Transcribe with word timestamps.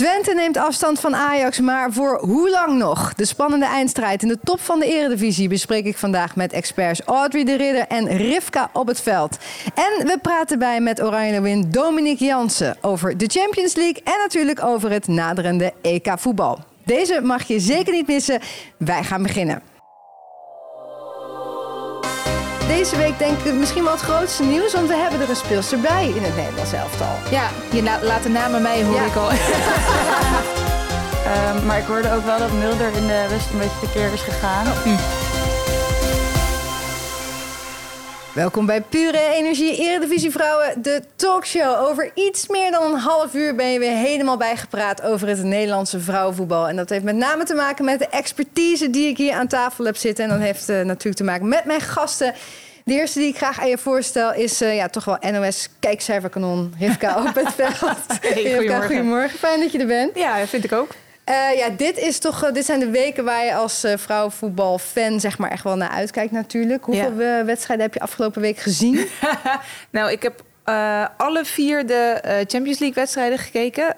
Twente 0.00 0.34
neemt 0.34 0.56
afstand 0.56 1.00
van 1.00 1.16
Ajax, 1.16 1.60
maar 1.60 1.92
voor 1.92 2.20
hoe 2.20 2.50
lang 2.50 2.78
nog? 2.78 3.14
De 3.14 3.24
spannende 3.24 3.66
eindstrijd 3.66 4.22
in 4.22 4.28
de 4.28 4.38
top 4.44 4.60
van 4.60 4.78
de 4.78 4.86
eredivisie 4.86 5.48
bespreek 5.48 5.84
ik 5.84 5.96
vandaag 5.96 6.36
met 6.36 6.52
experts 6.52 7.00
Audrey 7.00 7.44
de 7.44 7.56
Ridder 7.56 7.86
en 7.86 8.16
Rivka 8.16 8.70
op 8.72 8.86
het 8.86 9.00
veld. 9.00 9.38
En 9.74 10.06
we 10.06 10.18
praten 10.22 10.58
bij 10.58 10.80
met 10.80 11.02
Oranje 11.02 11.40
Win 11.40 11.70
Dominique 11.70 12.24
Jansen 12.24 12.76
over 12.80 13.18
de 13.18 13.26
Champions 13.26 13.74
League 13.74 14.02
en 14.04 14.18
natuurlijk 14.22 14.64
over 14.64 14.90
het 14.90 15.08
naderende 15.08 15.72
EK 15.82 16.12
voetbal. 16.16 16.58
Deze 16.84 17.20
mag 17.22 17.42
je 17.42 17.60
zeker 17.60 17.92
niet 17.92 18.06
missen. 18.06 18.40
Wij 18.76 19.04
gaan 19.04 19.22
beginnen. 19.22 19.69
Deze 22.76 22.96
week 22.96 23.18
denk 23.18 23.38
ik 23.38 23.54
misschien 23.54 23.82
wel 23.82 23.92
het 23.92 24.00
grootste 24.00 24.42
nieuws, 24.42 24.72
want 24.72 24.88
we 24.88 24.94
hebben 24.94 25.20
er 25.20 25.28
een 25.30 25.36
speelster 25.36 25.80
bij 25.80 26.08
in 26.08 26.22
het 26.22 26.36
Nederlands 26.36 26.72
elftal. 26.72 27.14
Ja, 27.30 27.48
je 27.72 27.82
laat 28.02 28.22
de 28.22 28.28
namen 28.28 28.62
mij 28.62 28.84
hoor 28.84 28.94
Ja. 28.94 29.04
ik 29.04 29.14
al. 29.14 29.30
Ehm, 31.24 31.66
maar 31.66 31.78
ik 31.78 31.84
hoorde 31.84 32.12
ook 32.12 32.24
wel 32.24 32.38
dat 32.38 32.52
Mulder 32.52 32.96
in 32.96 33.06
de 33.06 33.26
rust 33.26 33.50
een 33.52 33.58
beetje 33.58 33.80
tekeer 33.80 34.12
is 34.12 34.20
gegaan. 34.20 34.66
Welkom 38.34 38.66
bij 38.66 38.80
Pure 38.80 39.18
Energie 39.34 39.76
Eredivisie 39.76 40.30
Vrouwen, 40.30 40.82
de 40.82 41.02
talkshow. 41.16 41.88
Over 41.88 42.10
iets 42.14 42.48
meer 42.48 42.70
dan 42.70 42.82
een 42.92 42.98
half 42.98 43.34
uur 43.34 43.54
ben 43.54 43.66
je 43.72 43.78
weer 43.78 43.96
helemaal 43.96 44.36
bijgepraat 44.36 45.02
over 45.02 45.28
het 45.28 45.42
Nederlandse 45.42 46.00
vrouwenvoetbal. 46.00 46.68
En 46.68 46.76
dat 46.76 46.88
heeft 46.88 47.04
met 47.04 47.16
name 47.16 47.44
te 47.44 47.54
maken 47.54 47.84
met 47.84 47.98
de 47.98 48.08
expertise 48.08 48.90
die 48.90 49.08
ik 49.08 49.16
hier 49.16 49.32
aan 49.34 49.46
tafel 49.46 49.84
heb 49.84 49.96
zitten. 49.96 50.24
En 50.24 50.30
dat 50.30 50.40
heeft 50.40 50.68
eh, 50.68 50.80
natuurlijk 50.80 51.16
te 51.16 51.24
maken 51.24 51.48
met 51.48 51.64
mijn 51.64 51.80
gasten. 51.80 52.34
De 52.90 52.96
eerste 52.96 53.18
die 53.18 53.28
ik 53.28 53.36
graag 53.36 53.60
aan 53.60 53.68
je 53.68 53.78
voorstel 53.78 54.34
is 54.34 54.60
eh, 54.60 54.74
ja, 54.76 54.88
toch 54.88 55.04
wel 55.04 55.18
NOS 55.32 55.68
kijkcijferkanon 55.78 56.74
Rivka 56.78 57.24
op 57.26 57.34
het 57.34 57.52
veld. 57.54 58.06
Rivka, 58.20 58.56
goedemorgen. 58.56 58.86
goedemorgen. 58.86 59.38
Fijn 59.38 59.60
dat 59.60 59.72
je 59.72 59.78
er 59.78 59.86
bent. 59.86 60.16
Ja, 60.16 60.46
vind 60.46 60.64
ik 60.64 60.72
ook. 60.72 60.88
Eh, 61.24 61.56
ja, 61.56 61.68
dit, 61.68 61.98
is 61.98 62.18
toch, 62.18 62.44
eh, 62.44 62.52
dit 62.52 62.64
zijn 62.64 62.80
de 62.80 62.90
weken 62.90 63.24
waar 63.24 63.44
je 63.44 63.54
als 63.54 63.84
eh, 63.84 63.96
vrouwenvoetbalfan 63.96 65.20
zeg 65.20 65.38
maar, 65.38 65.50
echt 65.50 65.64
wel 65.64 65.76
naar 65.76 65.90
uitkijkt 65.90 66.32
natuurlijk. 66.32 66.84
Hoeveel 66.84 67.44
wedstrijden 67.44 67.86
heb 67.86 67.94
je 67.94 68.00
afgelopen 68.00 68.40
week 68.40 68.58
gezien? 68.58 69.06
Nou, 69.90 70.10
ik 70.10 70.22
heb 70.22 70.42
alle 71.16 71.44
vier 71.44 71.86
de 71.86 72.20
Champions 72.24 72.78
League 72.78 72.94
wedstrijden 72.94 73.38
gekeken. 73.38 73.96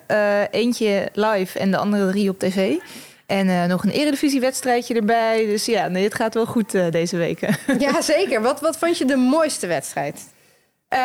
Eentje 0.51 1.09
live 1.13 1.59
en 1.59 1.71
de 1.71 1.77
andere 1.77 2.11
drie 2.11 2.31
op 2.31 2.39
tv. 2.39 2.75
En 3.27 3.49
eh, 3.49 3.65
nog 3.65 3.85
een 3.85 3.91
eredivisiewedstrijdje 3.91 4.95
erbij. 4.95 5.47
Dus 5.47 5.65
ja, 5.65 5.89
nee, 5.89 6.05
het 6.05 6.15
gaat 6.15 6.35
wel 6.35 6.47
goed 6.47 6.75
eh, 6.75 6.91
deze 6.91 7.17
weken. 7.17 7.57
ja, 7.79 8.01
zeker. 8.03 8.43
Wat, 8.43 8.61
wat 8.61 8.77
vond 8.79 8.99
je 8.99 9.05
de 9.05 9.17
mooiste 9.17 9.67
wedstrijd? 9.67 10.21
Eh, 10.89 10.99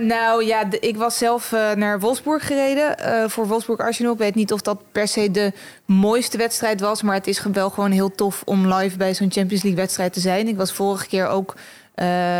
nou 0.00 0.44
ja, 0.44 0.64
de- 0.64 0.78
ik 0.78 0.96
was 0.96 1.18
zelf 1.18 1.50
naar 1.74 2.00
Wolfsburg 2.00 2.46
gereden 2.46 2.96
voor 3.30 3.46
Wolfsburg 3.46 3.78
Arsenal. 3.80 4.12
Ik 4.12 4.18
weet 4.18 4.34
niet 4.34 4.52
of 4.52 4.60
dat 4.60 4.82
per 4.92 5.08
se 5.08 5.30
de 5.30 5.52
mooiste 5.86 6.36
wedstrijd 6.38 6.80
was, 6.80 7.02
maar 7.02 7.14
het 7.14 7.26
is 7.26 7.42
wel 7.52 7.70
gewoon 7.70 7.90
heel 7.90 8.14
tof 8.14 8.42
om 8.44 8.74
live 8.74 8.96
bij 8.96 9.14
zo'n 9.14 9.30
Champions 9.32 9.62
League 9.62 9.80
wedstrijd 9.80 10.12
te 10.12 10.20
zijn. 10.20 10.48
Ik 10.48 10.56
was 10.56 10.72
vorige 10.72 11.06
keer 11.06 11.26
ook 11.26 11.54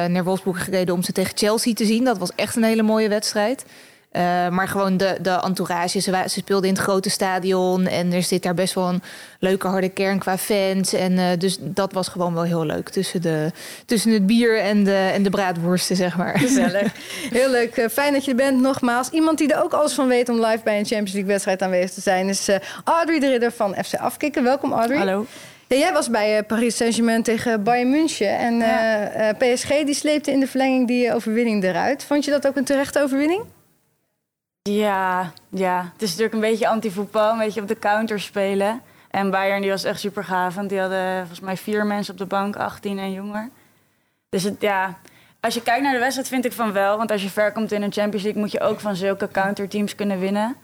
naar 0.08 0.24
Wolfsburg 0.24 0.64
gereden 0.64 0.94
om 0.94 1.02
ze 1.02 1.12
tegen 1.12 1.36
Chelsea 1.36 1.72
te 1.74 1.84
zien. 1.84 2.05
Dat 2.05 2.19
was 2.19 2.30
echt 2.36 2.56
een 2.56 2.64
hele 2.64 2.83
mooie 2.83 3.08
wedstrijd. 3.08 3.64
Eh, 4.12 4.48
maar 4.48 4.68
gewoon 4.68 4.96
de, 4.96 5.16
de 5.22 5.30
entourage. 5.30 6.00
Ze, 6.00 6.22
ze 6.27 6.38
speelden 6.41 6.68
in 6.68 6.74
het 6.74 6.82
grote 6.82 7.10
stadion. 7.10 7.86
En 7.86 8.12
er 8.12 8.22
zit 8.22 8.42
daar 8.42 8.55
best 8.55 8.74
wel 8.74 8.88
een 8.88 9.02
leuke 9.38 9.66
harde 9.66 9.88
kern 9.88 10.18
qua 10.18 10.38
fans. 10.38 10.92
En 10.92 11.18
eh, 11.18 11.24
dus 11.38 11.56
dat 11.60 11.92
was 11.92 12.08
gewoon 12.08 12.34
wel 12.34 12.42
heel 12.42 12.64
leuk. 12.66 12.88
Tussen, 12.88 13.22
de, 13.22 13.50
tussen 13.86 14.12
het 14.12 14.27
bier 14.27 14.58
en 14.60 14.84
de, 14.84 15.10
en 15.14 15.22
de 15.22 15.30
braadworsten, 15.30 15.96
zeg 15.96 16.16
maar. 16.16 16.38
Gezellig. 16.38 16.92
Heel 17.30 17.50
leuk. 17.50 17.77
Eh, 17.77 17.88
Fijn 17.88 18.12
dat 18.12 18.24
je 18.24 18.30
er 18.30 18.36
bent. 18.36 18.60
Nogmaals, 18.60 19.08
iemand 19.10 19.38
die 19.38 19.52
er 19.55 19.62
ook 19.62 19.72
alles 19.72 19.92
van 19.92 20.08
weet 20.08 20.28
om 20.28 20.44
live 20.44 20.60
bij 20.64 20.78
een 20.78 20.84
Champions 20.86 21.12
League 21.12 21.30
wedstrijd 21.30 21.62
aanwezig 21.62 21.90
te 21.90 22.00
zijn, 22.00 22.28
is 22.28 22.48
eh, 22.48 22.56
Audrey 22.84 23.18
de 23.20 23.28
Ridder 23.28 23.52
van 23.52 23.74
FC 23.84 23.94
Afkikken. 23.94 24.42
Welkom 24.42 24.72
Audrey. 24.72 24.98
Hallo. 24.98 25.27
Ja, 25.66 25.77
jij 25.78 25.92
was 25.92 26.10
bij 26.10 26.38
eh, 26.38 26.46
Paris 26.46 26.77
Saint-Germain 26.77 27.22
tegen 27.22 27.62
Bayern 27.62 27.90
München. 27.90 28.38
En 28.38 28.56
Ja. 28.58 29.08
eh, 29.08 29.28
eh, 29.28 29.36
PSG 29.55 29.68
die 29.68 29.94
sleepte 29.94 30.30
in 30.30 30.40
de 30.40 30.46
verlenging 30.46 30.86
die 30.86 31.14
overwinning 31.14 31.64
eruit. 31.64 32.05
Vond 32.05 32.24
je 32.24 32.30
dat 32.30 32.46
ook 32.46 32.56
een 32.56 32.64
terechte 32.64 33.02
overwinning? 33.02 33.42
Ja, 34.62 35.33
ja, 35.48 35.90
het 35.92 36.02
is 36.02 36.08
natuurlijk 36.08 36.34
een 36.34 36.50
beetje 36.50 36.68
anti-voetbal, 36.68 37.33
een 37.33 37.39
beetje 37.39 37.61
op 37.61 37.68
de 37.68 37.78
counter 37.78 38.20
spelen. 38.20 38.83
En 39.11 39.30
Bayern 39.30 39.61
die 39.61 39.70
was 39.70 39.84
echt 39.84 40.00
super 40.00 40.24
gaaf, 40.24 40.55
want 40.55 40.68
die 40.68 40.80
hadden 40.80 41.18
volgens 41.18 41.40
mij 41.40 41.56
vier 41.56 41.86
mensen 41.86 42.12
op 42.12 42.18
de 42.18 42.27
bank, 42.27 42.56
18 42.56 42.98
en 42.98 43.12
jonger. 43.12 43.51
Dus 44.28 44.42
het, 44.42 44.61
ja, 44.61 44.98
als 45.40 45.55
je 45.55 45.62
kijkt 45.62 45.83
naar 45.83 45.92
de 45.92 45.98
wedstrijd 45.98 46.28
vind 46.28 46.45
ik 46.45 46.52
van 46.52 46.72
wel. 46.72 46.96
Want 46.96 47.11
als 47.11 47.22
je 47.22 47.28
ver 47.28 47.52
komt 47.52 47.72
in 47.72 47.83
een 47.83 47.92
Champions 47.92 48.22
League 48.22 48.40
moet 48.40 48.52
je 48.52 48.61
ook 48.61 48.80
van 48.80 48.96
zulke 48.96 49.28
counterteams 49.28 49.95
kunnen 49.95 50.18
winnen. 50.18 50.56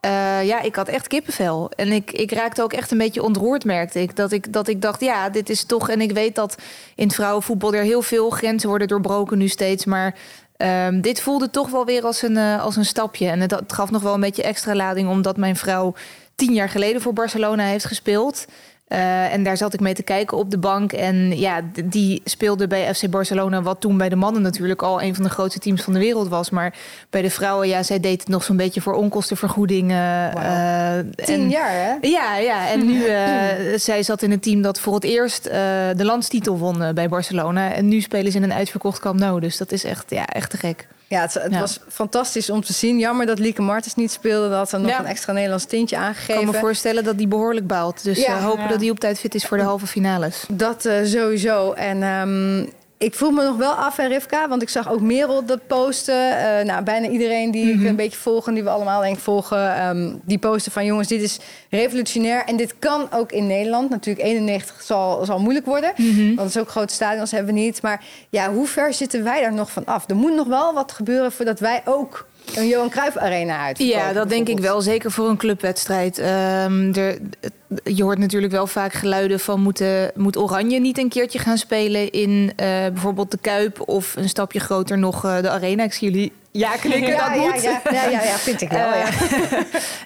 eh, 0.00 0.44
ja, 0.44 0.60
ik 0.60 0.74
had 0.76 0.88
echt 0.88 1.06
kippenvel. 1.06 1.70
En 1.76 1.92
ik, 1.92 2.10
ik 2.12 2.32
raakte 2.32 2.62
ook 2.62 2.72
echt 2.72 2.90
een 2.90 2.98
beetje 2.98 3.22
ontroerd, 3.22 3.64
merkte 3.64 4.00
ik. 4.00 4.16
Dat, 4.16 4.32
ik. 4.32 4.52
dat 4.52 4.68
ik 4.68 4.82
dacht, 4.82 5.00
ja, 5.00 5.28
dit 5.28 5.50
is 5.50 5.64
toch... 5.64 5.88
En 5.88 6.00
ik 6.00 6.12
weet 6.12 6.34
dat 6.34 6.56
in 6.94 7.06
het 7.06 7.14
vrouwenvoetbal 7.14 7.74
er 7.74 7.82
heel 7.82 8.02
veel 8.02 8.30
grenzen 8.30 8.68
worden 8.68 8.88
doorbroken 8.88 9.38
nu 9.38 9.48
steeds. 9.48 9.84
Maar 9.84 10.14
ehm, 10.56 11.00
dit 11.00 11.20
voelde 11.20 11.50
toch 11.50 11.70
wel 11.70 11.84
weer 11.84 12.04
als 12.04 12.22
een, 12.22 12.36
eh, 12.36 12.62
als 12.62 12.76
een 12.76 12.84
stapje. 12.84 13.26
En 13.28 13.40
het, 13.40 13.50
het 13.50 13.72
gaf 13.72 13.90
nog 13.90 14.02
wel 14.02 14.14
een 14.14 14.20
beetje 14.20 14.42
extra 14.42 14.74
lading... 14.74 15.08
omdat 15.08 15.36
mijn 15.36 15.56
vrouw 15.56 15.94
tien 16.34 16.52
jaar 16.52 16.68
geleden 16.68 17.00
voor 17.02 17.12
Barcelona 17.12 17.64
heeft 17.64 17.84
gespeeld... 17.84 18.46
Eh, 18.88 19.32
en 19.32 19.42
daar 19.42 19.56
zat 19.56 19.74
ik 19.74 19.80
mee 19.80 19.94
te 19.94 20.02
kijken 20.02 20.36
op 20.36 20.50
de 20.50 20.58
bank. 20.58 20.92
En 20.92 21.38
ja, 21.38 21.60
die 21.84 22.20
speelde 22.24 22.66
bij 22.66 22.94
FC 22.94 23.10
Barcelona, 23.10 23.62
wat 23.62 23.80
toen 23.80 23.96
bij 23.96 24.08
de 24.08 24.16
mannen 24.16 24.42
natuurlijk 24.42 24.82
al 24.82 25.02
een 25.02 25.14
van 25.14 25.24
de 25.24 25.30
grootste 25.30 25.60
teams 25.60 25.82
van 25.82 25.92
de 25.92 25.98
wereld 25.98 26.28
was. 26.28 26.50
Maar 26.50 26.74
bij 27.10 27.22
de 27.22 27.30
vrouwen, 27.30 27.68
ja, 27.68 27.82
zij 27.82 28.00
deed 28.00 28.20
het 28.20 28.28
nog 28.28 28.44
zo'n 28.44 28.56
beetje 28.56 28.80
voor 28.80 28.94
onkostenvergoeding. 28.94 29.90
eh, 29.90 30.98
Tien 31.24 31.40
en- 31.40 31.48
jaar, 31.48 31.70
hè? 31.70 32.08
Ja, 32.08 32.36
ja. 32.36 32.68
En 32.70 32.86
nu, 32.86 33.04
eh, 33.06 33.78
zij 33.78 34.02
zat 34.02 34.22
in 34.22 34.32
een 34.32 34.40
team 34.40 34.62
dat 34.62 34.80
voor 34.80 34.94
het 34.94 35.04
eerst 35.04 35.44
de 35.44 36.04
landstitel 36.04 36.58
won 36.58 36.94
bij 36.94 37.08
Barcelona. 37.08 37.72
En 37.72 37.88
nu 37.88 38.00
spelen 38.00 38.32
ze 38.32 38.38
in 38.38 38.44
een 38.44 38.52
uitverkocht 38.52 38.98
Camp 39.00 39.18
Nou. 39.18 39.40
Dus 39.40 39.56
dat 39.56 39.72
is 39.72 39.84
echt, 39.84 40.10
ja, 40.10 40.26
echt 40.26 40.50
te 40.50 40.56
gek. 40.56 40.86
Ja, 41.12 41.20
het, 41.20 41.34
het 41.34 41.52
Ja. 41.52 41.60
was 41.60 41.80
fantastisch 41.88 42.50
om 42.50 42.60
te 42.64 42.72
zien. 42.72 42.98
Jammer 42.98 43.26
dat 43.26 43.38
Lieke 43.38 43.62
Martens 43.62 43.94
niet 43.94 44.10
speelde. 44.10 44.48
Dat 44.48 44.58
had 44.58 44.68
ze 44.68 44.78
nog 44.78 44.90
Ja. 44.90 44.98
een 44.98 45.06
extra 45.06 45.32
Nederlands 45.32 45.64
tintje 45.64 45.96
Ik 45.96 46.02
aangegeven. 46.02 46.34
kan 46.44 46.52
me 46.52 46.58
voorstellen 46.58 47.04
dat 47.04 47.18
die 47.18 47.26
behoorlijk 47.28 47.66
baalt. 47.66 48.04
Dus 48.04 48.18
Ja. 48.18 48.36
eh, 48.36 48.44
hopen 48.44 48.62
Ja. 48.62 48.68
dat 48.68 48.78
die 48.80 48.90
op 48.90 49.00
tijd 49.00 49.18
fit 49.18 49.34
is 49.34 49.46
voor 49.46 49.56
de 49.56 49.62
halve 49.62 49.86
finales. 49.86 50.44
Dat 50.48 50.84
eh, 50.84 51.04
sowieso. 51.04 51.72
En 51.72 52.02
ehm, 52.02 52.66
ik 53.02 53.14
vroeg 53.14 53.32
me 53.32 53.44
nog 53.44 53.56
wel 53.56 53.72
af, 53.72 53.96
hè, 53.96 54.06
Rivka, 54.06 54.48
want 54.48 54.62
ik 54.62 54.68
zag 54.68 54.90
ook 54.92 55.00
Merel 55.00 55.44
dat 55.44 55.66
posten. 55.66 56.38
Eh, 56.38 56.64
nou, 56.64 56.82
bijna 56.82 57.08
iedereen 57.08 57.50
die 57.50 57.74
Mhm. 57.74 57.82
ik 57.82 57.88
een 57.88 57.96
beetje 57.96 58.18
volg 58.18 58.46
en 58.48 58.54
die 58.54 58.62
we 58.62 58.70
allemaal 58.70 59.00
denk 59.00 59.18
volgen, 59.18 59.74
ehm, 59.76 60.12
die 60.24 60.38
posten 60.38 60.72
van 60.72 60.84
jongens, 60.84 61.08
dit 61.08 61.22
is 61.22 61.38
revolutionair 61.70 62.44
en 62.44 62.56
dit 62.56 62.74
kan 62.78 63.08
ook 63.12 63.32
in 63.32 63.46
Nederland. 63.46 63.90
Natuurlijk 63.90 64.26
91 64.26 64.82
zal, 64.82 65.24
zal 65.24 65.38
moeilijk 65.38 65.66
worden, 65.66 65.92
Mhm. 65.96 66.34
want 66.34 66.52
zo 66.52 66.64
grote 66.64 66.94
stadions 66.94 67.30
hebben 67.30 67.54
we 67.54 67.60
niet. 67.60 67.82
Maar 67.82 68.04
ja, 68.30 68.52
hoe 68.52 68.66
ver 68.66 68.94
zitten 68.94 69.24
wij 69.24 69.40
daar 69.40 69.52
nog 69.54 69.70
van 69.70 69.84
af? 69.84 70.08
Er 70.08 70.16
moet 70.16 70.34
nog 70.34 70.46
wel 70.46 70.74
wat 70.74 70.92
gebeuren 70.92 71.32
voordat 71.32 71.60
wij 71.60 71.82
ook 71.84 72.26
een 72.54 72.68
Johan 72.68 72.90
Cruijff 72.90 73.16
Arena 73.16 73.58
uit. 73.58 73.78
Ja, 73.78 74.12
dat 74.12 74.28
denk 74.28 74.48
ik 74.48 74.58
wel. 74.58 74.80
Zeker 74.80 75.10
voor 75.10 75.28
een 75.28 75.36
clubwedstrijd. 75.36 76.18
Ehm, 76.18 76.92
er, 76.92 77.18
je 77.84 78.02
hoort 78.02 78.18
natuurlijk 78.18 78.52
wel 78.52 78.66
vaak 78.66 78.92
geluiden 78.92 79.40
van... 79.40 79.60
Moeten, 79.60 80.10
moet 80.14 80.36
Oranje 80.36 80.80
niet 80.80 80.98
een 80.98 81.08
keertje 81.08 81.38
gaan 81.38 81.58
spelen 81.58 82.10
in 82.10 82.52
eh, 82.56 82.66
bijvoorbeeld 82.66 83.30
de 83.30 83.38
Kuip... 83.40 83.88
of 83.88 84.16
een 84.16 84.28
stapje 84.28 84.60
groter 84.60 84.98
nog 84.98 85.24
eh, 85.24 85.40
de 85.40 85.50
Arena? 85.50 85.84
Ik 85.84 85.92
zie 85.92 86.10
jullie 86.10 86.32
ja 86.50 86.76
knikken, 86.76 87.10
Ja, 87.12 87.28
dat 87.28 87.42
ja, 87.42 87.50
moet. 87.50 87.62
ja, 87.62 87.80
ja, 87.84 88.08
ja, 88.08 88.22
ja, 88.22 88.36
vind 88.36 88.60
ik 88.60 88.70
wel. 88.70 88.94
ja. 88.94 89.08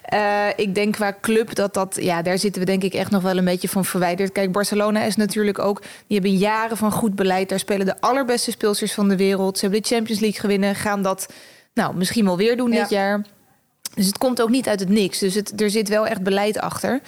Eh, 0.07 0.47
ik 0.55 0.75
denk 0.75 0.93
qua 0.93 1.17
club 1.21 1.55
dat 1.55 1.73
dat, 1.73 1.97
ja, 2.01 2.21
daar 2.21 2.37
zitten 2.37 2.61
we 2.61 2.67
denk 2.67 2.83
ik 2.83 2.93
echt 2.93 3.11
nog 3.11 3.21
wel 3.21 3.37
een 3.37 3.45
beetje 3.45 3.69
van 3.69 3.85
verwijderd. 3.85 4.31
Kijk, 4.31 4.51
Barcelona 4.51 5.03
is 5.03 5.15
natuurlijk 5.15 5.59
ook, 5.59 5.81
die 5.81 6.19
hebben 6.19 6.37
jaren 6.37 6.77
van 6.77 6.91
goed 6.91 7.15
beleid. 7.15 7.49
Daar 7.49 7.59
spelen 7.59 7.85
de 7.85 8.01
allerbeste 8.01 8.51
speelsters 8.51 8.93
van 8.93 9.09
de 9.09 9.15
wereld. 9.15 9.57
Ze 9.57 9.61
hebben 9.65 9.81
de 9.81 9.87
Champions 9.87 10.19
League 10.19 10.39
gewinnen, 10.39 10.75
gaan 10.75 11.01
dat 11.01 11.27
nou 11.77 11.95
misschien 11.95 12.25
wel 12.25 12.37
weer 12.37 12.57
doen 12.57 12.71
Ja. 12.71 12.79
dit 12.81 12.89
jaar. 12.89 13.25
Dus 13.95 14.05
het 14.05 14.17
komt 14.17 14.41
ook 14.41 14.49
niet 14.49 14.67
uit 14.67 14.79
het 14.79 14.89
niks. 14.89 15.19
Dus 15.19 15.35
het, 15.35 15.61
er 15.61 15.69
zit 15.69 15.89
wel 15.89 16.07
echt 16.07 16.21
beleid 16.21 16.59
achter. 16.59 17.01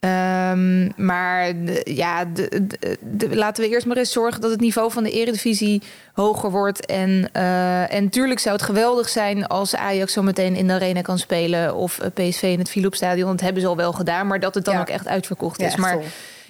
Um, 0.00 0.92
maar 0.96 1.64
de, 1.64 1.80
ja, 1.84 2.24
de, 2.24 2.66
de, 3.00 3.36
laten 3.36 3.64
we 3.64 3.70
eerst 3.70 3.86
maar 3.86 3.96
eens 3.96 4.12
zorgen 4.12 4.40
dat 4.40 4.50
het 4.50 4.60
niveau 4.60 4.92
van 4.92 5.02
de 5.02 5.10
eredivisie 5.10 5.82
hoger 6.12 6.50
wordt. 6.50 6.86
En, 6.86 7.30
uh, 7.36 7.92
en 7.92 8.08
tuurlijk 8.08 8.40
zou 8.40 8.56
het 8.56 8.64
geweldig 8.64 9.08
zijn 9.08 9.46
als 9.46 9.76
Ajax 9.76 10.12
zo 10.12 10.22
meteen 10.22 10.54
in 10.54 10.66
de 10.66 10.72
arena 10.72 11.00
kan 11.00 11.18
spelen. 11.18 11.74
Of 11.74 12.00
PSV 12.14 12.42
in 12.42 12.58
het 12.58 12.70
Philipsstadion. 12.70 13.30
Dat 13.30 13.40
hebben 13.40 13.62
ze 13.62 13.68
al 13.68 13.76
wel 13.76 13.92
gedaan. 13.92 14.26
Maar 14.26 14.40
dat 14.40 14.54
het 14.54 14.64
dan 14.64 14.74
ja. 14.74 14.80
ook 14.80 14.88
echt 14.88 15.06
uitverkocht 15.06 15.60
is. 15.60 15.74
Ja, 15.74 15.80
maar 15.80 15.98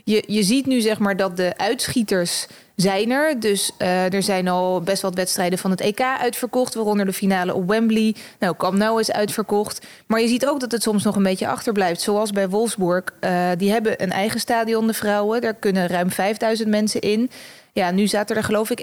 je, 0.04 0.24
je 0.26 0.42
ziet 0.42 0.66
nu 0.66 0.80
zeg 0.80 0.98
maar 0.98 1.16
dat 1.16 1.36
de 1.36 1.52
uitschieters 1.56 2.46
zijn 2.76 3.10
er. 3.10 3.40
Dus 3.40 3.72
uh, 3.78 4.12
er 4.12 4.22
zijn 4.22 4.48
al 4.48 4.80
best 4.80 5.02
wat 5.02 5.14
wedstrijden 5.14 5.58
van 5.58 5.70
het 5.70 5.80
EK 5.80 6.00
uitverkocht, 6.00 6.74
waaronder 6.74 7.06
de 7.06 7.12
finale 7.12 7.54
op 7.54 7.68
Wembley. 7.68 8.14
Nou, 8.38 8.56
Camp 8.56 8.76
Nou 8.76 9.00
is 9.00 9.12
uitverkocht. 9.12 9.86
Maar 10.06 10.20
je 10.20 10.28
ziet 10.28 10.46
ook 10.46 10.60
dat 10.60 10.72
het 10.72 10.82
soms 10.82 11.04
nog 11.04 11.16
een 11.16 11.22
beetje 11.22 11.48
achterblijft. 11.48 12.00
Zoals 12.00 12.30
bij 12.30 12.48
Wolfsburg. 12.48 13.04
Uh, 13.20 13.48
die 13.56 13.70
hebben 13.70 14.02
een 14.02 14.12
eigen 14.12 14.40
stadion, 14.40 14.86
de 14.86 14.94
vrouwen. 14.94 15.40
Daar 15.40 15.54
kunnen 15.54 15.86
ruim 15.86 16.10
5000 16.10 16.68
mensen 16.68 17.00
in. 17.00 17.30
Ja, 17.76 17.90
nu 17.90 18.06
zaten 18.06 18.36
er 18.36 18.44
geloof 18.44 18.70
ik 18.70 18.80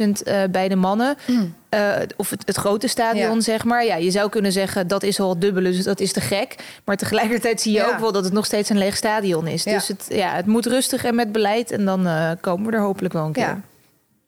11.000 0.00 0.08
uh, 0.08 0.42
bij 0.50 0.68
de 0.68 0.76
mannen. 0.76 1.16
Mm. 1.26 1.54
Uh, 1.74 1.92
of 2.16 2.30
het, 2.30 2.42
het, 2.46 2.56
grote 2.56 2.86
stadion, 2.86 3.34
ja. 3.34 3.40
zeg 3.40 3.64
maar. 3.64 3.84
Ja, 3.84 3.96
je 3.96 4.10
zou 4.10 4.28
kunnen 4.28 4.52
zeggen 4.52 4.86
dat 4.88 5.02
is 5.02 5.20
al 5.20 5.30
het 5.30 5.40
dubbele, 5.40 5.70
dus 5.70 5.84
dat 5.84 6.00
is 6.00 6.12
te 6.12 6.20
gek. 6.20 6.54
Maar 6.84 6.96
tegelijkertijd 6.96 7.60
zie 7.60 7.72
je 7.72 7.78
Ja. 7.78 7.88
ook 7.88 7.98
wel 7.98 8.12
dat 8.12 8.24
het 8.24 8.32
nog 8.32 8.44
steeds 8.44 8.68
een 8.68 8.78
leeg 8.78 8.96
stadion 8.96 9.46
is. 9.46 9.64
Ja. 9.64 9.72
Dus 9.72 9.88
het, 9.88 10.06
ja, 10.08 10.34
het 10.34 10.46
moet 10.46 10.66
rustig 10.66 11.04
en 11.04 11.14
met 11.14 11.32
beleid. 11.32 11.70
En 11.70 11.84
dan 11.84 12.06
eh, 12.06 12.30
komen 12.40 12.70
we 12.70 12.76
er 12.76 12.82
hopelijk 12.82 13.14
wel 13.14 13.24
een 13.24 13.32
keer. 13.32 13.60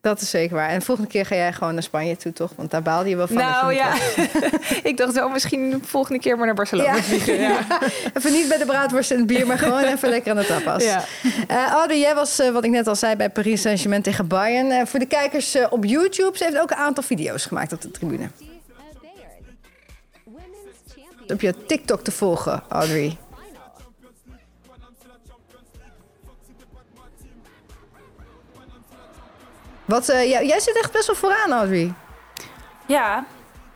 Dat 0.05 0.21
is 0.21 0.31
zeker 0.31 0.57
waar. 0.57 0.69
En 0.69 0.79
de 0.79 0.85
volgende 0.85 1.11
keer 1.11 1.27
ga 1.27 1.35
jij 1.35 1.53
gewoon 1.53 1.75
naar 1.75 1.83
Spanje 1.83 2.17
toe, 2.17 2.33
toch? 2.33 2.51
Want 2.57 2.71
daar 2.71 2.83
baalde 2.83 3.09
je 3.09 3.17
wel 3.17 3.27
van. 3.27 3.37
Nou 3.37 3.73
ja, 3.73 3.93
ik 4.91 4.97
dacht 4.97 5.13
wel 5.15 5.29
misschien 5.29 5.71
de 5.71 5.79
volgende 5.83 6.21
keer 6.21 6.37
maar 6.37 6.47
naar 6.47 6.55
Barcelona 6.55 6.95
Ja. 6.95 7.03
vliegen. 7.03 7.35
Ja. 7.41 7.59
Even 8.17 8.33
niet 8.33 8.49
bij 8.49 8.59
de 8.59 8.65
braadworst 8.65 9.11
en 9.11 9.17
het 9.17 9.27
bier, 9.27 9.47
maar 9.47 9.59
gewoon 9.59 9.85
even 9.85 10.09
lekker 10.09 10.31
aan 10.31 10.37
de 10.37 10.47
tapas. 10.47 10.85
Ja. 10.85 11.05
Eh, 11.49 11.67
Audrey, 11.67 11.99
jij 11.99 12.15
was, 12.15 12.39
eh, 12.39 12.51
wat 12.51 12.65
ik 12.65 12.71
net 12.71 12.87
al 12.87 12.97
zei, 12.97 13.17
bij 13.17 13.31
Paris 13.31 13.61
Saint-Germain 13.61 14.03
tegen 14.03 14.27
Bayern. 14.27 14.71
Eh, 14.71 14.87
voor 14.87 14.99
de 14.99 15.07
kijkers 15.07 15.57
op 15.71 15.85
YouTube, 15.85 16.37
ze 16.37 16.45
heeft 16.45 16.59
ook 16.59 16.71
een 16.71 16.77
aantal 16.77 17.03
video's 17.03 17.45
gemaakt 17.47 17.73
op 17.73 17.81
de 17.81 17.91
tribune. 17.91 18.29
Op 21.29 21.41
je 21.41 21.55
TikTok 21.67 22.05
te 22.05 22.11
volgen, 22.11 22.63
Audrey. 22.69 23.17
Wat, 29.85 30.09
eh, 30.09 30.29
jij, 30.31 30.47
jij 30.47 30.61
zit 30.61 30.77
echt 30.77 30.93
best 30.93 31.07
wel 31.07 31.17
vooraan, 31.17 31.53
Audrey. 31.53 31.93
Ja. 32.87 33.25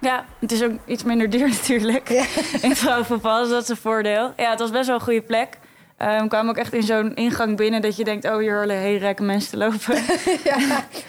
ja, 0.00 0.24
het 0.40 0.52
is 0.52 0.62
ook 0.62 0.72
iets 0.86 1.02
minder 1.04 1.30
duur 1.30 1.48
natuurlijk. 1.62 2.08
Ja. 2.08 2.24
In 2.62 2.76
vrouwenvoetbal, 2.76 3.40
dus 3.40 3.50
dat 3.50 3.62
is 3.62 3.68
een 3.68 3.76
voordeel. 3.76 4.32
Ja, 4.36 4.50
het 4.50 4.58
was 4.58 4.70
best 4.70 4.86
wel 4.86 4.94
een 4.96 5.02
goede 5.02 5.22
plek. 5.22 5.58
Ehm, 5.96 6.22
we 6.22 6.28
kwamen 6.28 6.50
ook 6.50 6.56
echt 6.56 6.72
in 6.72 6.82
zo'n 6.82 7.14
ingang 7.14 7.56
binnen 7.56 7.82
dat 7.82 7.96
je 7.96 8.04
denkt... 8.04 8.24
oh, 8.24 8.36
hier 8.38 8.54
horen 8.54 8.76
hele 8.76 8.98
rijke 8.98 9.22
mensen 9.22 9.50
te 9.50 9.56
lopen. 9.56 9.94
ja, 10.50 10.56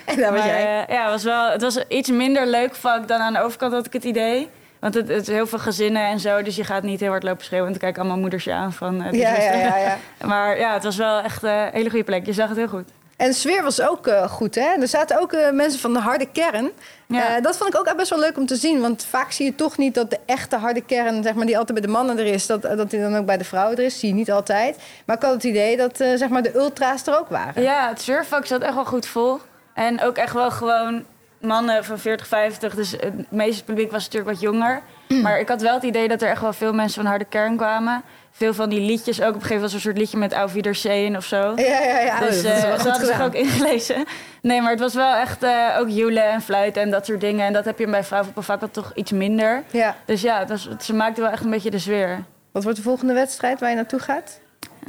en 0.06 0.18
daar 0.18 0.32
was 0.32 0.40
maar 0.40 0.48
jij. 0.48 0.86
eh, 0.88 0.96
ja, 0.96 1.02
het 1.04 1.12
was, 1.12 1.24
wel, 1.24 1.50
het 1.52 1.62
was 1.62 1.78
iets 1.88 2.10
minder 2.10 2.48
leuk 2.48 2.76
vak 2.76 3.08
dan 3.08 3.20
aan 3.20 3.34
de 3.34 3.42
overkant 3.42 3.74
had 3.74 3.86
ik 3.86 3.94
het 3.94 4.04
idee. 4.04 4.50
Want 4.80 4.94
het, 4.94 5.08
het 5.08 5.22
is 5.22 5.28
heel 5.28 5.48
veel 5.48 5.60
gezinnen 5.60 6.02
en 6.08 6.20
zo, 6.20 6.42
dus 6.42 6.56
je 6.56 6.64
gaat 6.64 6.84
niet 6.84 7.00
heel 7.00 7.10
hard 7.10 7.24
lopen 7.24 7.44
schreeuwen. 7.46 7.68
Want 7.70 7.80
dan 7.80 7.90
kijken 7.90 8.02
allemaal 8.02 8.22
moeders 8.22 8.44
je 8.44 8.54
aan 8.54 8.74
van... 8.74 9.04
eh, 9.04 9.12
Ja, 9.20 9.36
ja, 9.42 9.54
ja, 9.54 9.78
ja. 9.78 9.98
Maar 10.28 10.60
ja, 10.60 10.74
het 10.74 10.84
was 10.84 10.96
wel 10.98 11.20
echt 11.22 11.44
een 11.44 11.70
hele 11.72 11.90
goede 11.90 12.06
plek. 12.06 12.26
Je 12.26 12.34
zag 12.34 12.48
het 12.48 12.58
heel 12.58 12.68
goed. 12.68 12.90
En 13.20 13.28
de 13.28 13.34
sfeer 13.34 13.64
was 13.64 13.82
ook 13.82 14.08
eh, 14.08 14.30
goed, 14.30 14.56
hè? 14.56 14.82
Er 14.82 14.88
zaten 14.88 15.22
ook 15.22 15.34
eh, 15.34 15.52
mensen 15.52 15.80
van 15.80 15.94
de 15.94 16.00
harde 16.00 16.26
kern. 16.32 16.72
Ja. 17.08 17.36
Eh, 17.36 17.44
dat 17.44 17.58
vond 17.58 17.74
ik 17.74 17.80
ook 17.80 17.98
best 17.98 18.10
wel 18.10 18.20
leuk 18.20 18.38
om 18.38 18.46
te 18.46 18.56
zien. 18.56 18.82
Want 18.82 19.06
vaak 19.10 19.32
zie 19.32 19.46
je 19.46 19.56
toch 19.56 19.78
niet 19.78 19.94
dat 19.94 20.10
de 20.10 20.20
echte 20.26 20.56
harde 20.56 20.82
kern... 20.82 21.24
Zeg 21.24 21.34
maar, 21.34 21.46
die 21.46 21.58
altijd 21.58 21.80
bij 21.80 21.88
de 21.88 21.94
mannen 21.94 22.18
er 22.18 22.26
is, 22.26 22.46
dat, 22.46 22.62
dat 22.62 22.90
die 22.90 23.00
dan 23.00 23.16
ook 23.16 23.26
bij 23.26 23.38
de 23.38 23.44
vrouwen 23.44 23.78
er 23.78 23.84
is. 23.84 24.00
Zie 24.00 24.10
je 24.10 24.16
niet 24.16 24.32
altijd. 24.32 24.78
Maar 25.06 25.16
ik 25.16 25.22
had 25.22 25.34
het 25.34 25.44
idee 25.44 25.78
dat 25.78 25.98
zeg 25.98 26.30
maar, 26.30 26.42
de 26.42 26.56
ultra's 26.56 27.08
er 27.08 27.20
ook 27.20 27.30
waren. 27.30 27.64
Ja, 27.64 27.90
het 27.90 28.02
surfvak 28.02 28.46
zat 28.46 28.62
echt 28.62 28.74
wel 28.74 28.86
goed 28.86 29.06
vol. 29.06 29.40
En 29.74 30.02
ook 30.02 30.18
echt 30.18 30.34
wel 30.34 30.52
gewoon 30.52 31.06
mannen 31.40 31.86
van 31.86 32.00
40, 32.00 32.28
50. 32.28 32.76
Dus 32.76 32.92
het 32.92 33.32
meeste 33.32 33.64
publiek 33.64 33.92
was 33.92 34.04
natuurlijk 34.04 34.32
wat 34.32 34.42
jonger. 34.42 34.82
Maar 35.24 35.40
ik 35.40 35.48
had 35.48 35.62
wel 35.62 35.74
het 35.74 35.84
idee 35.84 36.08
dat 36.08 36.22
er 36.22 36.30
echt 36.30 36.42
wel 36.42 36.54
veel 36.54 36.74
mensen 36.74 37.02
van 37.02 37.10
harde 37.10 37.26
kern 37.26 37.58
kwamen. 37.58 38.04
Veel 38.40 38.54
van 38.54 38.70
die 38.70 38.80
liedjes 38.82 39.22
ook. 39.22 39.28
Op 39.28 39.34
een 39.36 39.42
gegeven 39.42 39.56
moment 39.56 39.62
was 39.72 39.74
een 39.74 39.80
soort 39.80 39.98
liedje 39.98 40.18
met 40.18 40.34
Auf 40.34 40.54
Wiedersehen 40.54 41.16
of 41.16 41.26
zo. 41.26 41.54
Ja, 41.56 41.82
ja, 41.82 42.00
ja. 42.00 42.20
Dus 42.20 42.38
Oh, 42.38 42.44
dat 42.44 42.52
eh, 42.54 42.60
ze 42.60 42.68
hadden 42.68 42.96
zich 42.96 43.06
gedaan. 43.12 43.28
ook 43.28 43.34
ingelezen. 43.34 44.06
Nee, 44.42 44.62
maar 44.62 44.72
het 44.72 44.80
was 44.80 44.94
wel 44.94 45.14
echt 45.14 45.44
eh, 45.44 45.76
ook 45.80 45.90
joelen 45.90 46.24
en 46.32 46.42
fluiten 46.42 46.82
en 46.82 46.90
dat 46.92 47.06
soort 47.06 47.22
dingen. 47.22 47.46
En 47.46 47.54
dat 47.54 47.66
heb 47.66 47.80
je 47.80 47.88
bij 47.88 48.04
vrouwenvoetbal 48.04 48.44
vaak 48.44 48.60
wel 48.60 48.72
toch 48.72 48.92
iets 48.96 49.12
minder. 49.12 49.64
Ja. 49.72 49.96
Dus 50.06 50.22
ja, 50.22 50.40
het 50.40 50.50
was, 50.50 50.64
het- 50.64 50.84
ze 50.84 50.94
maakten 50.94 51.24
wel 51.24 51.32
echt 51.32 51.44
een 51.44 51.50
beetje 51.50 51.72
de 51.72 51.80
sfeer. 51.80 52.24
Wat 52.52 52.64
wordt 52.64 52.78
de 52.78 52.84
volgende 52.84 53.14
wedstrijd 53.14 53.60
waar 53.60 53.70
je 53.70 53.76
naartoe 53.76 54.00
gaat? 54.00 54.40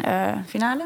Eh, 0.02 0.32
finale? 0.46 0.84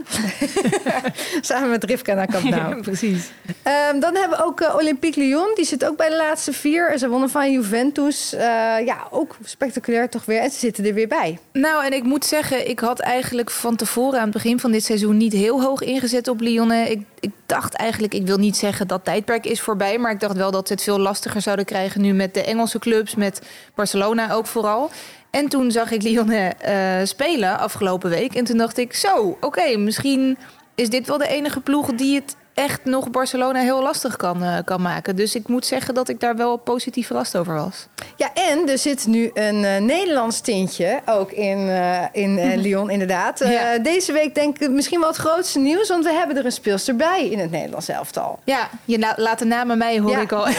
Samen 1.41 1.71
met 1.71 1.85
Rivka 1.85 2.15
naar 2.15 2.27
Camp 2.27 2.45
Nou. 2.45 2.81
precies. 2.91 3.31
Ehm, 3.63 4.01
dan 4.01 4.15
hebben 4.15 4.39
we 4.39 4.45
ook 4.45 4.61
eh, 4.61 4.75
Olympique 4.75 5.21
Lyon. 5.21 5.53
Die 5.55 5.65
zit 5.65 5.85
ook 5.85 5.97
bij 5.97 6.09
de 6.09 6.17
laatste 6.17 6.53
vier. 6.53 6.99
Ze 6.99 7.09
wonnen 7.09 7.31
van 7.31 7.53
Juventus. 7.53 8.33
Eh, 8.33 8.41
ja, 8.85 9.07
ook 9.11 9.37
spectaculair 9.45 10.09
toch 10.09 10.25
weer. 10.25 10.41
En 10.41 10.51
ze 10.51 10.59
zitten 10.59 10.85
er 10.85 10.95
weer 10.95 11.09
bij. 11.09 11.39
Nou, 11.53 11.85
en 11.85 11.93
ik 11.93 12.03
moet 12.03 12.25
zeggen, 12.25 12.69
ik 12.69 12.79
had 12.79 13.01
eigenlijk 13.01 13.51
van 13.51 13.77
tevoren 13.77 14.19
aan 14.19 14.25
het 14.25 14.33
begin 14.33 14.61
van 14.61 14.73
dit 14.73 14.85
seizoen 14.85 15.17
niet 15.17 15.33
heel 15.33 15.63
hoog 15.63 15.83
ingezet 15.83 16.29
op 16.29 16.41
Lyon. 16.41 16.73
Ik, 16.73 17.03
ik 17.21 17.31
dacht 17.47 17.75
eigenlijk, 17.75 18.15
ik 18.15 18.27
wil 18.27 18.39
niet 18.39 18.57
zeggen 18.57 18.87
dat 18.87 19.05
tijdperk 19.05 19.47
is 19.47 19.61
voorbij, 19.61 19.99
maar 19.99 20.13
ik 20.13 20.21
dacht 20.21 20.37
wel 20.37 20.51
dat 20.51 20.67
ze 20.67 20.73
het 20.73 20.83
veel 20.83 20.99
lastiger 20.99 21.41
zouden 21.41 21.65
krijgen 21.65 22.01
nu 22.01 22.13
met 22.13 22.35
de 22.35 22.45
Engelse 22.45 22.79
clubs, 22.79 23.15
met 23.15 23.43
Barcelona 23.75 24.33
ook 24.33 24.47
vooral. 24.47 24.91
En 25.35 25.49
toen 25.49 25.71
zag 25.71 25.91
ik 25.91 26.03
Lyon 26.03 26.31
eh, 26.31 27.01
spelen 27.05 27.59
afgelopen 27.59 28.11
week. 28.11 28.35
En 28.35 28.45
toen 28.45 28.57
dacht 28.57 28.79
ik, 28.79 28.95
zo, 28.95 29.37
oké, 29.41 29.77
misschien 29.77 30.37
is 30.75 30.91
dit 30.91 31.07
wel 31.07 31.19
de 31.19 31.29
enige 31.29 31.61
ploeg 31.61 31.95
die 31.95 32.15
het 32.15 32.37
echt 32.55 32.85
nog 32.85 33.11
Barcelona 33.11 33.59
heel 33.61 33.83
lastig 33.83 34.17
kan, 34.17 34.43
eh, 34.45 34.57
kan 34.65 34.83
maken. 34.83 35.17
Dus 35.17 35.35
ik 35.35 35.49
moet 35.49 35.67
zeggen 35.67 35.95
dat 35.95 36.09
ik 36.09 36.21
daar 36.21 36.37
wel 36.37 36.57
positief 36.57 37.07
verrast 37.07 37.37
over 37.37 37.55
was. 37.55 37.87
Ja, 38.17 38.31
en 38.35 38.69
er 38.69 38.79
zit 38.79 39.07
nu 39.07 39.31
een 39.35 39.65
eh, 39.65 39.81
Nederlands 39.81 40.41
tintje 40.41 41.01
ook 41.07 41.31
in, 41.33 41.69
eh, 41.69 42.03
in 42.13 42.39
eh, 42.39 42.57
Lyon, 42.65 42.91
inderdaad. 42.91 43.41
Eh, 43.41 43.53
Ja. 43.53 43.79
Deze 43.79 44.13
week 44.13 44.35
denk 44.35 44.59
ik 44.59 44.71
misschien 44.71 45.01
wel 45.01 45.09
het 45.09 45.19
grootste 45.19 45.59
nieuws, 45.59 45.89
want 45.89 46.05
we 46.05 46.13
hebben 46.13 46.37
er 46.37 46.45
een 46.45 46.53
speelster 46.53 46.97
bij 46.97 47.29
in 47.29 47.39
het 47.39 47.51
Nederlands 47.51 47.89
elftal. 47.89 48.39
Ja, 48.45 48.69
je 48.85 48.99
la- 48.99 49.15
laat 49.17 49.39
de 49.39 49.45
namen 49.45 49.79
mij 49.79 49.99
hoor 50.01 50.11
Ja. 50.11 50.21
ik 50.21 50.33
al. 50.33 50.47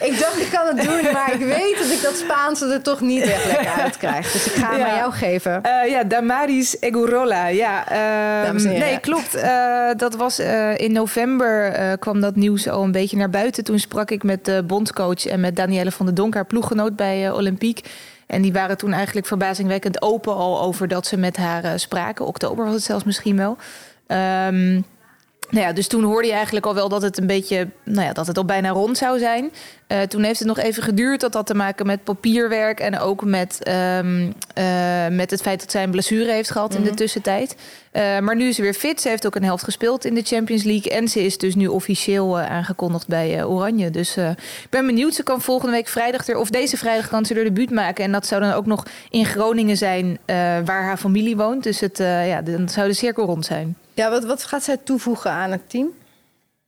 Ik 0.00 0.18
dacht, 0.20 0.40
ik 0.40 0.48
kan 0.52 0.66
het 0.76 0.82
doen, 0.86 1.12
maar 1.12 1.32
ik 1.32 1.40
weet 1.40 1.76
dat 1.78 1.90
ik 1.90 2.02
dat 2.02 2.16
Spaanse 2.16 2.66
er 2.66 2.82
toch 2.82 3.00
niet 3.00 3.22
echt 3.22 3.44
lekker 3.46 3.72
uit 3.82 3.96
krijg. 3.96 4.32
Dus 4.32 4.46
ik 4.46 4.52
ga 4.52 4.70
hem 4.70 4.78
Ja. 4.78 4.88
aan 4.88 4.96
jou 4.96 5.12
geven. 5.12 5.62
Eh, 5.62 5.90
ja, 5.90 6.04
Damaris 6.04 6.76
Egurola. 6.80 7.46
Ja, 7.46 7.88
ehm, 7.88 8.44
Dames 8.46 8.64
en 8.64 8.70
heren. 8.70 8.86
nee, 8.86 8.98
klopt. 9.00 9.34
Eh, 9.34 9.88
dat 10.12 10.20
was 10.20 10.38
eh, 10.38 10.78
in 10.78 10.92
november 10.92 11.72
eh, 11.72 11.92
kwam 11.98 12.20
dat 12.20 12.36
nieuws 12.36 12.68
al 12.68 12.82
een 12.82 12.92
beetje 12.92 13.16
naar 13.16 13.30
buiten. 13.30 13.64
Toen 13.64 13.78
sprak 13.78 14.10
ik 14.10 14.22
met 14.22 14.44
de 14.44 14.62
bondscoach 14.66 15.26
en 15.26 15.40
met 15.40 15.56
Danielle 15.56 15.90
van 15.90 16.06
der 16.06 16.14
Donk, 16.14 16.34
haar 16.34 16.46
ploeggenoot 16.46 16.96
bij 16.96 17.26
eh, 17.26 17.34
Olympiek. 17.34 17.90
En 18.26 18.42
die 18.42 18.52
waren 18.52 18.76
toen 18.76 18.92
eigenlijk 18.92 19.26
verbazingwekkend 19.26 20.02
open 20.02 20.34
al 20.34 20.60
over 20.60 20.88
dat 20.88 21.06
ze 21.06 21.16
met 21.16 21.36
haar 21.36 21.78
spraken. 21.78 22.26
Oktober 22.26 22.64
was 22.64 22.74
het 22.74 22.82
zelfs 22.82 23.04
misschien 23.04 23.36
wel. 23.36 23.56
Ehm, 24.06 24.80
nou 25.52 25.66
ja, 25.66 25.72
dus 25.72 25.86
toen 25.86 26.04
hoorde 26.04 26.26
je 26.26 26.34
eigenlijk 26.34 26.66
al 26.66 26.74
wel 26.74 26.88
dat 26.88 27.02
het 27.02 27.18
een 27.18 27.26
beetje, 27.26 27.68
nou 27.84 28.06
ja, 28.06 28.12
dat 28.12 28.26
het 28.26 28.36
al 28.36 28.44
bijna 28.44 28.68
rond 28.68 28.98
zou 28.98 29.18
zijn. 29.18 29.50
Eh, 29.86 30.00
toen 30.00 30.22
heeft 30.22 30.38
het 30.38 30.48
nog 30.48 30.58
even 30.58 30.82
geduurd. 30.82 31.20
Dat 31.20 31.34
had 31.34 31.46
te 31.46 31.54
maken 31.54 31.86
met 31.86 32.04
papierwerk 32.04 32.80
en 32.80 32.98
ook 32.98 33.24
met, 33.24 33.62
ehm, 33.62 34.30
eh, 34.54 35.08
met 35.08 35.30
het 35.30 35.42
feit 35.42 35.60
dat 35.60 35.70
zij 35.70 35.82
een 35.82 35.90
blessure 35.90 36.32
heeft 36.32 36.50
gehad 36.50 36.74
in 36.74 36.82
de 36.82 36.94
tussentijd. 36.94 37.56
Eh, 37.90 38.18
maar 38.18 38.36
nu 38.36 38.48
is 38.48 38.56
ze 38.56 38.62
weer 38.62 38.74
fit. 38.74 39.00
Ze 39.00 39.08
heeft 39.08 39.26
ook 39.26 39.34
een 39.34 39.44
helft 39.44 39.64
gespeeld 39.64 40.04
in 40.04 40.14
de 40.14 40.22
Champions 40.22 40.62
League. 40.62 40.92
En 40.92 41.08
ze 41.08 41.24
is 41.24 41.38
dus 41.38 41.54
nu 41.54 41.66
officieel 41.66 42.38
aangekondigd 42.38 43.06
bij 43.06 43.44
Oranje. 43.44 43.90
Dus 43.90 44.16
ik 44.16 44.70
ben 44.70 44.86
benieuwd. 44.86 45.14
Ze 45.14 45.22
kan 45.22 45.40
volgende 45.40 45.72
week 45.72 45.88
vrijdag 45.88 46.28
er, 46.28 46.36
of 46.36 46.50
deze 46.50 46.76
vrijdag 46.76 47.08
kan 47.08 47.24
ze 47.24 47.34
er 47.34 47.44
debuut 47.44 47.70
maken. 47.70 48.04
En 48.04 48.12
dat 48.12 48.26
zou 48.26 48.40
dan 48.40 48.52
ook 48.52 48.66
nog 48.66 48.86
in 49.10 49.26
Groningen 49.26 49.76
zijn, 49.76 50.18
waar 50.64 50.82
haar 50.82 50.98
familie 50.98 51.36
woont. 51.36 51.62
Dus 51.62 51.80
het, 51.80 51.98
ja, 51.98 52.42
dan 52.42 52.68
zou 52.68 52.88
de 52.88 52.94
cirkel 52.94 53.24
rond 53.24 53.44
zijn. 53.44 53.76
Ja, 53.94 54.10
wat, 54.10 54.24
wat 54.24 54.44
gaat 54.44 54.62
zij 54.62 54.76
toevoegen 54.76 55.30
aan 55.30 55.50
het 55.50 55.70
team? 55.70 55.92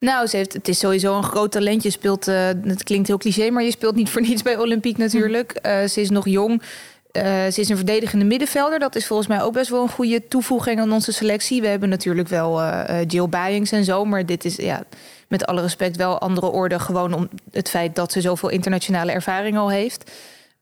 Nou, 0.05 0.27
ze 0.27 0.37
heeft, 0.37 0.53
het 0.53 0.69
is 0.69 0.79
sowieso 0.79 1.17
een 1.17 1.23
groot 1.23 1.53
talent. 1.53 1.83
Je 1.83 1.91
speelt, 1.91 2.29
eh, 2.29 2.47
het 2.63 2.83
klinkt 2.83 3.07
heel 3.07 3.19
cliché, 3.19 3.51
maar 3.51 3.63
je 3.63 3.71
speelt 3.71 3.95
niet 3.95 4.11
voor 4.11 4.23
niets 4.23 4.43
bij 4.43 4.59
Olympiek 4.59 4.97
natuurlijk. 4.97 5.53
Eh, 5.53 5.85
ze 5.85 6.01
is 6.01 6.11
nog 6.11 6.29
jong. 6.29 6.63
Eh, 7.13 7.23
ze 7.25 7.61
is 7.61 7.69
een 7.69 7.77
verdedigende 7.77 8.25
middenvelder. 8.25 8.79
Dat 8.79 8.95
is 8.95 9.07
volgens 9.07 9.29
mij 9.29 9.43
ook 9.43 9.53
best 9.53 9.71
wel 9.71 9.83
een 9.83 9.89
goede 9.89 10.29
toevoeging 10.29 10.81
aan 10.81 10.93
onze 10.93 11.13
selectie. 11.13 11.61
We 11.61 11.67
hebben 11.67 11.89
natuurlijk 11.89 12.29
wel 12.29 12.63
Jill 13.07 13.29
Byings 13.29 13.73
en 13.73 13.85
zo. 13.85 14.05
Maar 14.05 14.27
dit 14.27 14.45
is 14.45 14.57
ja, 14.57 14.85
met 15.29 15.47
alle 15.47 15.61
respect 15.61 15.97
wel 15.97 16.19
andere 16.19 16.47
orde. 16.51 16.79
Gewoon 16.79 17.15
om 17.15 17.29
het 17.53 17.69
feit 17.69 17.95
dat 17.95 18.13
ze 18.13 18.21
zoveel 18.21 18.49
internationale 18.49 19.13
ervaring 19.13 19.57
al 19.59 19.71
heeft. 19.71 20.11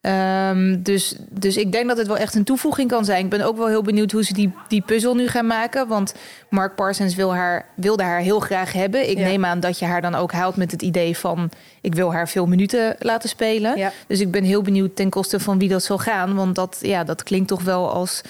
Ehm, 0.02 0.82
dus, 0.82 1.14
dus 1.30 1.56
ik 1.56 1.72
denk 1.72 1.88
dat 1.88 1.96
het 1.98 2.06
wel 2.06 2.16
echt 2.16 2.34
een 2.34 2.44
toevoeging 2.44 2.90
kan 2.90 3.04
zijn. 3.04 3.24
Ik 3.24 3.30
ben 3.30 3.40
ook 3.42 3.56
wel 3.56 3.66
heel 3.68 3.82
benieuwd 3.82 4.12
hoe 4.12 4.24
ze 4.24 4.32
die, 4.32 4.52
die 4.68 4.80
puzzel 4.86 5.14
nu 5.14 5.28
gaan 5.28 5.46
maken. 5.46 5.88
Want 5.88 6.14
Mark 6.48 6.74
Parsons 6.74 7.14
wil 7.14 7.34
haar, 7.34 7.66
wilde 7.76 8.02
haar 8.02 8.20
heel 8.20 8.40
graag 8.40 8.72
hebben. 8.72 9.10
Ik 9.10 9.18
Ja. 9.18 9.24
neem 9.24 9.44
aan 9.44 9.60
dat 9.60 9.78
je 9.78 9.84
haar 9.84 10.00
dan 10.02 10.14
ook 10.14 10.32
haalt 10.32 10.56
met 10.56 10.70
het 10.70 10.82
idee 10.82 11.16
van... 11.16 11.50
ik 11.80 11.94
wil 11.94 12.12
haar 12.12 12.28
veel 12.28 12.46
minuten 12.46 12.96
laten 12.98 13.28
spelen. 13.28 13.78
Ja. 13.78 13.92
Dus 14.06 14.20
ik 14.20 14.30
ben 14.30 14.44
heel 14.44 14.62
benieuwd 14.62 14.96
ten 14.96 15.10
koste 15.10 15.40
van 15.40 15.58
wie 15.58 15.68
dat 15.68 15.82
zal 15.82 15.98
gaan. 15.98 16.34
Want 16.34 16.54
dat, 16.54 16.78
ja, 16.80 17.04
dat 17.04 17.22
klinkt 17.22 17.48
toch 17.48 17.62
wel 17.62 17.90
als 17.92 18.20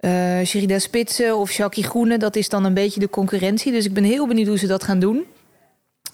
eh 0.00 0.40
Sherida 0.44 0.78
Spitsen 0.78 1.36
of 1.38 1.52
Jackie 1.52 1.84
Groene. 1.84 2.18
Dat 2.18 2.36
is 2.36 2.48
dan 2.48 2.64
een 2.64 2.74
beetje 2.74 3.00
de 3.00 3.10
concurrentie. 3.10 3.72
Dus 3.72 3.84
ik 3.84 3.92
ben 3.94 4.04
heel 4.04 4.26
benieuwd 4.26 4.46
hoe 4.48 4.58
ze 4.58 4.66
dat 4.66 4.84
gaan 4.84 4.98
doen. 4.98 5.24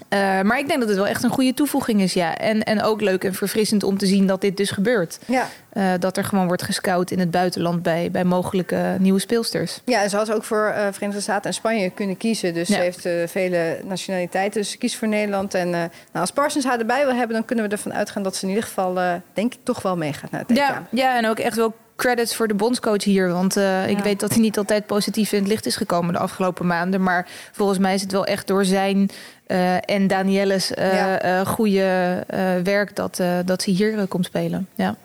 Eh, 0.08 0.40
maar 0.40 0.58
ik 0.58 0.66
denk 0.68 0.80
dat 0.80 0.88
het 0.88 0.98
wel 0.98 1.06
echt 1.06 1.22
een 1.22 1.30
goede 1.30 1.54
toevoeging 1.54 2.00
is, 2.00 2.12
ja. 2.12 2.36
En, 2.36 2.62
en 2.62 2.82
ook 2.82 3.00
leuk 3.00 3.24
en 3.24 3.34
verfrissend 3.34 3.82
om 3.82 3.98
te 3.98 4.06
zien 4.06 4.26
dat 4.26 4.40
dit 4.40 4.56
dus 4.56 4.70
gebeurt. 4.70 5.18
Ja. 5.26 5.48
Eh, 5.72 5.92
dat 5.98 6.16
er 6.16 6.24
gewoon 6.24 6.46
wordt 6.46 6.62
gescout 6.62 7.10
in 7.10 7.18
het 7.18 7.30
buitenland 7.30 7.82
bij, 7.82 8.08
bij 8.10 8.24
mogelijke 8.24 8.96
nieuwe 8.98 9.18
speelsters. 9.20 9.80
Ja, 9.84 10.02
en 10.02 10.10
ze 10.10 10.16
had 10.16 10.32
ook 10.32 10.44
voor 10.44 10.66
eh, 10.66 10.86
Verenigde 10.92 11.22
Staten 11.22 11.44
en 11.44 11.54
Spanje 11.54 11.90
kunnen 11.90 12.16
kiezen. 12.16 12.54
Dus 12.54 12.68
Ja. 12.68 12.74
ze 12.74 12.80
heeft 12.80 13.30
vele 13.30 13.80
nationaliteiten. 13.84 14.60
Dus 14.60 14.70
ze 14.70 14.78
kiest 14.78 14.96
voor 14.96 15.08
Nederland. 15.08 15.54
En 15.54 15.70
nou, 15.70 15.88
als 16.12 16.30
Parsons 16.30 16.64
haar 16.64 16.78
erbij 16.78 17.04
wil 17.06 17.14
hebben, 17.14 17.36
dan 17.36 17.44
kunnen 17.44 17.64
we 17.64 17.70
ervan 17.70 17.94
uitgaan 17.94 18.22
dat 18.22 18.36
ze 18.36 18.42
in 18.42 18.48
ieder 18.48 18.64
geval, 18.64 18.94
denk 19.32 19.54
ik, 19.54 19.60
toch 19.62 19.82
wel 19.82 19.96
meegaat 19.96 20.30
naar 20.30 20.40
het 20.40 20.50
EK. 20.50 20.56
Ja, 20.56 20.82
ja, 20.90 21.16
en 21.16 21.26
ook 21.26 21.38
echt 21.38 21.56
wel 21.56 21.74
credits 21.96 22.34
voor 22.34 22.48
de 22.48 22.54
bondscoach 22.54 23.04
hier. 23.04 23.32
Want 23.32 23.56
eh, 23.56 23.88
ik 23.88 23.98
weet 23.98 24.20
dat 24.20 24.30
hij 24.30 24.40
niet 24.40 24.58
altijd 24.58 24.86
positief 24.86 25.32
in 25.32 25.38
het 25.38 25.48
licht 25.48 25.66
is 25.66 25.76
gekomen 25.76 26.12
de 26.12 26.20
afgelopen 26.20 26.66
maanden. 26.66 27.02
Maar 27.02 27.26
volgens 27.52 27.78
mij 27.78 27.94
is 27.94 28.02
het 28.02 28.12
wel 28.12 28.26
echt 28.26 28.46
door 28.46 28.64
zijn 28.64 29.10
eh, 29.46 29.90
en 29.90 30.06
Danielles 30.06 30.68
Ja. 30.68 31.20
eh, 31.20 31.46
goede 31.46 32.24
werk 32.62 32.96
dat, 32.96 33.20
dat 33.44 33.62
ze 33.62 33.70
hier 33.70 34.06
komt 34.06 34.24
spelen. 34.24 34.68
Ja. 34.74 34.96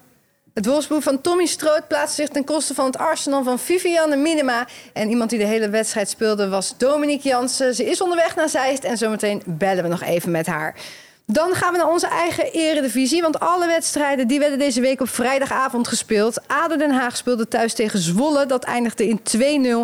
Het 0.53 0.65
Wolfsboek 0.65 1.03
van 1.03 1.21
Tommy 1.21 1.45
Stroot 1.45 1.87
plaatste 1.87 2.21
zich 2.21 2.31
ten 2.31 2.43
koste 2.43 2.73
van 2.73 2.85
het 2.85 2.97
Arsenal 2.97 3.43
van 3.43 3.59
Vivianne 3.59 4.15
Minima. 4.15 4.67
En 4.93 5.09
iemand 5.09 5.29
die 5.29 5.39
de 5.39 5.45
hele 5.45 5.69
wedstrijd 5.69 6.09
speelde 6.09 6.49
was 6.49 6.73
Dominique 6.77 7.29
Jansen. 7.29 7.75
Ze 7.75 7.85
is 7.85 8.01
onderweg 8.01 8.35
naar 8.35 8.49
Zeist 8.49 8.83
en 8.83 8.97
zometeen 8.97 9.41
bellen 9.45 9.83
we 9.83 9.89
nog 9.89 10.03
even 10.03 10.31
met 10.31 10.45
haar. 10.45 10.75
Dan 11.31 11.53
gaan 11.53 11.71
we 11.71 11.77
naar 11.77 11.89
onze 11.89 12.07
eigen 12.07 12.51
eredivisie. 12.51 13.21
Want 13.21 13.39
alle 13.39 13.67
wedstrijden 13.67 14.27
die 14.27 14.39
werden 14.39 14.59
deze 14.59 14.81
week 14.81 15.01
op 15.01 15.09
vrijdagavond 15.09 15.87
gespeeld. 15.87 16.47
ADO 16.47 16.75
Den 16.75 16.91
Haag 16.91 17.17
speelde 17.17 17.47
thuis 17.47 17.73
tegen 17.73 17.99
Zwolle. 17.99 18.45
Dat 18.45 18.63
eindigde 18.63 19.07
in 19.07 19.19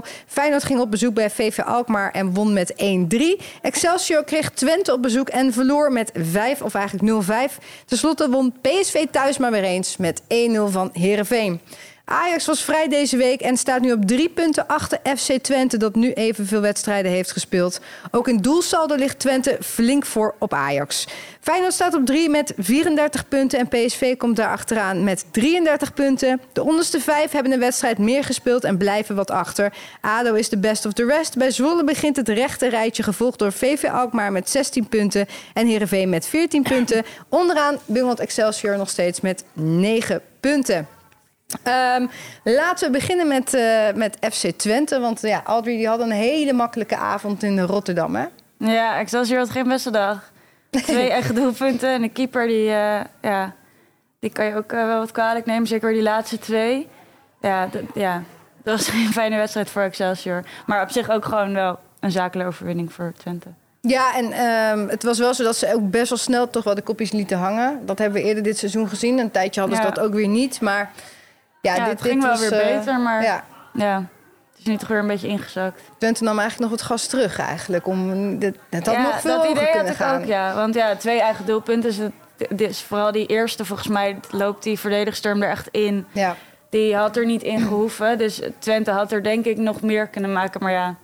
2-0. 0.03 0.07
Feyenoord 0.27 0.63
ging 0.63 0.79
op 0.79 0.91
bezoek 0.91 1.13
bij 1.13 1.29
VV 1.29 1.59
Alkmaar 1.59 2.11
en 2.11 2.33
won 2.33 2.53
met 2.53 2.73
1-3. 2.73 3.43
Excelsior 3.61 4.23
kreeg 4.23 4.49
Twente 4.49 4.93
op 4.93 5.01
bezoek 5.01 5.29
en 5.29 5.53
verloor 5.53 5.91
met 5.91 6.11
5 6.13 6.61
of 6.61 6.73
eigenlijk 6.73 7.25
0-5. 7.51 7.57
Ten 7.85 7.97
slotte 7.97 8.29
won 8.29 8.53
PSV 8.61 9.05
thuis 9.11 9.37
maar 9.37 9.51
weer 9.51 9.63
eens 9.63 9.97
met 9.97 10.21
1-0 10.21 10.25
van 10.65 10.89
Heerenveen. 10.93 11.61
Ajax 12.05 12.45
was 12.45 12.63
vrij 12.63 12.87
deze 12.87 13.17
week 13.17 13.41
en 13.41 13.57
staat 13.57 13.81
nu 13.81 13.91
op 13.91 14.05
drie 14.05 14.29
punten 14.29 14.67
achter 14.67 14.99
FC 15.17 15.31
Twente... 15.41 15.77
dat 15.77 15.95
nu 15.95 16.13
evenveel 16.13 16.61
wedstrijden 16.61 17.11
heeft 17.11 17.31
gespeeld. 17.31 17.79
Ook 18.11 18.27
in 18.27 18.37
doelsaldo 18.37 18.95
ligt 18.95 19.19
Twente 19.19 19.57
flink 19.61 20.05
voor 20.05 20.35
op 20.39 20.53
Ajax. 20.53 21.07
Feyenoord 21.39 21.73
staat 21.73 21.93
op 21.93 22.05
drie 22.05 22.29
met 22.29 22.53
34 22.57 23.27
punten... 23.27 23.59
en 23.59 23.67
PSV 23.67 24.17
komt 24.17 24.35
daar 24.35 24.49
achteraan 24.49 25.03
met 25.03 25.25
33 25.31 25.93
punten. 25.93 26.41
De 26.53 26.63
onderste 26.63 26.99
vijf 26.99 27.31
hebben 27.31 27.51
een 27.51 27.59
wedstrijd 27.59 27.97
meer 27.97 28.23
gespeeld 28.23 28.63
en 28.63 28.77
blijven 28.77 29.15
wat 29.15 29.31
achter. 29.31 29.73
ADO 30.01 30.33
is 30.33 30.49
de 30.49 30.57
best 30.57 30.85
of 30.85 30.93
the 30.93 31.05
rest. 31.05 31.37
Bij 31.37 31.51
Zwolle 31.51 31.83
begint 31.83 32.15
het 32.15 32.29
rechte 32.29 32.69
rijtje... 32.69 33.03
gevolgd 33.03 33.39
door 33.39 33.51
VV 33.51 33.83
Alkmaar 33.83 34.31
met 34.31 34.49
16 34.49 34.87
punten... 34.87 35.27
en 35.53 35.67
Heerenveen 35.67 36.09
met 36.09 36.25
14 36.25 36.63
punten. 36.63 37.03
Onderaan 37.29 37.77
bungelt 37.85 38.19
Excelsior 38.19 38.77
nog 38.77 38.89
steeds 38.89 39.21
met 39.21 39.43
9 39.53 40.21
punten. 40.39 40.87
Ehm, 41.63 42.07
laten 42.43 42.85
we 42.91 42.97
beginnen 42.97 43.27
met, 43.27 43.53
eh, 43.53 43.93
met 43.95 44.17
FC 44.31 44.47
Twente. 44.57 44.99
Want 44.99 45.21
ja, 45.21 45.41
Audrey 45.43 45.75
die 45.75 45.87
had 45.87 45.99
een 45.99 46.11
hele 46.11 46.53
makkelijke 46.53 46.97
avond 46.97 47.43
in 47.43 47.59
Rotterdam. 47.59 48.15
Hè? 48.15 48.25
Ja, 48.57 48.97
Excelsior 48.99 49.39
had 49.39 49.49
geen 49.49 49.67
beste 49.67 49.91
dag. 49.91 50.31
Twee 50.69 51.09
eigen 51.17 51.35
doelpunten 51.35 51.89
en 51.89 52.03
een 52.03 52.11
keeper 52.11 52.47
die, 52.47 52.69
eh, 52.69 53.01
ja, 53.21 53.53
die 54.19 54.29
kan 54.29 54.45
je 54.45 54.55
ook 54.55 54.71
eh, 54.71 54.85
wel 54.85 54.99
wat 54.99 55.11
kwalijk 55.11 55.45
nemen. 55.45 55.67
Zeker 55.67 55.93
die 55.93 56.01
laatste 56.01 56.39
twee. 56.39 56.87
Ja, 57.41 57.69
ja, 57.93 58.23
dat 58.63 58.77
was 58.77 58.87
geen 58.95 59.11
fijne 59.11 59.37
wedstrijd 59.37 59.69
voor 59.69 59.81
Excelsior. 59.81 60.43
Maar 60.65 60.81
op 60.81 60.89
zich 60.91 61.09
ook 61.09 61.25
gewoon 61.25 61.53
wel 61.53 61.79
een 61.99 62.11
zakelijke 62.11 62.51
overwinning 62.51 62.93
voor 62.93 63.13
Twente. 63.17 63.47
Ja, 63.81 64.15
en 64.15 64.31
ehm, 64.31 64.87
het 64.87 65.03
was 65.03 65.19
wel 65.19 65.33
zo 65.33 65.43
dat 65.43 65.55
ze 65.55 65.73
ook 65.73 65.89
best 65.89 66.09
wel 66.09 66.17
snel 66.17 66.49
toch 66.49 66.63
wel 66.63 66.75
de 66.75 66.81
kopjes 66.81 67.11
lieten 67.11 67.37
hangen. 67.37 67.85
Dat 67.85 67.99
hebben 67.99 68.21
we 68.21 68.27
eerder 68.27 68.43
dit 68.43 68.57
seizoen 68.57 68.89
gezien. 68.89 69.17
Een 69.19 69.31
tijdje 69.31 69.59
hadden 69.59 69.77
ze 69.79 69.83
Ja. 69.85 69.89
dat 69.91 70.03
ook 70.03 70.13
weer 70.13 70.27
niet. 70.27 70.61
Maar 70.61 70.91
ja, 71.63 71.75
Ja, 71.75 71.83
dit, 71.83 71.93
het 71.93 72.01
ging 72.01 72.13
dit 72.13 72.23
wel 72.23 72.31
was, 72.31 72.49
weer 72.49 72.61
eh, 72.61 72.77
beter, 72.77 72.99
maar 72.99 73.23
ja. 73.23 73.43
Ja, 73.73 73.95
het 74.51 74.59
is 74.59 74.65
nu 74.65 74.77
toch 74.77 74.87
weer 74.87 74.97
een 74.97 75.07
beetje 75.07 75.27
ingezakt. 75.27 75.81
Twente 75.97 76.23
nam 76.23 76.39
eigenlijk 76.39 76.69
nog 76.69 76.79
wat 76.79 76.89
gas 76.89 77.07
terug 77.07 77.39
eigenlijk. 77.39 77.87
Om, 77.87 78.39
dit, 78.39 78.57
het 78.69 78.85
had 78.85 78.95
ja, 78.95 79.01
nog 79.01 79.21
veel 79.21 79.37
dat 79.37 79.49
idee 79.49 79.63
had 79.63 79.71
kunnen 79.73 79.91
ik 79.91 79.97
gaan. 79.97 80.21
ook, 80.21 80.27
ja. 80.27 80.55
Want 80.55 80.75
ja, 80.75 80.95
twee 80.95 81.21
eigen 81.21 81.45
doelpunten. 81.45 81.89
Dus 81.89 81.97
het, 82.57 82.77
vooral 82.77 83.11
die 83.11 83.25
eerste, 83.25 83.65
volgens 83.65 83.87
mij 83.87 84.19
loopt 84.29 84.63
die 84.63 84.79
verdedigster 84.79 85.41
er 85.41 85.49
echt 85.49 85.67
in. 85.67 86.05
Ja. 86.11 86.35
Die 86.69 86.95
had 86.95 87.17
er 87.17 87.25
niet 87.25 87.43
in 87.43 87.59
gehoeven. 87.59 88.17
Dus 88.17 88.41
Twente 88.59 88.91
had 88.91 89.11
er 89.11 89.23
denk 89.23 89.45
ik 89.45 89.57
nog 89.57 89.81
meer 89.81 90.07
kunnen 90.07 90.33
maken. 90.33 90.63
Maar 90.63 90.71
ja, 90.71 90.95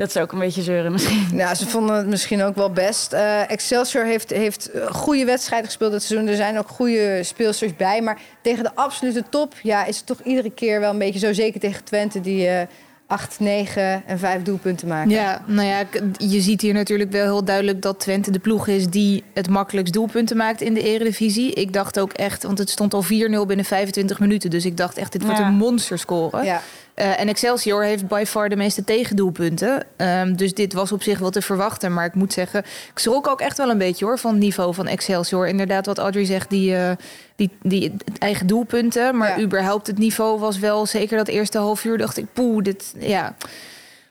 dat 0.00 0.08
is 0.08 0.16
ook 0.16 0.32
een 0.32 0.38
beetje 0.38 0.62
zeuren 0.62 0.92
misschien. 0.92 1.26
Ja, 1.32 1.54
ze 1.54 1.66
vonden 1.68 1.96
het 1.96 2.06
misschien 2.06 2.42
ook 2.42 2.54
wel 2.56 2.70
best. 2.70 3.12
Eh, 3.12 3.50
Excelsior 3.50 4.04
heeft, 4.04 4.30
heeft 4.30 4.70
goede 4.90 5.24
wedstrijden 5.24 5.66
gespeeld 5.68 5.92
dit 5.92 6.02
seizoen. 6.02 6.28
Er 6.28 6.36
zijn 6.36 6.58
ook 6.58 6.68
goede 6.68 7.20
speelsters 7.22 7.76
bij. 7.76 8.02
Maar 8.02 8.18
tegen 8.42 8.64
de 8.64 8.74
absolute 8.74 9.24
top 9.30 9.54
ja, 9.62 9.84
is 9.84 9.96
het 9.96 10.06
toch 10.06 10.20
iedere 10.24 10.50
keer 10.50 10.80
wel 10.80 10.90
een 10.90 10.98
beetje 10.98 11.18
zo. 11.18 11.32
Zeker 11.32 11.60
tegen 11.60 11.84
Twente 11.84 12.20
die 12.20 12.46
eh 12.48 12.66
8, 13.06 13.40
9 13.40 14.02
en 14.06 14.18
5 14.18 14.42
doelpunten 14.42 14.88
maken. 14.88 15.10
Ja, 15.10 15.42
nou 15.46 15.68
ja, 15.68 15.82
je 16.18 16.40
ziet 16.40 16.60
hier 16.60 16.74
natuurlijk 16.74 17.10
wel 17.12 17.24
heel 17.24 17.44
duidelijk 17.44 17.82
dat 17.82 18.00
Twente 18.00 18.30
de 18.30 18.38
ploeg 18.38 18.66
is 18.66 18.86
die 18.86 19.24
het 19.34 19.48
makkelijkst 19.48 19.92
doelpunten 19.94 20.36
maakt 20.36 20.60
in 20.60 20.74
de 20.74 20.82
Eredivisie. 20.82 21.52
Ik 21.52 21.72
dacht 21.72 22.00
ook 22.00 22.12
echt, 22.12 22.42
want 22.42 22.58
het 22.58 22.70
stond 22.70 22.94
al 22.94 23.02
4-0 23.02 23.06
binnen 23.46 23.64
25 23.64 24.20
minuten. 24.20 24.50
Dus 24.50 24.64
ik 24.64 24.76
dacht 24.76 24.96
echt, 24.96 25.12
dit 25.12 25.22
wordt 25.22 25.38
Ja. 25.38 25.46
een 25.46 25.54
monsterscore. 25.54 26.44
Ja. 26.44 26.60
Eh, 27.00 27.20
en 27.20 27.28
Excelsior 27.28 27.82
heeft 27.84 28.06
by 28.08 28.24
far 28.26 28.48
de 28.48 28.56
meeste 28.56 28.84
tegendoelpunten. 28.84 29.84
Ehm, 29.96 30.34
dus 30.34 30.54
dit 30.54 30.72
was 30.72 30.92
op 30.92 31.02
zich 31.02 31.18
wel 31.18 31.30
te 31.30 31.42
verwachten. 31.42 31.92
Maar 31.92 32.04
ik 32.04 32.14
moet 32.14 32.32
zeggen, 32.32 32.60
ik 32.92 32.98
schrok 32.98 33.28
ook 33.28 33.40
echt 33.40 33.56
wel 33.56 33.70
een 33.70 33.78
beetje 33.78 34.04
hoor 34.04 34.18
van 34.18 34.30
het 34.30 34.40
niveau 34.40 34.74
van 34.74 34.86
Excelsior. 34.86 35.48
Inderdaad, 35.48 35.86
wat 35.86 35.98
Audrey 35.98 36.24
zegt, 36.24 36.50
die, 36.50 36.76
eh, 36.76 36.90
die, 37.36 37.50
die 37.62 37.92
eigen 38.18 38.46
doelpunten. 38.46 39.16
Maar 39.16 39.38
Ja. 39.38 39.44
überhaupt 39.44 39.86
het 39.86 39.98
niveau 39.98 40.38
was 40.38 40.58
wel, 40.58 40.86
zeker 40.86 41.16
dat 41.16 41.28
eerste 41.28 41.58
half 41.58 41.84
uur, 41.84 41.98
dacht 41.98 42.16
ik, 42.16 42.26
poeh, 42.32 42.62
dit, 42.62 42.94
ja. 42.98 43.34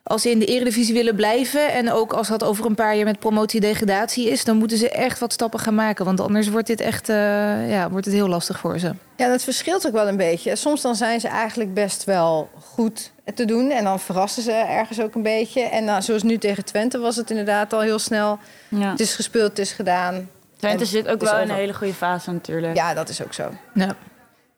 Als 0.09 0.21
ze 0.21 0.29
in 0.29 0.39
de 0.39 0.45
Eredivisie 0.45 0.93
willen 0.93 1.15
blijven 1.15 1.73
en 1.73 1.91
ook 1.91 2.13
als 2.13 2.27
dat 2.27 2.43
over 2.43 2.65
een 2.65 2.75
paar 2.75 2.95
jaar 2.95 3.05
met 3.05 3.19
promotie-degradatie 3.19 4.29
is, 4.29 4.43
dan 4.43 4.57
moeten 4.57 4.77
ze 4.77 4.89
echt 4.89 5.19
wat 5.19 5.33
stappen 5.33 5.59
gaan 5.59 5.75
maken. 5.75 6.05
Want 6.05 6.19
anders 6.19 6.47
wordt 6.47 6.67
dit 6.67 6.81
echt, 6.81 7.09
eh, 7.09 7.15
ja, 7.69 7.89
wordt 7.89 8.05
het 8.05 8.13
heel 8.13 8.27
lastig 8.27 8.59
voor 8.59 8.79
ze. 8.79 8.93
ja, 9.15 9.27
dat 9.27 9.43
verschilt 9.43 9.87
ook 9.87 9.93
wel 9.93 10.07
een 10.07 10.17
beetje. 10.17 10.55
Soms 10.55 10.81
dan 10.81 10.95
zijn 10.95 11.19
ze 11.19 11.27
eigenlijk 11.27 11.73
best 11.73 12.03
wel 12.03 12.49
goed 12.73 13.11
te 13.35 13.45
doen. 13.45 13.71
En 13.71 13.83
dan 13.83 13.99
verrassen 13.99 14.43
ze 14.43 14.51
ergens 14.51 15.01
ook 15.01 15.15
een 15.15 15.23
beetje. 15.23 15.61
En 15.61 15.83
nou, 15.83 16.01
zoals 16.01 16.23
nu 16.23 16.37
tegen 16.37 16.65
Twente 16.65 16.97
was 16.97 17.15
het 17.15 17.29
inderdaad 17.29 17.73
al 17.73 17.81
heel 17.81 17.99
snel. 17.99 18.39
Ja. 18.67 18.91
Het 18.91 18.99
is 18.99 19.15
gespeeld, 19.15 19.49
het 19.49 19.59
is 19.59 19.71
gedaan. 19.71 20.29
Twente 20.57 20.83
En 20.83 20.89
zit 20.89 21.07
ook 21.07 21.21
wel 21.21 21.39
in 21.39 21.49
een 21.49 21.55
hele 21.55 21.73
goede 21.73 21.93
fase 21.93 22.31
natuurlijk. 22.31 22.75
Ja, 22.75 22.93
dat 22.93 23.09
is 23.09 23.23
ook 23.23 23.33
zo. 23.33 23.49
Ja. 23.73 23.95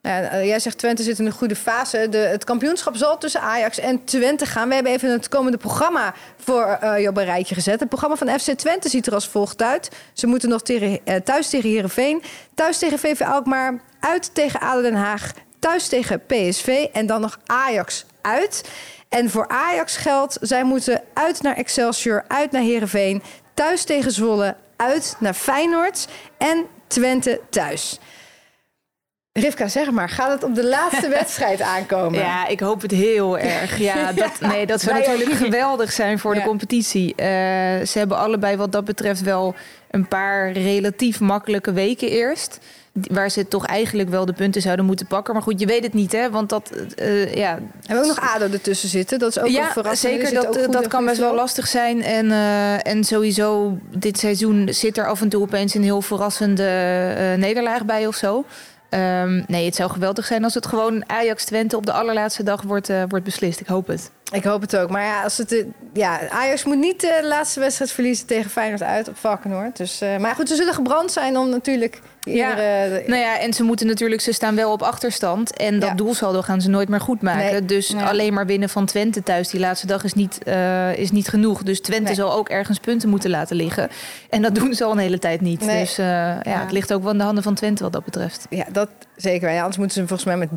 Nou, 0.01 0.23
eh, 0.23 0.45
jij 0.45 0.59
zegt 0.59 0.77
Twente 0.77 1.03
zit 1.03 1.19
in 1.19 1.25
een 1.25 1.31
goede 1.31 1.55
fase. 1.55 2.09
De, 2.09 2.17
het 2.17 2.43
kampioenschap 2.43 2.95
zal 2.95 3.17
tussen 3.17 3.41
Ajax 3.41 3.79
en 3.79 4.03
Twente 4.03 4.45
gaan. 4.45 4.67
We 4.67 4.73
hebben 4.73 4.91
even 4.91 5.11
het 5.11 5.29
komende 5.29 5.57
programma 5.57 6.13
voor 6.37 6.63
eh 6.63 6.99
je 6.99 7.07
op 7.07 7.17
een 7.17 7.25
rijtje 7.25 7.55
gezet. 7.55 7.79
Het 7.79 7.89
programma 7.89 8.15
van 8.15 8.39
FC 8.39 8.51
Twente 8.51 8.89
ziet 8.89 9.07
er 9.07 9.13
als 9.13 9.27
volgt 9.27 9.61
uit. 9.61 9.89
Ze 10.13 10.27
moeten 10.27 10.49
nog 10.49 10.61
tegen, 10.61 10.99
eh, 11.03 11.15
thuis 11.15 11.49
tegen 11.49 11.69
Heerenveen, 11.69 12.23
thuis 12.53 12.77
tegen 12.77 12.99
VV 12.99 13.21
Alkmaar, 13.21 13.81
uit 13.99 14.35
tegen 14.35 14.59
ADO 14.59 14.81
Den 14.81 14.95
Haag, 14.95 15.31
thuis 15.59 15.87
tegen 15.87 16.25
PSV 16.25 16.87
en 16.93 17.05
dan 17.05 17.21
nog 17.21 17.39
Ajax 17.45 18.05
uit. 18.21 18.63
En 19.09 19.29
voor 19.29 19.47
Ajax 19.47 19.97
geldt, 19.97 20.37
zij 20.41 20.63
moeten 20.63 21.01
uit 21.13 21.41
naar 21.41 21.55
Excelsior, 21.55 22.23
uit 22.27 22.51
naar 22.51 22.61
Heerenveen, 22.61 23.23
thuis 23.53 23.83
tegen 23.83 24.11
Zwolle, 24.11 24.55
uit 24.75 25.15
naar 25.19 25.33
Feyenoord 25.33 26.07
en 26.37 26.65
Twente 26.87 27.39
thuis. 27.49 27.99
Rivka, 29.33 29.67
zeg 29.67 29.91
maar, 29.91 30.09
gaat 30.09 30.31
het 30.31 30.43
op 30.43 30.55
de 30.55 30.67
laatste 30.67 31.09
wedstrijd 31.19 31.61
aankomen? 31.61 32.19
Ja, 32.19 32.47
ik 32.47 32.59
hoop 32.59 32.81
het 32.81 32.91
heel 32.91 33.37
erg. 33.39 33.77
Ja, 33.77 34.11
dat, 34.13 34.31
nee, 34.39 34.65
dat 34.65 34.81
zou 34.81 34.99
natuurlijk 34.99 35.31
geweldig 35.31 35.91
zijn 35.91 36.19
voor 36.19 36.33
Ja. 36.33 36.39
de 36.39 36.45
competitie. 36.47 37.15
Eh, 37.15 37.25
ze 37.85 37.97
hebben 37.97 38.17
allebei 38.17 38.55
wat 38.57 38.71
dat 38.71 38.85
betreft 38.85 39.21
wel 39.21 39.55
een 39.91 40.07
paar 40.07 40.51
relatief 40.51 41.19
makkelijke 41.19 41.71
weken 41.73 42.09
eerst. 42.09 42.59
Waar 42.93 43.29
ze 43.29 43.47
toch 43.47 43.65
eigenlijk 43.65 44.09
wel 44.09 44.25
de 44.25 44.33
punten 44.33 44.61
zouden 44.61 44.85
moeten 44.85 45.07
pakken. 45.07 45.33
Maar 45.33 45.43
goed, 45.43 45.59
je 45.59 45.65
weet 45.65 45.83
het 45.83 45.93
niet, 45.93 46.11
hè? 46.11 46.29
Want 46.29 46.49
dat, 46.49 46.69
eh, 46.95 47.35
ja, 47.35 47.59
Hebben 47.85 48.05
we 48.05 48.11
ook 48.11 48.17
nog 48.17 48.33
ADO 48.35 48.47
ertussen 48.51 48.89
zitten? 48.89 49.19
Dat 49.19 49.29
is 49.29 49.39
ook 49.39 49.45
een 49.45 49.51
ja, 49.51 49.71
verrassing. 49.71 50.17
Die 50.17 50.27
zeker. 50.27 50.53
Dat, 50.53 50.71
dat 50.73 50.87
kan 50.87 51.05
best 51.05 51.19
wel 51.19 51.35
lastig 51.35 51.67
zijn. 51.67 52.03
En, 52.03 52.31
eh, 52.31 52.87
en 52.87 53.03
sowieso, 53.03 53.77
dit 53.95 54.19
seizoen 54.19 54.67
zit 54.71 54.97
er 54.97 55.07
af 55.07 55.21
en 55.21 55.29
toe 55.29 55.41
opeens 55.41 55.73
een 55.73 55.83
heel 55.83 56.01
verrassende 56.01 56.63
nederlaag 57.37 57.85
bij 57.85 58.07
of 58.07 58.15
zo. 58.15 58.45
Ehm, 58.91 59.41
nee, 59.47 59.65
het 59.65 59.75
zou 59.75 59.91
geweldig 59.91 60.25
zijn 60.25 60.43
als 60.43 60.53
het 60.53 60.65
gewoon 60.65 61.09
Ajax-Twente 61.09 61.77
op 61.77 61.85
de 61.85 61.91
allerlaatste 61.91 62.43
dag 62.43 62.61
wordt, 62.61 62.89
uh, 62.89 63.03
wordt 63.07 63.25
beslist. 63.25 63.59
Ik 63.59 63.67
hoop 63.67 63.87
het. 63.87 64.11
Ik 64.31 64.43
hoop 64.43 64.61
het 64.61 64.77
ook. 64.77 64.89
Maar 64.89 65.03
ja, 65.03 65.23
als 65.23 65.37
het, 65.37 65.65
ja 65.93 66.29
Ajax 66.29 66.63
moet 66.63 66.77
niet 66.77 67.01
de 67.01 67.19
laatste 67.23 67.59
wedstrijd 67.59 67.91
verliezen 67.91 68.25
tegen 68.25 68.49
Feyenoord 68.49 68.83
uit 68.83 69.07
op 69.07 69.17
Valkenoord. 69.17 69.77
Dus, 69.77 70.01
uh, 70.01 70.17
maar 70.17 70.35
goed, 70.35 70.49
ze 70.49 70.55
zullen 70.55 70.73
gebrand 70.73 71.11
zijn 71.11 71.37
om 71.37 71.49
natuurlijk 71.49 72.01
ja. 72.29 72.55
nou 73.05 73.19
ja, 73.19 73.39
en 73.39 73.53
ze 73.53 73.63
moeten 73.63 73.87
natuurlijk, 73.87 74.21
ze 74.21 74.31
staan 74.31 74.55
wel 74.55 74.71
op 74.71 74.81
achterstand. 74.81 75.55
En 75.55 75.79
dat 75.79 75.89
ja. 75.89 75.95
doelsaldo 75.95 76.41
gaan 76.41 76.61
ze 76.61 76.69
nooit 76.69 76.89
meer 76.89 77.01
goed 77.01 77.21
maken. 77.21 77.51
Nee. 77.51 77.65
Dus 77.65 77.89
nee. 77.89 78.03
alleen 78.03 78.33
maar 78.33 78.45
winnen 78.45 78.69
van 78.69 78.85
Twente 78.85 79.23
thuis 79.23 79.49
die 79.49 79.59
laatste 79.59 79.87
dag 79.87 80.03
is 80.03 80.13
niet, 80.13 80.39
uh, 80.47 80.97
is 80.97 81.11
niet 81.11 81.27
genoeg. 81.27 81.63
Dus 81.63 81.81
Twente 81.81 82.03
nee. 82.03 82.13
zal 82.13 82.33
ook 82.33 82.49
ergens 82.49 82.79
punten 82.79 83.09
moeten 83.09 83.29
laten 83.29 83.55
liggen. 83.55 83.89
En 84.29 84.41
dat 84.41 84.55
doen 84.55 84.73
ze 84.73 84.83
al 84.83 84.91
een 84.91 84.97
hele 84.97 85.19
tijd 85.19 85.41
niet. 85.41 85.59
Dus 85.59 85.99
uh, 85.99 86.05
ja, 86.05 86.39
ja, 86.43 86.59
het 86.59 86.71
ligt 86.71 86.93
ook 86.93 87.01
wel 87.03 87.11
in 87.11 87.17
de 87.17 87.23
handen 87.23 87.43
van 87.43 87.55
Twente 87.55 87.83
wat 87.83 87.93
dat 87.93 88.05
betreft. 88.05 88.45
Ja, 88.49 88.65
dat 88.71 88.89
zeker. 89.21 89.51
Ja, 89.51 89.59
anders 89.59 89.77
moeten 89.77 90.01
ze 90.01 90.07
volgens 90.07 90.27
mij 90.27 90.37
met 90.37 90.49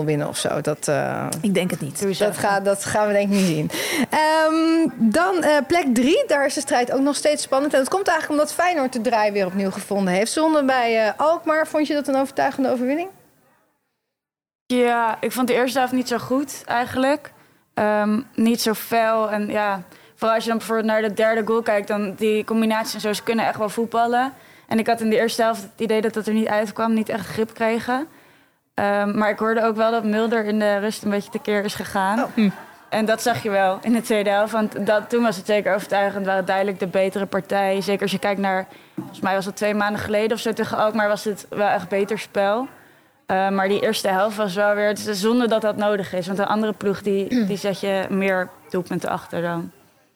23-0 0.00 0.04
winnen 0.04 0.28
of 0.28 0.36
zo. 0.36 0.60
Dat, 0.60 0.88
uh, 0.88 1.26
ik 1.40 1.54
denk 1.54 1.70
het 1.70 1.80
niet. 1.80 2.18
Dat, 2.18 2.38
gaat, 2.38 2.64
dat 2.64 2.84
gaan 2.84 3.06
we 3.06 3.12
denk 3.12 3.32
ik 3.32 3.36
niet 3.36 3.46
zien. 3.46 3.70
Um, 4.50 4.92
dan 4.96 5.44
plek 5.66 5.86
3. 5.94 6.24
Daar 6.26 6.46
is 6.46 6.54
de 6.54 6.60
strijd 6.60 6.92
ook 6.92 7.00
nog 7.00 7.16
steeds 7.16 7.42
spannend. 7.42 7.72
En 7.72 7.78
dat 7.78 7.88
komt 7.88 8.08
eigenlijk 8.08 8.40
omdat 8.40 8.56
Feyenoord 8.56 8.92
de 8.92 9.00
draai 9.00 9.32
weer 9.32 9.46
opnieuw 9.46 9.70
gevonden 9.70 10.14
heeft. 10.14 10.32
Zonder 10.32 10.64
bij 10.64 11.06
uh, 11.06 11.12
Alkmaar. 11.16 11.66
Vond 11.66 11.86
je 11.86 11.94
dat 11.94 12.08
een 12.08 12.16
overtuigende 12.16 12.70
overwinning? 12.70 13.08
Ja, 14.66 15.16
ik 15.20 15.32
vond 15.32 15.48
de 15.48 15.54
eerste 15.54 15.78
helft 15.78 15.92
niet 15.92 16.08
zo 16.08 16.18
goed 16.18 16.62
eigenlijk. 16.66 17.32
Um, 17.74 18.26
niet 18.34 18.60
zo 18.60 18.72
fel. 18.72 19.30
En 19.30 19.46
ja, 19.46 19.82
vooral 20.14 20.34
als 20.34 20.44
je 20.44 20.48
dan 20.48 20.58
bijvoorbeeld 20.58 20.88
naar 20.88 21.02
de 21.02 21.14
derde 21.14 21.46
goal 21.46 21.62
kijkt, 21.62 21.88
dan 21.88 22.14
die 22.14 22.44
combinaties 22.44 22.94
en 22.94 23.00
zo, 23.00 23.12
ze 23.12 23.22
kunnen 23.22 23.46
echt 23.46 23.58
wel 23.58 23.68
voetballen. 23.68 24.32
En 24.68 24.78
ik 24.78 24.86
had 24.86 25.00
in 25.00 25.10
de 25.10 25.16
eerste 25.16 25.42
helft 25.42 25.62
het 25.62 25.70
idee 25.76 26.00
dat 26.00 26.14
het 26.14 26.26
er 26.26 26.34
niet 26.34 26.48
uitkwam, 26.48 26.94
niet 26.94 27.08
echt 27.08 27.26
grip 27.26 27.54
kregen. 27.54 28.06
Um, 28.74 29.18
maar 29.18 29.30
ik 29.30 29.38
hoorde 29.38 29.62
ook 29.62 29.76
wel 29.76 29.90
dat 29.90 30.04
Mulder 30.04 30.44
in 30.44 30.58
de 30.58 30.78
rust 30.78 31.02
een 31.02 31.10
beetje 31.10 31.30
tekeer 31.30 31.64
is 31.64 31.74
gegaan. 31.74 32.18
Oh. 32.18 32.30
Hm. 32.34 32.50
En 32.88 33.04
dat 33.04 33.22
zag 33.22 33.42
je 33.42 33.50
wel 33.50 33.78
in 33.82 33.92
de 33.92 34.00
tweede 34.00 34.30
helft. 34.30 34.52
Want 34.52 34.86
dat, 34.86 35.10
toen 35.10 35.22
was 35.22 35.36
het 35.36 35.46
zeker 35.46 35.74
overtuigend. 35.74 36.26
waren 36.26 36.44
duidelijk 36.44 36.78
de 36.78 36.86
betere 36.86 37.26
partij. 37.26 37.80
Zeker 37.80 38.02
als 38.02 38.10
je 38.10 38.18
kijkt 38.18 38.40
naar... 38.40 38.66
Volgens 38.94 39.20
mij 39.20 39.34
was 39.34 39.44
het 39.44 39.56
twee 39.56 39.74
maanden 39.74 40.00
geleden 40.00 40.32
of 40.32 40.38
zo 40.38 40.52
tegen 40.52 40.76
Alkmaar... 40.76 41.08
was 41.08 41.24
het 41.24 41.46
wel 41.48 41.68
echt 41.68 41.88
beter 41.88 42.18
spel. 42.18 42.60
Uh, 43.26 43.50
maar 43.50 43.68
die 43.68 43.80
eerste 43.80 44.08
helft 44.08 44.36
was 44.36 44.54
wel 44.54 44.74
weer... 44.74 44.86
Het 44.86 45.06
is 45.06 45.20
zonde 45.20 45.48
dat 45.48 45.62
dat 45.62 45.76
nodig 45.76 46.12
is. 46.12 46.26
Want 46.26 46.38
een 46.38 46.46
andere 46.46 46.72
ploeg, 46.72 47.02
die, 47.02 47.44
die 47.46 47.56
zet 47.56 47.80
je 47.80 48.06
meer 48.08 48.48
doelpunten 48.70 49.10
achter 49.10 49.42
dan. 49.42 49.70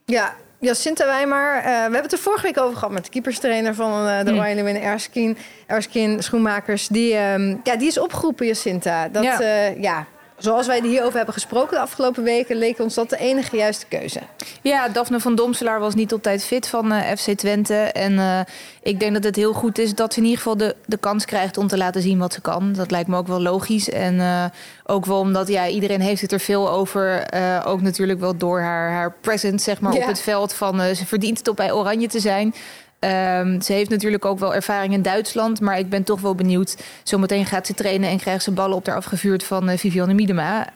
Ja, 0.04 0.34
Jacinta 0.60 1.06
Wijmar, 1.06 1.56
uh, 1.56 1.62
we 1.62 1.70
hebben 1.70 2.02
het 2.02 2.12
er 2.12 2.18
vorige 2.18 2.42
week 2.42 2.58
over 2.58 2.76
gehad 2.76 2.90
met 2.90 3.04
de 3.04 3.10
keeperstrainer 3.10 3.74
van 3.74 4.06
uh, 4.06 4.24
de 4.24 4.32
Oranje 4.32 4.62
Winner, 4.62 4.82
Erskine, 4.82 5.34
Erskine 5.66 6.22
Schoenmakers. 6.22 6.88
Die, 6.88 7.16
um, 7.16 7.60
ja, 7.62 7.76
die 7.76 7.88
is 7.88 7.98
opgeroepen, 7.98 8.46
Jacinta. 8.46 9.08
Dat, 9.08 9.22
ja. 9.22 9.40
Uh, 9.40 9.82
ja, 9.82 10.06
zoals 10.38 10.66
wij 10.66 10.80
hierover 10.80 11.16
hebben 11.16 11.34
gesproken 11.34 11.76
de 11.76 11.82
afgelopen 11.82 12.22
weken, 12.22 12.56
leek 12.56 12.78
ons 12.78 12.94
dat 12.94 13.10
de 13.10 13.18
enige 13.18 13.56
juiste 13.56 13.86
keuze. 13.86 14.20
Ja, 14.62 14.88
Daphne 14.88 15.20
van 15.20 15.34
Domselaar 15.34 15.80
was 15.80 15.94
niet 15.94 16.12
op 16.12 16.22
tijd 16.22 16.44
fit 16.44 16.68
van 16.68 16.92
uh, 16.92 17.10
FC 17.16 17.30
Twente. 17.30 17.74
En 17.74 18.12
uh, 18.12 18.40
ik 18.82 19.00
denk 19.00 19.14
dat 19.14 19.24
het 19.24 19.36
heel 19.36 19.52
goed 19.52 19.78
is 19.78 19.94
dat 19.94 20.12
ze 20.12 20.18
in 20.18 20.24
ieder 20.24 20.38
geval 20.38 20.56
de, 20.56 20.76
de 20.86 20.96
kans 20.96 21.24
krijgt 21.24 21.56
om 21.56 21.66
te 21.66 21.76
laten 21.76 22.02
zien 22.02 22.18
wat 22.18 22.32
ze 22.32 22.40
kan. 22.40 22.72
Dat 22.72 22.90
lijkt 22.90 23.08
me 23.08 23.16
ook 23.16 23.26
wel 23.26 23.42
logisch. 23.42 23.90
En 23.90 24.14
uh, 24.14 24.44
ook 24.84 25.06
wel 25.06 25.18
omdat 25.18 25.48
ja, 25.48 25.68
iedereen 25.68 26.00
heeft 26.00 26.20
het 26.20 26.32
er 26.32 26.40
veel 26.40 26.70
over. 26.70 27.28
ook 27.64 27.80
natuurlijk 27.80 28.20
wel 28.20 28.36
door 28.36 28.60
haar, 28.60 28.90
haar 28.90 29.14
presence 29.20 29.64
zeg 29.64 29.80
maar, 29.80 29.92
ja. 29.92 30.00
op 30.00 30.06
het 30.06 30.20
veld. 30.20 30.52
Van, 30.52 30.80
ze 30.94 31.06
verdient 31.06 31.38
het 31.38 31.48
op 31.48 31.56
bij 31.56 31.72
Oranje 31.72 32.08
te 32.08 32.20
zijn. 32.20 32.54
Um, 33.00 33.60
ze 33.62 33.72
heeft 33.72 33.90
natuurlijk 33.90 34.24
ook 34.24 34.38
wel 34.38 34.54
ervaring 34.54 34.92
in 34.92 35.02
Duitsland. 35.02 35.60
Maar 35.60 35.78
ik 35.78 35.88
ben 35.88 36.02
toch 36.02 36.20
wel 36.20 36.34
benieuwd. 36.34 36.76
Zometeen 37.02 37.46
gaat 37.46 37.66
ze 37.66 37.74
trainen 37.74 38.10
en 38.10 38.18
krijgt 38.18 38.42
ze 38.42 38.50
ballen 38.50 38.76
op 38.76 38.86
haar 38.86 38.96
afgevuurd 38.96 39.44
van 39.44 39.70
uh, 39.70 39.76
Vivianne 39.76 40.14
Miedema. 40.14 40.66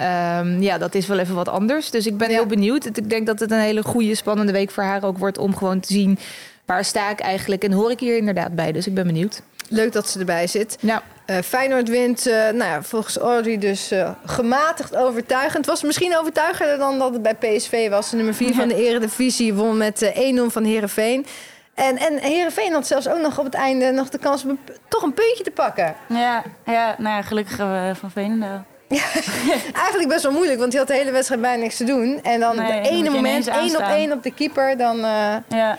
Um, 0.41 0.63
ja, 0.63 0.79
dat 0.79 0.95
is 0.95 1.07
wel 1.07 1.19
even 1.19 1.35
wat 1.35 1.49
anders. 1.49 1.91
Dus 1.91 2.07
ik 2.07 2.17
ben 2.17 2.29
ja. 2.29 2.35
heel 2.35 2.47
benieuwd. 2.47 2.87
Ik 2.87 3.11
denk 3.11 3.27
dat 3.27 3.41
het 3.41 3.51
een 3.51 3.59
hele 3.59 3.83
goede, 3.83 4.15
spannende 4.15 4.53
week 4.53 4.71
voor 4.71 4.83
haar 4.83 5.05
ook 5.05 5.19
wordt 5.19 5.39
om 5.39 5.57
gewoon 5.57 5.81
te 5.81 5.93
zien. 5.93 6.19
Waar 6.65 6.85
sta 6.85 7.11
ik 7.11 7.21
eigenlijk? 7.21 7.65
En 7.65 7.73
hoor 7.73 7.91
ik 7.91 8.01
hier 8.01 8.17
inderdaad 8.17 8.55
bij. 8.55 8.73
Dus 8.73 8.87
ik 8.87 8.95
ben 8.95 9.07
benieuwd. 9.07 9.43
Leuk 9.69 9.93
dat 9.93 10.09
ze 10.09 10.19
erbij 10.19 10.47
zit. 10.47 10.79
Ja. 10.81 11.03
Uh, 11.27 11.39
Feyenoord 11.39 11.89
wint, 11.89 12.27
uh, 12.27 12.35
nou 12.35 12.57
ja, 12.57 12.83
volgens 12.83 13.17
Audrey 13.17 13.59
dus 13.59 13.93
uh, 13.93 14.11
gematigd 14.25 14.97
overtuigend. 14.97 15.57
Het 15.57 15.67
was 15.67 15.83
misschien 15.83 16.17
overtuigender 16.19 16.79
dan 16.79 16.99
dat 16.99 17.13
het 17.13 17.23
bij 17.23 17.35
PSV 17.35 17.89
was. 17.91 18.11
De 18.11 18.17
nummer 18.17 18.35
4 18.35 18.49
ja. 18.49 18.55
van 18.55 18.69
de 18.69 18.75
Eredivisie 18.75 19.55
won 19.55 19.77
met 19.77 20.13
1-0 20.15 20.19
van 20.47 20.65
Herenveen. 20.65 21.27
En, 21.75 21.99
en 21.99 22.19
Heerenveen 22.19 22.73
had 22.73 22.87
zelfs 22.87 23.09
ook 23.09 23.21
nog 23.21 23.39
op 23.39 23.45
het 23.45 23.55
einde 23.55 23.91
nog 23.91 24.09
de 24.09 24.19
kans 24.19 24.45
om 24.45 24.59
toch 24.89 25.03
een 25.03 25.15
puntje 25.15 25.45
te 25.45 25.51
pakken. 25.51 25.95
Ja, 26.09 26.43
ja 26.65 26.95
nou 26.99 27.17
ja, 27.17 27.23
gelukkig 27.23 27.59
uh, 27.59 27.95
van 27.95 28.11
Veenendaal. 28.11 28.65
Ja, 28.89 29.05
eigenlijk 29.85 30.09
best 30.09 30.23
wel 30.23 30.33
moeilijk, 30.33 30.59
want 30.59 30.73
hij 30.73 30.81
had 30.81 30.91
de 30.91 30.97
hele 30.97 31.11
wedstrijd 31.11 31.41
bijna 31.41 31.63
niks 31.63 31.77
te 31.77 31.85
doen. 31.85 32.23
En 32.23 32.41
dan 32.41 32.57
nee, 32.57 32.83
de 32.83 32.89
ene 32.89 33.11
moment, 33.11 33.47
één 33.47 33.77
op 33.77 33.83
één 33.83 34.13
op 34.13 34.23
de 34.23 34.35
keeper, 34.35 34.77
dan... 34.77 34.97
Uh... 34.97 35.37
Ja. 35.49 35.79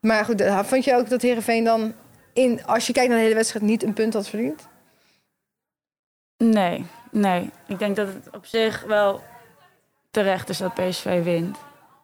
Maar 0.00 0.24
goed, 0.24 0.42
vond 0.64 0.84
je 0.84 0.96
ook 0.96 1.08
dat 1.08 1.22
Heerenveen 1.22 1.64
dan, 1.64 1.94
in, 2.32 2.66
als 2.66 2.86
je 2.86 2.92
kijkt 2.92 3.08
naar 3.08 3.18
de 3.18 3.24
hele 3.24 3.36
wedstrijd, 3.36 3.64
niet 3.64 3.82
een 3.82 3.92
punt 3.92 4.14
had 4.14 4.28
verdiend? 4.28 4.68
Nee, 6.36 6.86
nee. 7.10 7.50
Ik 7.66 7.78
denk 7.78 7.96
dat 7.96 8.06
het 8.06 8.36
op 8.36 8.46
zich 8.46 8.84
wel 8.86 9.22
terecht 10.10 10.48
is 10.48 10.58
dat 10.58 10.74
PSV 10.74 11.22
wint. 11.24 11.58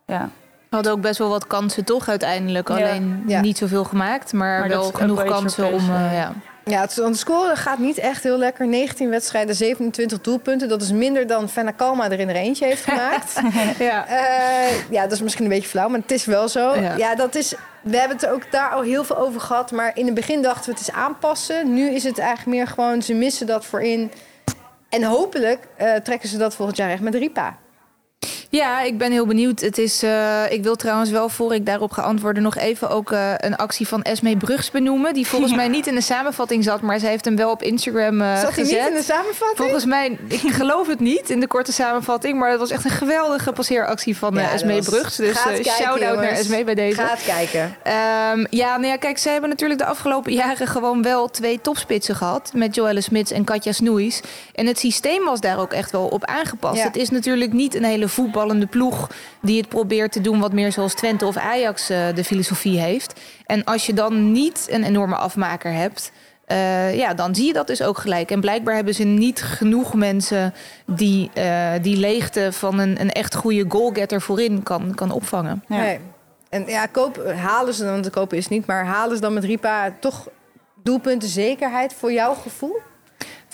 Ja 0.07 0.31
hadden 0.75 0.93
ook 0.93 1.01
best 1.01 1.19
wel 1.19 1.29
wat 1.29 1.47
kansen 1.47 1.85
toch 1.85 2.09
uiteindelijk. 2.09 2.69
Ja. 2.69 2.75
Alleen 2.75 3.25
ja. 3.27 3.41
niet 3.41 3.59
zoveel 3.59 3.85
gemaakt, 3.85 4.33
maar, 4.33 4.61
maar 4.61 4.69
wel 4.69 4.91
genoeg 4.93 5.25
kansen 5.25 5.73
om... 5.73 5.91
Uh, 5.91 6.13
ja. 6.13 6.33
Ja, 6.65 6.81
het, 6.81 6.95
de 6.95 7.15
score 7.15 7.57
gaat 7.57 7.79
niet 7.79 7.99
echt 7.99 8.23
heel 8.23 8.39
lekker. 8.39 8.67
19 8.67 9.11
wedstrijden, 9.11 9.55
27 9.55 10.21
doelpunten. 10.21 10.69
Dat 10.69 10.83
is 10.83 10.93
minder 10.93 11.27
dan 11.27 11.49
Fenna 11.49 11.71
Kalma 11.71 12.11
er 12.11 12.21
in 12.21 12.29
er 12.29 12.35
eentje 12.35 12.67
heeft 12.67 12.85
gemaakt. 12.85 13.41
ja. 13.79 14.07
Uh, 14.09 14.91
ja, 14.91 15.03
dat 15.03 15.13
is 15.13 15.23
misschien 15.23 15.45
een 15.45 15.51
beetje 15.51 15.69
flauw, 15.69 15.89
maar 15.89 16.01
het 16.01 16.11
is 16.11 16.25
wel 16.25 16.49
zo. 16.49 16.75
Ja. 16.75 16.97
ja, 16.97 17.15
dat 17.15 17.35
is... 17.35 17.55
We 17.83 17.97
hebben 17.97 18.17
het 18.17 18.27
er 18.27 18.33
ook 18.33 18.51
daar 18.51 18.71
al 18.71 18.83
heel 18.83 19.05
veel 19.05 19.19
over 19.19 19.41
gehad. 19.41 19.71
Maar 19.71 19.91
in 19.95 20.07
het 20.07 20.15
begin 20.15 20.43
dachten 20.43 20.65
we 20.65 20.71
het 20.71 20.89
is 20.89 20.95
aanpassen. 20.95 21.75
Nu 21.75 21.91
is 21.91 22.05
het 22.05 22.19
eigenlijk 22.19 22.57
meer 22.57 22.67
gewoon, 22.67 23.03
ze 23.03 23.15
missen 23.15 23.47
dat 23.47 23.65
voorin. 23.65 24.13
En 24.89 25.03
hopelijk 25.03 25.69
uh, 25.81 25.95
trekken 25.95 26.29
ze 26.29 26.39
dat 26.39 26.55
volgend 26.55 26.77
jaar 26.77 26.91
echt 26.91 27.01
met 27.01 27.15
Ripa. 27.15 27.57
Ja, 28.55 28.81
ik 28.81 28.99
ben 28.99 29.13
heel 29.13 29.27
benieuwd. 29.27 29.61
Het 29.61 29.79
is, 29.79 30.03
uh, 30.03 30.53
ik 30.53 30.63
wil 30.63 30.77
trouwens 30.77 31.11
wel, 31.11 31.29
voor 31.29 31.55
ik 31.55 31.67
daarop 31.67 31.93
ga 31.93 32.03
antwoorden, 32.03 32.43
nog 32.43 32.57
even 32.57 32.91
ook 32.91 33.13
uh, 33.13 33.33
een 33.37 33.57
actie 33.57 33.89
van 33.89 34.03
Esme 34.03 34.37
Brugs 34.37 34.71
benoemen. 34.71 35.15
Die 35.15 35.27
volgens 35.27 35.51
ja. 35.51 35.57
mij 35.57 35.69
niet 35.69 35.87
in 35.87 35.95
de 35.95 36.01
samenvatting 36.01 36.65
zat, 36.65 36.81
maar 36.81 36.99
ze 36.99 37.07
heeft 37.07 37.25
hem 37.25 37.37
wel 37.37 37.51
op 37.51 37.63
Instagram 37.63 38.21
uh, 38.21 38.41
zat 38.41 38.53
gezet. 38.53 38.67
Zat 38.67 38.79
hij 38.79 38.81
niet 38.81 38.89
in 38.89 38.97
de 38.97 39.03
samenvatting? 39.03 39.59
Volgens 39.59 39.85
mij, 39.85 40.19
ik 40.29 40.41
geloof 40.61 40.87
het 40.87 41.01
niet 41.01 41.31
in 41.31 41.41
de 41.41 41.47
korte 41.47 41.73
samenvatting, 41.73 42.39
maar 42.39 42.51
het 42.51 42.59
was 42.59 42.71
echt 42.71 42.85
een 42.85 42.91
geweldige 42.91 43.53
passeeractie 43.53 44.17
van 44.17 44.35
ja, 44.35 44.51
Esme 44.51 44.83
Brugs. 44.83 45.17
Dus 45.17 45.37
shout-out 45.63 46.17
naar 46.17 46.25
Esme 46.25 46.65
bij 46.65 46.75
deze. 46.75 47.01
Gaat 47.01 47.25
kijken. 47.25 47.63
Um, 47.63 48.47
ja, 48.51 48.77
nou 48.77 48.87
ja, 48.87 48.97
kijk, 48.97 49.19
ze 49.19 49.29
hebben 49.29 49.51
natuurlijk 49.51 49.81
de 49.81 49.87
afgelopen 49.87 50.33
jaren 50.33 50.67
gewoon 50.67 51.03
wel 51.03 51.31
twee 51.31 51.61
topspitsen 51.61 52.15
gehad. 52.15 52.51
Met 52.55 52.75
Joelle 52.75 53.01
Smits 53.01 53.31
en 53.31 53.45
Katja 53.45 53.73
Snoeis. 53.73 54.21
En 54.55 54.67
het 54.67 54.79
systeem 54.79 55.25
was 55.25 55.41
daar 55.41 55.59
ook 55.59 55.73
echt 55.73 55.91
wel 55.91 56.07
op 56.07 56.25
aangepast. 56.25 56.77
Ja. 56.77 56.85
Het 56.85 56.97
is 56.97 57.11
natuurlijk 57.11 57.53
niet 57.53 57.75
een 57.75 57.85
hele 57.85 58.09
voetballende 58.45 58.67
ploeg 58.67 59.11
die 59.41 59.59
het 59.61 59.69
probeert 59.69 60.13
te 60.13 60.21
doen 60.21 60.41
wat 60.41 60.53
meer 60.53 60.73
zoals 60.73 60.95
Twente 60.95 61.27
of 61.27 61.37
Ajax 61.37 61.91
uh, 61.91 61.99
de 62.15 62.25
filosofie 62.25 62.79
heeft. 62.79 63.21
En 63.47 63.65
als 63.65 63.87
je 63.87 63.95
dan 63.95 64.33
niet 64.33 64.67
een 64.71 64.85
enorme 64.85 65.17
afmaker 65.17 65.73
hebt, 65.73 66.13
uh, 66.49 66.97
ja, 66.97 67.15
dan 67.15 67.35
zie 67.35 67.47
je 67.47 67.53
dat 67.53 67.67
dus 67.67 67.83
ook 67.83 67.99
gelijk. 67.99 68.31
En 68.31 68.41
blijkbaar 68.41 68.75
hebben 68.75 68.95
ze 68.95 69.05
niet 69.05 69.43
genoeg 69.43 69.95
mensen 69.95 70.55
die 70.87 71.31
uh, 71.39 71.73
die 71.83 71.97
leegte 71.97 72.53
van 72.53 72.79
een, 72.79 73.01
een 73.01 73.11
echt 73.11 73.35
goede 73.35 73.65
goalgetter 73.69 74.21
voorin 74.21 74.63
kan, 74.63 74.95
kan 74.95 75.11
opvangen. 75.11 75.65
Ja. 75.69 75.77
Nee. 75.77 75.99
En 76.49 76.65
ja, 76.67 76.87
koop, 76.87 77.33
halen 77.37 77.75
ze 77.75 77.83
dan, 77.83 77.93
want 77.93 78.05
de 78.05 78.11
kopen 78.11 78.37
is 78.37 78.49
niet, 78.49 78.67
maar 78.67 78.85
halen 78.85 79.17
ze 79.17 79.23
dan 79.23 79.35
met 79.35 79.45
Ripa 79.45 79.95
toch 80.01 80.29
doelpunten 80.83 81.29
zekerheid 81.29 81.95
voor 81.95 82.13
jouw 82.13 82.35
gevoel? 82.35 82.77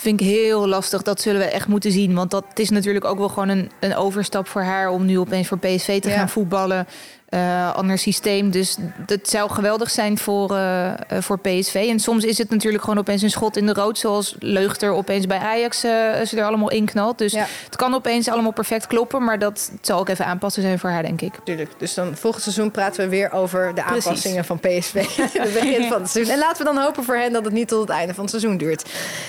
Vind 0.01 0.21
ik 0.21 0.27
heel 0.27 0.69
lastig. 0.69 1.03
Dat 1.03 1.21
zullen 1.21 1.41
we 1.41 1.47
echt 1.47 1.69
moeten 1.69 1.93
zien. 1.93 2.15
Want 2.15 2.31
dat 2.31 2.45
is 2.55 2.71
natuurlijk 2.71 3.05
ook 3.05 3.19
wel 3.19 3.29
gewoon 3.29 3.49
een, 3.49 3.71
een 3.81 3.97
overstap 3.97 4.47
voor 4.49 4.63
haar 4.63 4.91
om 4.91 5.05
nu 5.05 5.19
opeens 5.19 5.49
voor 5.49 5.59
PSV 5.59 6.01
te 6.01 6.09
ja. 6.09 6.17
gaan 6.17 6.29
voetballen. 6.29 6.87
Uh, 7.31 7.75
ander 7.75 7.99
systeem. 7.99 8.51
Dus 8.51 8.77
dat 9.07 9.29
zou 9.29 9.51
geweldig 9.51 9.91
zijn 9.91 10.19
voor, 10.19 10.53
uh, 10.53 10.93
voor 11.21 11.39
PSV. 11.39 11.87
En 11.89 12.01
soms 12.01 12.25
is 12.25 12.39
het 12.39 12.51
natuurlijk 12.51 12.83
gewoon 12.85 12.99
opeens 12.99 13.23
een 13.23 13.31
schot 13.31 13.57
in 13.57 13.67
de 13.67 13.73
rood. 13.73 13.99
Zoals 13.99 14.37
Leugter 14.39 14.91
opeens 14.91 15.27
bij 15.27 15.39
Ajax 15.39 15.85
uh, 15.85 15.91
ze 16.27 16.37
er 16.37 16.45
allemaal 16.45 16.71
in 16.71 16.85
knalt. 16.85 17.19
Dus 17.19 17.33
ja. 17.33 17.47
het 17.65 17.77
kan 17.77 17.95
opeens 17.95 18.29
allemaal 18.29 18.53
perfect 18.53 18.87
kloppen. 18.87 19.25
Maar 19.25 19.39
dat 19.39 19.71
zal 19.81 19.99
ook 19.99 20.09
even 20.09 20.25
aanpassen 20.25 20.63
zijn 20.63 20.79
voor 20.79 20.91
haar, 20.91 21.03
denk 21.03 21.21
ik. 21.21 21.35
Tuurlijk. 21.45 21.71
Dus 21.79 21.95
dan 21.95 22.17
volgend 22.17 22.43
seizoen 22.43 22.71
praten 22.71 23.05
we 23.05 23.11
weer 23.11 23.33
over 23.33 23.75
de 23.75 23.83
Precies. 23.83 24.07
aanpassingen 24.07 24.45
van 24.45 24.61
PSV. 24.61 24.93
het 25.33 25.53
begin 25.53 25.89
van 25.89 26.01
het 26.01 26.11
seizoen. 26.11 26.35
En 26.35 26.39
laten 26.41 26.67
we 26.67 26.73
dan 26.73 26.83
hopen 26.83 27.05
voor 27.05 27.17
hen 27.17 27.33
dat 27.33 27.45
het 27.45 27.53
niet 27.53 27.69
tot 27.69 27.81
het 27.81 27.91
einde 27.91 28.15
van 28.15 28.23
het 28.23 28.31
seizoen 28.31 28.57
duurt. 28.57 28.85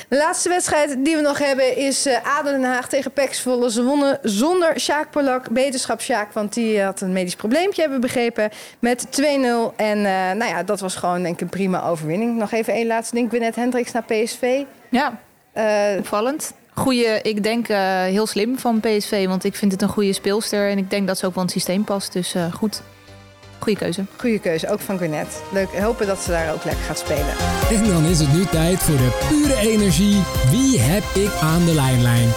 De 0.07 0.17
laatste 0.17 0.49
wedstrijd 0.49 0.95
die 1.05 1.15
we 1.15 1.21
nog 1.21 1.39
hebben 1.39 1.77
is 1.77 2.07
Aden 2.23 2.61
Den 2.61 2.69
Haag 2.69 2.87
tegen 2.87 3.11
Zwolle. 3.31 3.71
Ze 3.71 3.83
wonnen 3.83 4.19
zonder 4.21 4.79
Sjaak 4.79 5.11
Polak. 5.11 5.49
Beterschap 5.49 6.01
Sjaak, 6.01 6.33
want 6.33 6.53
die 6.53 6.81
had 6.81 7.01
een 7.01 7.13
medisch 7.13 7.35
probleempje 7.35 7.89
hebben 7.91 8.09
begrepen. 8.09 8.49
Met 8.79 9.05
2-0. 9.05 9.23
En 9.75 9.97
uh, 9.97 10.03
nou 10.31 10.45
ja, 10.45 10.63
dat 10.63 10.79
was 10.79 10.95
gewoon 10.95 11.21
denk 11.21 11.35
ik 11.35 11.41
een 11.41 11.49
prima 11.49 11.83
overwinning. 11.83 12.37
Nog 12.37 12.51
even 12.51 12.73
één 12.73 12.87
laatste 12.87 13.15
ding. 13.15 13.29
Gwyneth 13.29 13.55
Hendricks 13.55 13.91
naar 13.91 14.03
PSV. 14.03 14.61
Ja, 14.89 15.19
Eh, 15.53 15.65
opvallend. 15.97 16.53
Goeie, 16.73 17.21
ik 17.21 17.43
denk 17.43 17.67
eh, 17.67 18.01
heel 18.03 18.27
slim 18.27 18.59
van 18.59 18.79
PSV, 18.79 19.27
want 19.27 19.43
ik 19.43 19.55
vind 19.55 19.71
het 19.71 19.81
een 19.81 19.87
goede 19.89 20.13
speelster. 20.13 20.69
En 20.69 20.77
ik 20.77 20.89
denk 20.89 21.07
dat 21.07 21.17
ze 21.17 21.25
ook 21.25 21.33
wel 21.35 21.43
in 21.43 21.49
het 21.49 21.57
systeem 21.57 21.83
past. 21.83 22.13
Dus 22.13 22.33
eh, 22.35 22.53
goed, 22.53 22.81
goede 23.59 23.79
keuze. 23.79 24.05
goede 24.17 24.39
keuze, 24.39 24.69
ook 24.69 24.79
van 24.79 24.97
Gwinnett. 24.97 25.41
Leuk, 25.53 25.77
hopen 25.79 26.07
dat 26.07 26.19
ze 26.19 26.29
daar 26.31 26.53
ook 26.53 26.63
lekker 26.63 26.83
gaat 26.83 26.99
spelen. 26.99 27.33
En 27.71 27.87
dan 27.87 28.03
is 28.05 28.19
het 28.19 28.33
nu 28.33 28.45
tijd 28.45 28.79
voor 28.79 28.97
de 28.97 29.27
pure 29.29 29.69
energie. 29.69 30.21
Wie 30.51 30.79
heb 30.79 31.03
ik 31.23 31.31
aan 31.41 31.65
de 31.65 31.73
lijnlijn? 31.73 32.29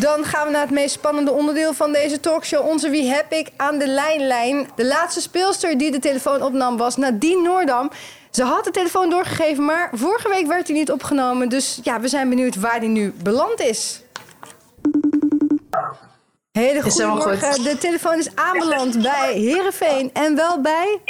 Dan 0.00 0.24
gaan 0.24 0.46
we 0.46 0.52
naar 0.52 0.60
het 0.60 0.70
meest 0.70 0.94
spannende 0.94 1.30
onderdeel 1.30 1.74
van 1.74 1.92
deze 1.92 2.20
talkshow. 2.20 2.66
Onze 2.66 2.90
Wie 2.90 3.10
heb 3.10 3.32
ik 3.32 3.50
aan 3.56 3.78
de 3.78 3.86
lijnlijn. 3.86 4.68
De 4.74 4.86
laatste 4.86 5.20
speelster 5.20 5.78
die 5.78 5.90
de 5.90 5.98
telefoon 5.98 6.42
opnam 6.42 6.76
was 6.76 6.96
Nadine 6.96 7.42
Noordam. 7.42 7.90
Ze 8.30 8.42
had 8.42 8.64
de 8.64 8.70
telefoon 8.70 9.10
doorgegeven, 9.10 9.64
maar 9.64 9.90
vorige 9.92 10.28
week 10.28 10.46
werd 10.46 10.68
hij 10.68 10.76
niet 10.76 10.90
opgenomen. 10.90 11.48
Dus 11.48 11.80
ja, 11.82 12.00
we 12.00 12.08
zijn 12.08 12.28
benieuwd 12.28 12.56
waar 12.56 12.78
hij 12.78 12.86
nu 12.86 13.14
beland 13.22 13.60
is. 13.60 14.02
Hele 16.52 16.82
goedemorgen. 16.82 17.62
De 17.62 17.78
telefoon 17.78 18.18
is 18.18 18.34
aanbeland 18.34 19.02
bij 19.02 19.32
Heerenveen 19.32 20.10
en 20.12 20.36
wel 20.36 20.60
bij... 20.60 21.00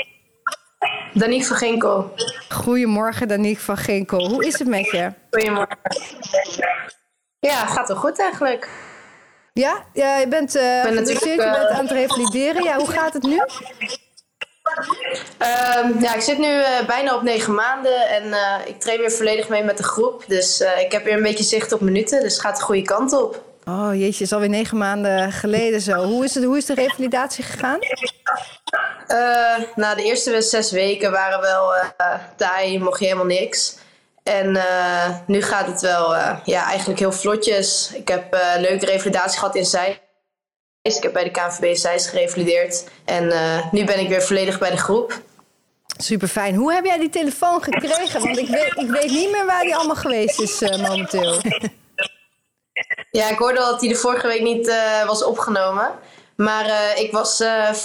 Danique 1.13 1.47
van 1.47 1.57
Ginkel. 1.57 2.13
Goedemorgen, 2.49 3.29
Danique 3.29 3.63
van 3.63 3.77
Ginkel. 3.77 4.29
Hoe 4.29 4.47
is 4.47 4.59
het 4.59 4.69
met 4.69 4.91
je? 4.91 5.13
Goedemorgen. 5.31 5.79
Ja, 7.41 7.67
gaat 7.67 7.89
wel 7.89 7.97
goed 7.97 8.21
eigenlijk. 8.21 8.69
Ja, 9.53 9.85
ja 9.93 10.17
je 10.17 10.29
bent 10.29 10.57
uh, 10.57 10.63
ben 10.63 10.83
geblesseerd, 10.83 11.21
je 11.23 11.29
natuurlijk, 11.29 11.59
bent 11.59 11.71
eh, 11.71 11.79
aan 11.79 11.85
het 11.85 11.95
revalideren. 11.95 12.63
Ja, 12.63 12.77
hoe 12.77 12.91
gaat 12.91 13.13
het 13.13 13.23
nu? 13.23 13.41
Ehm, 15.39 16.01
ja, 16.01 16.15
ik 16.15 16.21
zit 16.21 16.39
nu 16.39 16.63
eh, 16.63 16.87
bijna 16.87 17.15
op 17.15 17.23
negen 17.23 17.55
maanden 17.55 18.09
en 18.09 18.33
eh, 18.33 18.55
ik 18.67 18.81
train 18.81 18.99
weer 18.99 19.13
volledig 19.13 19.49
mee 19.49 19.63
met 19.65 19.77
de 19.77 19.83
groep. 19.83 20.25
Dus 20.27 20.61
eh, 20.61 20.81
ik 20.81 20.93
heb 20.93 21.05
weer 21.05 21.17
een 21.17 21.23
beetje 21.23 21.45
zicht 21.45 21.73
op 21.73 21.81
minuten, 21.81 22.21
dus 22.21 22.33
het 22.33 22.41
gaat 22.41 22.57
de 22.57 22.63
goede 22.63 22.83
kant 22.83 23.13
op. 23.13 23.43
Oh 23.65 23.91
jeetje, 23.95 24.25
is 24.25 24.33
alweer 24.33 24.49
negen 24.49 24.77
maanden 24.77 25.33
geleden 25.33 25.81
zo. 25.81 26.05
Hoe 26.05 26.25
is, 26.25 26.35
het, 26.35 26.45
hoe 26.45 26.57
is 26.57 26.65
de 26.65 26.75
revalidatie 26.75 27.45
gegaan? 27.45 27.79
Eh 29.07 29.57
nou, 29.75 29.97
de 29.97 30.03
eerste 30.03 30.43
zes 30.43 30.71
weken 30.71 31.11
waren 31.11 31.41
wel 31.41 31.73
taai, 32.37 32.79
mocht 32.79 32.99
je 32.99 33.05
helemaal 33.05 33.27
niks. 33.27 33.77
En 34.29 34.57
eh, 34.57 35.17
nu 35.27 35.43
gaat 35.43 35.67
het 35.67 35.81
wel 35.81 36.17
eh, 36.17 36.39
ja, 36.45 36.65
eigenlijk 36.65 36.99
heel 36.99 37.13
vlotjes. 37.13 37.91
Ik 37.95 38.09
heb 38.09 38.35
eh, 38.35 38.55
een 38.55 38.61
leuke 38.61 38.87
revalidatie 38.87 39.39
gehad 39.39 39.55
in 39.55 39.65
Zeist. 39.65 40.01
Ik 40.83 41.03
heb 41.03 41.13
bij 41.13 41.25
de 41.25 41.31
KNVB 41.31 41.77
Zeist 41.77 42.07
gerevalideerd. 42.07 42.85
En 43.05 43.33
nu 43.71 43.85
ben 43.85 43.99
ik 43.99 44.09
weer 44.09 44.23
volledig 44.23 44.59
bij 44.59 44.71
de 44.71 44.77
groep. 44.77 45.21
Super 45.97 46.29
fijn. 46.29 46.55
Hoe 46.55 46.73
heb 46.73 46.85
jij 46.85 46.99
die 46.99 47.09
telefoon 47.09 47.63
gekregen? 47.63 48.21
Want 48.21 48.39
ik 48.39 48.49
weet, 48.49 48.77
ik 48.77 48.91
weet 48.91 49.11
niet 49.11 49.31
meer 49.31 49.47
waar 49.47 49.63
die 49.63 49.77
allemaal 49.77 49.97
geweest 49.97 50.41
is 50.41 50.61
momenteel. 50.61 51.41
Ja, 53.11 53.29
ik 53.31 53.39
hoorde 53.39 53.61
al 53.61 53.71
dat 53.71 53.81
hij 53.81 53.89
de 53.89 53.95
vorige 53.95 54.27
week 54.27 54.43
niet 54.43 54.73
was 55.07 55.25
opgenomen. 55.25 55.91
Maar 56.37 56.99
ik 56.99 57.13
was 57.13 57.39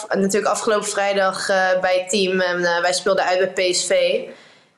natuurlijk 0.10 0.46
afgelopen 0.46 0.88
vrijdag 0.88 1.48
bij 1.82 1.98
het 2.00 2.10
team 2.10 2.40
en 2.40 2.62
wij 2.62 2.94
speelden 2.94 3.26
uit 3.26 3.54
bij 3.54 3.70
PSV. 3.70 4.22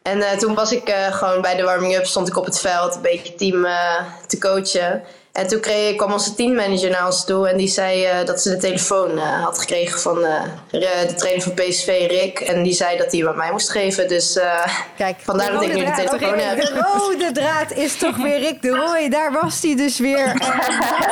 En 0.05 0.21
eh, 0.21 0.37
toen 0.37 0.55
was 0.55 0.71
ik 0.71 0.89
eh, 0.89 1.13
gewoon 1.13 1.41
bij 1.41 1.55
de 1.55 1.63
warming-up, 1.63 2.05
stond 2.05 2.27
ik 2.27 2.37
op 2.37 2.45
het 2.45 2.59
veld, 2.59 2.95
een 2.95 3.01
beetje 3.01 3.35
team 3.35 3.65
eh, 3.65 4.03
te 4.27 4.37
coachen. 4.37 5.03
En 5.35 5.47
toen 5.47 5.59
kreeg, 5.59 5.95
kwam 5.95 6.11
onze 6.11 6.33
teammanager 6.35 6.89
naar 6.89 7.05
ons 7.05 7.25
toe 7.25 7.49
en 7.49 7.57
die 7.57 7.67
zei 7.67 8.03
eh, 8.03 8.25
dat 8.25 8.41
ze 8.41 8.49
de 8.49 8.57
telefoon 8.57 9.17
eh, 9.17 9.43
had 9.43 9.59
gekregen 9.59 9.99
van 9.99 10.25
eh, 10.25 10.41
de 10.71 11.13
trainer 11.15 11.43
van 11.43 11.53
PSV, 11.53 12.05
Rick. 12.07 12.39
En 12.39 12.63
die 12.63 12.73
zei 12.73 12.97
dat 12.97 13.11
hij 13.11 13.19
hem 13.19 13.29
aan 13.29 13.37
mij 13.37 13.51
moest 13.51 13.69
geven. 13.69 14.07
Dus 14.07 14.37
eh, 14.37 14.67
Kijk, 14.97 15.15
vandaar 15.23 15.51
dat 15.51 15.61
ik 15.61 15.73
nu 15.73 15.85
de 15.85 15.91
telefoon 15.91 16.39
heb. 16.39 16.57
De 16.61 16.85
rode 16.93 17.31
draad 17.31 17.71
is 17.71 17.97
toch 17.97 18.17
weer 18.17 18.39
Rick 18.39 18.61
de 18.61 18.69
Roy. 18.69 19.09
Daar 19.09 19.31
was 19.31 19.61
hij 19.61 19.75
dus 19.75 19.99
weer. 19.99 20.25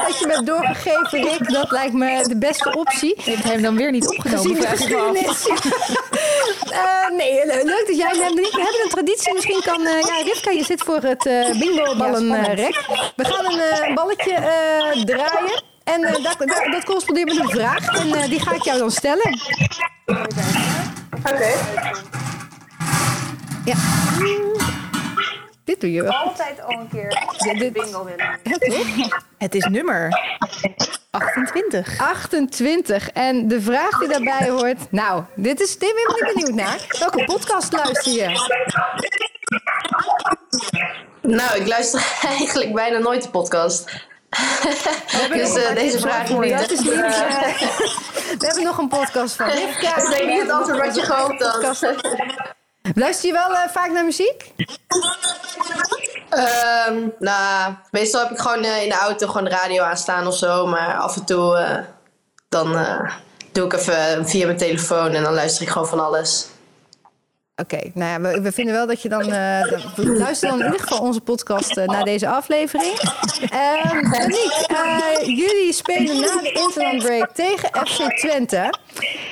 Dat 0.07 0.19
je 0.19 0.25
me 0.27 0.33
hebt 0.33 0.45
doorgegeven, 0.45 1.21
Rick, 1.21 1.51
dat 1.51 1.71
lijkt 1.71 1.93
me 1.93 2.23
de 2.27 2.37
beste 2.37 2.73
optie. 2.77 3.13
Heeft 3.23 3.43
hij 3.43 3.51
hem 3.53 3.61
dan 3.61 3.75
weer 3.75 3.91
niet 3.91 4.07
opgenomen? 4.07 4.39
Gezien 4.39 4.55
de 4.55 4.61
ik 4.61 4.69
geschiedenis. 4.69 5.47
Eh, 6.73 7.15
nee, 7.17 7.45
le- 7.45 7.63
leuk 7.63 7.83
dat 7.87 7.97
jij. 7.97 8.09
We 8.13 8.23
hebben 8.23 8.83
een 8.83 8.89
traditie. 8.89 9.33
Misschien 9.33 9.61
kan... 9.65 9.85
eh, 9.85 10.01
ja, 10.01 10.21
Rivka, 10.23 10.51
je 10.51 10.63
zit 10.63 10.81
voor 10.81 11.01
het 11.01 11.25
eh 11.25 11.59
bingo 11.59 11.95
ballenrek. 11.95 12.81
We 13.15 13.25
gaan 13.25 13.45
een 13.53 13.59
eh, 13.59 13.93
balletje 13.95 14.31
eh, 14.33 15.03
draaien. 15.03 15.63
En 15.83 16.03
eh, 16.03 16.13
dat, 16.13 16.35
dat, 16.37 16.67
dat 16.71 16.83
correspondeert 16.83 17.27
met 17.27 17.39
een 17.39 17.49
vraag. 17.49 17.87
En 17.99 18.13
eh, 18.13 18.29
die 18.29 18.39
ga 18.39 18.53
ik 18.53 18.61
jou 18.63 18.77
dan 18.79 18.91
stellen. 18.91 19.39
Oké. 21.23 21.51
Ja. 23.65 23.75
Doe 25.83 25.91
je. 25.91 26.13
altijd 26.13 26.61
al 26.61 26.71
een 26.79 26.89
keer 26.89 27.57
Dit- 27.57 27.73
bingo 27.73 28.05
willen. 28.05 28.39
Ja, 28.43 28.57
toch? 28.57 29.19
Het 29.37 29.55
is 29.55 29.65
nummer 29.65 30.19
28. 31.11 31.97
28. 31.99 33.09
En 33.09 33.47
de 33.47 33.61
vraag 33.61 33.99
die 33.99 34.07
daarbij 34.07 34.49
hoort... 34.49 34.91
Nou, 34.91 35.23
dit 35.35 35.59
is, 35.61 35.77
dit 35.77 35.93
ben 35.93 36.15
ik 36.15 36.33
benieuwd 36.33 36.53
naar. 36.53 36.85
Welke 36.99 37.23
podcast 37.25 37.73
luister 37.73 38.11
je? 38.11 38.25
Nou, 41.21 41.59
ik 41.59 41.67
luister 41.67 42.13
eigenlijk 42.37 42.73
bijna 42.73 42.97
nooit 42.97 43.23
de 43.23 43.29
podcast. 43.29 43.83
dus 45.31 45.55
eh, 45.55 45.75
deze 45.75 45.99
vraag 45.99 46.29
is 46.29 46.35
niet. 46.35 46.59
Dat 46.59 46.71
is 46.71 46.79
eh. 46.89 46.95
We 48.39 48.45
hebben 48.45 48.63
nog 48.63 48.77
een 48.77 48.87
podcast 48.87 49.35
van 49.35 49.49
Rivka. 49.49 49.97
Is 49.97 50.03
denk 50.03 50.21
ik 50.21 50.27
niet 50.27 50.41
het 50.41 50.51
antwoord 50.51 50.85
wat 50.85 50.95
je 50.95 51.01
gehoopt 51.01 51.43
had. 51.43 51.85
Luister 52.91 53.27
je 53.27 53.33
wel 53.33 53.53
eh, 53.55 53.69
vaak 53.69 53.91
naar 53.91 54.05
muziek? 54.05 54.51
Ehm, 56.29 57.07
nou, 57.19 57.73
meestal 57.91 58.21
heb 58.21 58.31
ik 58.31 58.39
gewoon 58.39 58.63
eh, 58.63 58.83
in 58.83 58.89
de 58.89 58.95
auto 58.95 59.27
gewoon 59.27 59.43
de 59.43 59.49
radio 59.49 59.83
aanstaan 59.83 60.27
of 60.27 60.35
zo. 60.37 60.67
Maar 60.67 60.95
af 60.97 61.15
en 61.15 61.25
toe 61.25 61.57
eh, 61.57 61.77
dan 62.49 62.85
doe 63.51 63.65
ik 63.65 63.73
even 63.73 64.27
via 64.27 64.45
mijn 64.45 64.57
telefoon 64.57 65.11
en 65.11 65.23
dan 65.23 65.33
luister 65.33 65.61
ik 65.63 65.69
gewoon 65.69 65.87
van 65.87 65.99
alles. 65.99 66.47
Oké, 67.55 67.79
nou 67.93 68.11
ja, 68.11 68.21
we, 68.31 68.41
we 68.41 68.51
vinden 68.51 68.73
wel 68.73 68.87
dat 68.87 69.01
je 69.01 69.09
dan... 69.09 69.29
dan- 69.29 70.17
luister 70.17 70.49
dan 70.49 70.59
in 70.59 70.65
ieder 70.65 70.81
geval 70.81 70.99
onze 70.99 71.21
podcast 71.21 71.77
eh, 71.77 71.85
na 71.85 72.03
deze 72.03 72.27
aflevering. 72.27 72.93
Ehm 73.49 74.13
eh, 74.13 75.25
jullie 75.25 75.73
spelen 75.73 76.19
na 76.19 76.41
de 76.41 76.51
Interland 76.51 77.03
Break 77.03 77.29
tegen 77.33 77.69
FC 77.87 78.17
Twente. 78.17 78.73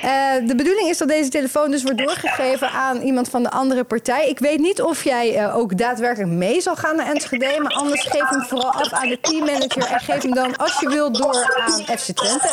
Eh, 0.02 0.46
de 0.46 0.54
bedoeling 0.54 0.88
is 0.88 0.98
dat 0.98 1.08
deze 1.08 1.28
telefoon 1.28 1.70
dus 1.70 1.82
wordt 1.82 1.98
doorgegeven 1.98 2.70
aan 2.70 3.00
iemand 3.00 3.28
van 3.28 3.42
de 3.42 3.50
andere 3.50 3.84
partij. 3.84 4.28
Ik 4.28 4.38
weet 4.38 4.58
niet 4.58 4.82
of 4.82 5.04
jij 5.04 5.36
eh, 5.36 5.56
ook 5.56 5.78
daadwerkelijk 5.78 6.30
mee 6.30 6.60
zal 6.60 6.76
gaan 6.76 6.96
naar 6.96 7.06
Enschede... 7.06 7.60
maar 7.60 7.72
anders 7.72 8.02
geef 8.02 8.28
hem 8.28 8.42
vooral 8.42 8.72
af 8.72 8.92
aan 8.92 9.08
de 9.08 9.20
teammanager... 9.20 9.86
en 9.86 10.00
geef 10.00 10.22
hem 10.22 10.34
dan, 10.34 10.56
als 10.56 10.80
je 10.80 10.88
wilt, 10.88 11.14
door 11.14 11.54
aan 11.56 11.98
FC 11.98 12.10
Twente. 12.14 12.48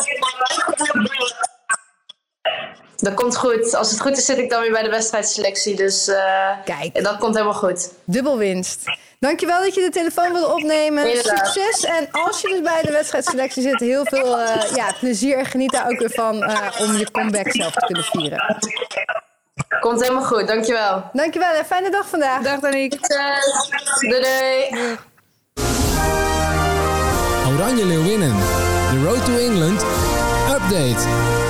Dat 2.98 3.14
komt 3.14 3.38
goed. 3.38 3.76
Als 3.76 3.92
het 3.92 4.00
goed 4.02 4.18
is, 4.18 4.26
zit 4.26 4.38
ik 4.38 4.50
dan 4.50 4.62
weer 4.62 4.72
bij 4.72 4.84
de 4.84 4.90
wedstrijdselectie. 4.90 5.76
Dus 5.76 6.08
eh, 6.08 6.50
Kijk. 6.66 7.04
dat 7.04 7.18
komt 7.18 7.34
helemaal 7.34 7.58
goed. 7.58 7.92
Dubbel 8.04 8.38
winst. 8.38 8.84
Dankjewel 9.20 9.64
dat 9.64 9.76
je 9.76 9.82
de 9.82 9.90
telefoon 9.90 10.32
wilde 10.32 10.54
opnemen. 10.54 11.08
Inderdaad. 11.08 11.48
Succes. 11.48 11.86
En 11.86 12.08
als 12.12 12.42
je 12.42 12.48
dus 12.48 12.62
bij 12.62 12.82
de 12.82 12.92
wedstrijdselectie 12.92 13.62
zit, 13.62 13.80
heel 13.80 14.06
veel 14.06 14.40
eh, 14.40 14.76
ja, 14.76 14.94
plezier. 15.00 15.38
En 15.38 15.46
geniet 15.46 15.72
daar 15.72 15.90
ook 15.90 16.00
weer 16.00 16.12
van 16.12 16.44
eh, 16.44 16.80
om 16.80 16.94
je 16.98 17.12
comeback 17.12 17.52
zelf 17.52 17.74
te 17.74 17.86
kunnen 17.86 18.04
vieren. 18.04 18.58
Komt 19.80 20.02
helemaal 20.02 20.24
goed. 20.24 20.48
Dankjewel. 20.48 21.04
Dankjewel 21.14 21.54
en 21.54 21.66
fijne 21.66 21.90
dag 21.90 22.10
vandaag. 22.10 22.42
Dag 22.42 22.60
Danique. 22.60 22.98
Succes. 23.02 23.70
Doei 24.00 24.22
doei. 24.22 24.98
Oranje 27.54 27.86
Leeuwinnen. 27.86 28.36
The 28.90 29.04
Road 29.04 29.26
to 29.26 29.38
England. 29.38 29.84
Update. 30.50 31.48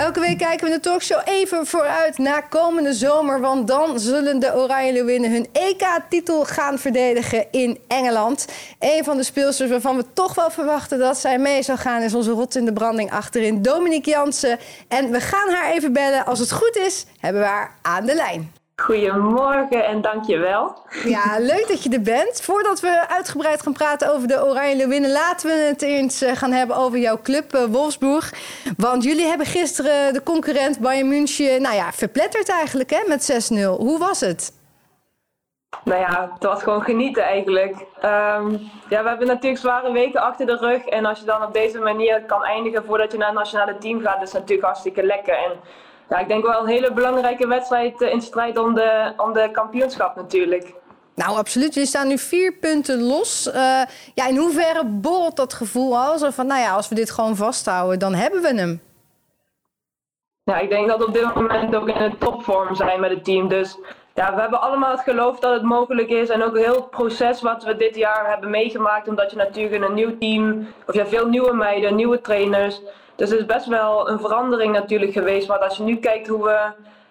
Elke 0.00 0.20
week 0.20 0.38
kijken 0.38 0.66
we 0.66 0.72
de 0.72 0.80
talkshow 0.80 1.20
even 1.24 1.66
vooruit 1.66 2.18
naar 2.18 2.48
komende 2.48 2.92
zomer. 2.92 3.40
Want 3.40 3.68
dan 3.68 4.00
zullen 4.00 4.38
de 4.38 4.54
Oranje 4.54 4.92
Leeuwinnen 4.92 5.30
hun 5.30 5.46
EK-titel 5.52 6.44
gaan 6.44 6.78
verdedigen 6.78 7.46
in 7.50 7.78
Engeland. 7.88 8.46
Een 8.78 9.04
van 9.04 9.16
de 9.16 9.22
speelsters 9.22 9.70
waarvan 9.70 9.96
we 9.96 10.04
toch 10.12 10.34
wel 10.34 10.50
verwachten 10.50 10.98
dat 10.98 11.18
zij 11.18 11.38
mee 11.38 11.62
zal 11.62 11.76
gaan... 11.76 12.02
is 12.02 12.14
onze 12.14 12.30
rot 12.30 12.54
in 12.54 12.64
de 12.64 12.72
branding 12.72 13.10
achterin, 13.10 13.62
Dominique 13.62 14.10
Jansen. 14.10 14.58
En 14.88 15.10
we 15.10 15.20
gaan 15.20 15.50
haar 15.50 15.70
even 15.70 15.92
bellen. 15.92 16.26
Als 16.26 16.38
het 16.38 16.52
goed 16.52 16.76
is, 16.76 17.06
hebben 17.18 17.42
we 17.42 17.48
haar 17.48 17.74
aan 17.82 18.06
de 18.06 18.14
lijn. 18.14 18.59
Goedemorgen 18.80 19.84
en 19.84 20.00
dankjewel. 20.00 20.76
Ja, 21.04 21.38
leuk 21.38 21.68
dat 21.68 21.82
je 21.82 21.90
er 21.90 22.02
bent. 22.02 22.40
Voordat 22.42 22.80
we 22.80 23.08
uitgebreid 23.08 23.62
gaan 23.62 23.72
praten 23.72 24.14
over 24.14 24.28
de 24.28 24.44
Oranje 24.44 24.76
Leeuwinnen... 24.76 25.12
laten 25.12 25.48
we 25.48 25.54
het 25.54 25.82
eens 25.82 26.22
eh, 26.22 26.36
gaan 26.36 26.52
hebben 26.52 26.76
over 26.76 26.98
jouw 26.98 27.20
club 27.22 27.54
eh, 27.54 27.64
Wolfsburg. 27.64 28.32
Want 28.76 29.04
jullie 29.04 29.26
hebben 29.26 29.46
gisteren 29.46 30.12
de 30.12 30.22
concurrent 30.22 30.78
Bayern 30.78 31.08
München... 31.08 31.62
nou 31.62 31.74
ja, 31.74 31.92
verpletterd 31.92 32.48
eigenlijk 32.48 32.90
hè, 32.90 33.00
met 33.06 33.50
6-0. 33.52 33.56
Hoe 33.56 33.98
was 33.98 34.20
het? 34.20 34.52
Nou 35.84 36.00
ja, 36.00 36.30
het 36.34 36.44
was 36.44 36.62
gewoon 36.62 36.82
genieten 36.82 37.22
eigenlijk. 37.22 37.76
Ehm, 38.00 38.50
ja, 38.88 39.02
we 39.02 39.08
hebben 39.08 39.26
natuurlijk 39.26 39.60
zware 39.60 39.92
weken 39.92 40.22
achter 40.22 40.46
de 40.46 40.56
rug. 40.56 40.84
En 40.84 41.04
als 41.04 41.18
je 41.18 41.24
dan 41.24 41.42
op 41.42 41.52
deze 41.52 41.78
manier 41.78 42.22
kan 42.22 42.44
eindigen 42.44 42.84
voordat 42.84 43.12
je 43.12 43.18
naar 43.18 43.28
het 43.28 43.36
nationale 43.36 43.78
team 43.78 44.00
gaat, 44.00 44.22
is 44.22 44.32
natuurlijk 44.32 44.66
hartstikke 44.66 45.02
lekker. 45.02 45.34
En 45.34 45.52
ja, 46.10 46.18
ik 46.18 46.28
denk 46.28 46.46
wel 46.46 46.60
een 46.60 46.66
hele 46.66 46.92
belangrijke 46.92 47.46
wedstrijd 47.46 48.02
eh, 48.02 48.12
in 48.12 48.20
strijd 48.20 48.58
om 48.58 48.74
de, 48.74 49.12
om 49.16 49.32
de 49.32 49.48
kampioenschap 49.52 50.16
natuurlijk. 50.16 50.74
Nou, 51.14 51.36
absoluut. 51.36 51.74
Jullie 51.74 51.88
staan 51.88 52.08
nu 52.08 52.18
vier 52.18 52.52
punten 52.52 53.02
los. 53.02 53.46
Uh, 53.46 53.54
ja, 54.14 54.26
in 54.26 54.36
hoeverre 54.36 54.84
borrelt 54.84 55.36
dat 55.36 55.52
gevoel 55.52 55.98
al? 55.98 56.18
Zo 56.18 56.30
van, 56.30 56.46
nou 56.46 56.60
ja, 56.60 56.74
als 56.74 56.88
we 56.88 56.94
dit 56.94 57.10
gewoon 57.10 57.36
vasthouden, 57.36 57.98
dan 57.98 58.14
hebben 58.14 58.42
we 58.42 58.54
hem. 58.54 58.80
Ja, 60.42 60.58
ik 60.58 60.70
denk 60.70 60.88
dat 60.88 60.98
we 60.98 61.06
op 61.06 61.12
dit 61.12 61.34
moment 61.34 61.74
ook 61.74 61.88
in 61.88 62.02
een 62.02 62.18
topvorm 62.18 62.74
zijn 62.74 63.00
met 63.00 63.10
het 63.10 63.24
team. 63.24 63.48
Dus 63.48 63.78
ja, 64.14 64.34
we 64.34 64.40
hebben 64.40 64.60
allemaal 64.60 64.90
het 64.90 65.00
geloof 65.00 65.38
dat 65.38 65.52
het 65.52 65.62
mogelijk 65.62 66.08
is. 66.08 66.28
En 66.28 66.42
ook 66.42 66.56
heel 66.56 66.74
het 66.74 66.90
proces 66.90 67.42
wat 67.42 67.64
we 67.64 67.76
dit 67.76 67.96
jaar 67.96 68.30
hebben 68.30 68.50
meegemaakt. 68.50 69.08
Omdat 69.08 69.30
je 69.30 69.36
natuurlijk 69.36 69.74
in 69.74 69.82
een 69.82 69.94
nieuw 69.94 70.18
team, 70.18 70.66
of 70.86 70.94
ja, 70.94 71.06
veel 71.06 71.26
nieuwe 71.26 71.52
meiden, 71.52 71.94
nieuwe 71.94 72.20
trainers. 72.20 72.80
Dus 73.20 73.30
het 73.30 73.38
is 73.38 73.46
best 73.46 73.66
wel 73.66 74.08
een 74.08 74.20
verandering 74.20 74.72
natuurlijk 74.72 75.12
geweest. 75.12 75.48
Maar 75.48 75.58
als 75.58 75.76
je 75.76 75.82
nu 75.82 75.96
kijkt 75.96 76.28
hoe 76.28 76.44
we, 76.44 76.58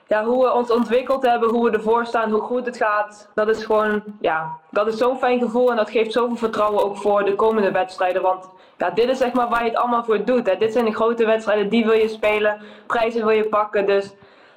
ja, 0.08 0.24
hoe 0.24 0.44
we 0.44 0.54
ons 0.54 0.72
ontwikkeld 0.72 1.26
hebben, 1.26 1.50
hoe 1.50 1.70
we 1.70 1.78
ervoor 1.78 2.06
staan, 2.06 2.32
hoe 2.32 2.42
goed 2.42 2.66
het 2.66 2.78
gaat. 2.78 3.30
Dat 3.36 3.48
is 3.48 3.66
gewoon, 3.66 4.04
ja, 4.20 4.58
dat 4.70 4.88
is 4.88 4.98
zo'n 4.98 5.18
fijn 5.18 5.40
gevoel. 5.40 5.70
En 5.72 5.76
dat 5.76 5.90
geeft 5.90 6.12
zoveel 6.12 6.36
vertrouwen 6.36 6.84
ook 6.84 6.98
voor 6.98 7.26
de 7.26 7.36
komende 7.36 7.72
wedstrijden. 7.72 8.22
Want 8.22 8.50
ja, 8.78 8.90
dit 8.90 9.10
is 9.10 9.18
zeg 9.18 9.34
maar 9.34 9.50
waar 9.50 9.64
je 9.64 9.70
het 9.70 9.80
allemaal 9.80 10.04
voor 10.04 10.24
doet. 10.24 10.60
Dit 10.60 10.74
zijn 10.74 10.86
de 10.86 10.96
grote 10.96 11.26
wedstrijden, 11.26 11.70
die 11.70 11.86
wil 11.86 11.98
je 11.98 12.08
spelen. 12.08 12.62
Prijzen 12.88 13.26
wil 13.26 13.36
je 13.36 13.48
pakken. 13.48 13.86
Dus 13.86 14.14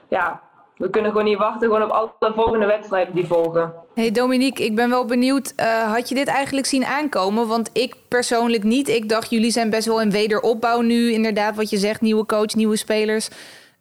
ja, 0.09 0.41
we 0.83 0.91
kunnen 0.91 1.11
gewoon 1.11 1.27
niet 1.27 1.39
wachten 1.39 1.69
gewoon 1.69 1.83
op 1.83 1.91
alle 1.91 2.33
volgende 2.35 2.67
wedstrijden 2.67 3.15
die 3.15 3.27
volgen. 3.27 3.73
Hey 3.95 4.11
Dominique, 4.11 4.65
ik 4.65 4.75
ben 4.75 4.91
wel 4.91 5.05
benieuwd. 5.05 5.53
Uh, 5.57 5.93
had 5.93 6.09
je 6.09 6.15
dit 6.15 6.27
eigenlijk 6.27 6.67
zien 6.67 6.85
aankomen? 6.85 7.47
Want 7.47 7.71
ik 7.73 7.95
persoonlijk 8.09 8.63
niet. 8.63 8.89
Ik 8.89 9.09
dacht, 9.09 9.31
jullie 9.31 9.51
zijn 9.51 9.71
best 9.71 9.87
wel 9.87 10.01
in 10.01 10.11
wederopbouw 10.11 10.81
nu. 10.81 11.13
Inderdaad, 11.13 11.57
wat 11.57 11.71
je 11.71 11.77
zegt, 11.77 12.01
nieuwe 12.01 12.27
coach, 12.27 12.55
nieuwe 12.55 12.77
spelers. 12.77 13.29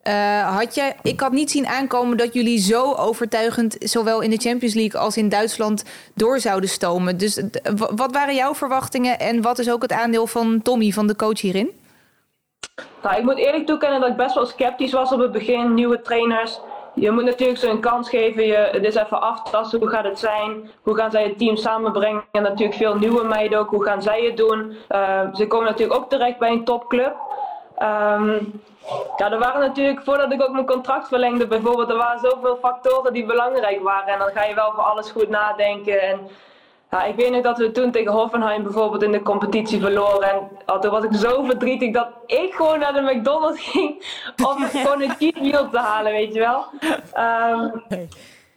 Uh, 0.04 0.58
had 0.58 0.76
je, 0.76 0.94
ik 1.02 1.20
had 1.20 1.32
niet 1.32 1.52
zien 1.52 1.68
aankomen 1.68 2.18
dat 2.18 2.34
jullie 2.34 2.60
zo 2.60 2.94
overtuigend, 2.94 3.76
zowel 3.80 4.22
in 4.22 4.30
de 4.30 4.38
Champions 4.38 4.74
League 4.74 5.00
als 5.00 5.18
in 5.18 5.30
Duitsland, 5.30 5.84
door 6.16 6.40
zouden 6.40 6.70
stomen. 6.70 7.18
Dus 7.18 7.42
wat 7.96 8.12
waren 8.12 8.36
jouw 8.36 8.56
verwachtingen 8.56 9.20
en 9.20 9.42
wat 9.42 9.60
is 9.60 9.72
ook 9.72 9.82
het 9.82 9.92
aandeel 9.92 10.28
van 10.28 10.62
Tommy, 10.62 10.92
van 10.92 11.08
de 11.08 11.16
coach 11.16 11.42
hierin? 11.42 11.72
Nou, 13.04 13.18
ik 13.18 13.24
moet 13.24 13.38
eerlijk 13.38 13.66
toekennen 13.66 14.00
dat 14.00 14.10
ik 14.10 14.16
best 14.16 14.36
wel 14.36 14.46
sceptisch 14.46 14.92
was 14.92 15.12
op 15.12 15.20
het 15.20 15.32
begin. 15.32 15.74
Nieuwe 15.74 16.02
trainers, 16.02 16.60
je 16.94 17.12
moet 17.12 17.24
natuurlijk 17.24 17.60
ze 17.60 17.70
een 17.70 17.80
kans 17.80 18.10
geven. 18.10 18.46
Je, 18.46 18.70
het 18.72 18.84
is 18.84 18.96
even 18.96 19.22
aftasten. 19.22 19.80
Hoe 19.80 19.90
gaat 19.90 20.04
het 20.04 20.20
zijn? 20.20 20.70
Hoe 20.82 20.96
gaan 20.96 21.12
zij 21.12 21.24
het 21.24 21.38
team 21.38 21.56
samenbrengen? 21.56 22.24
En 22.32 22.44
natuurlijk 22.44 22.78
veel 22.78 22.96
nieuwe 22.96 23.24
meiden 23.24 23.60
ook. 23.60 23.70
Hoe 23.70 23.84
gaan 23.84 24.02
zij 24.02 24.22
het 24.22 24.38
doen? 24.38 24.78
Uh, 24.90 25.20
ze 25.34 25.48
komen 25.48 25.66
natuurlijk 25.66 26.00
ook 26.00 26.10
terecht 26.10 26.38
bij 26.38 26.52
een 26.52 26.64
topclub. 26.64 27.16
Um, 27.82 28.62
ja, 29.18 29.32
er 29.32 29.40
waren 29.40 29.60
natuurlijk, 29.60 30.04
voordat 30.04 30.32
ik 30.32 30.42
ook 30.42 30.52
mijn 30.52 30.66
contract 30.66 31.08
verlengde 31.08 31.48
bijvoorbeeld, 31.48 31.90
er 31.90 31.98
waren 31.98 32.20
zoveel 32.20 32.58
factoren 32.62 33.14
die 33.14 33.26
belangrijk 33.26 33.82
waren. 33.82 34.14
En 34.14 34.20
dan 34.20 34.32
ga 34.34 34.44
je 34.44 34.56
wel 34.56 34.72
voor 34.72 34.84
alles 34.84 35.12
goed 35.12 35.30
nadenken. 35.30 36.02
En 36.02 36.20
ja, 36.92 37.04
ik 37.04 37.16
weet 37.16 37.32
nog 37.32 37.42
dat 37.42 37.58
we 37.58 37.72
toen 37.72 37.92
tegen 37.92 38.12
Hoffenheim 38.12 38.64
bijvoorbeeld 38.64 39.04
in 39.04 39.12
de 39.12 39.22
competitie 39.22 39.80
verloren. 39.80 40.30
En 40.30 40.50
oh, 40.66 40.80
toen 40.80 40.92
was 40.92 41.04
ik 41.04 41.14
zo 41.14 41.44
verdrietig 41.44 41.92
dat 41.94 42.08
ik 42.26 42.54
gewoon 42.54 42.80
naar 42.80 42.94
de 42.94 43.02
McDonald's 43.02 43.62
ging 43.70 44.04
om 44.46 44.64
gewoon 44.64 45.02
een 45.02 45.16
cheat 45.20 45.42
meal 45.42 45.70
te 45.70 45.78
halen, 45.78 46.12
weet 46.12 46.34
je 46.34 46.40
wel. 46.40 46.66
Um, 47.18 47.84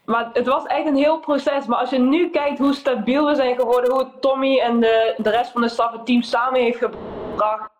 maar 0.04 0.30
het 0.32 0.46
was 0.46 0.64
echt 0.64 0.86
een 0.86 0.96
heel 0.96 1.18
proces. 1.18 1.66
Maar 1.66 1.78
als 1.78 1.90
je 1.90 1.98
nu 1.98 2.30
kijkt 2.30 2.58
hoe 2.58 2.74
stabiel 2.74 3.26
we 3.26 3.34
zijn 3.34 3.56
geworden, 3.56 3.92
hoe 3.92 4.10
Tommy 4.20 4.58
en 4.58 4.80
de, 4.80 5.14
de 5.16 5.30
rest 5.30 5.50
van 5.50 5.60
de 5.60 5.68
staf 5.68 5.92
het 5.92 6.06
team 6.06 6.22
samen 6.22 6.60
heeft 6.60 6.78
gebracht 6.78 7.72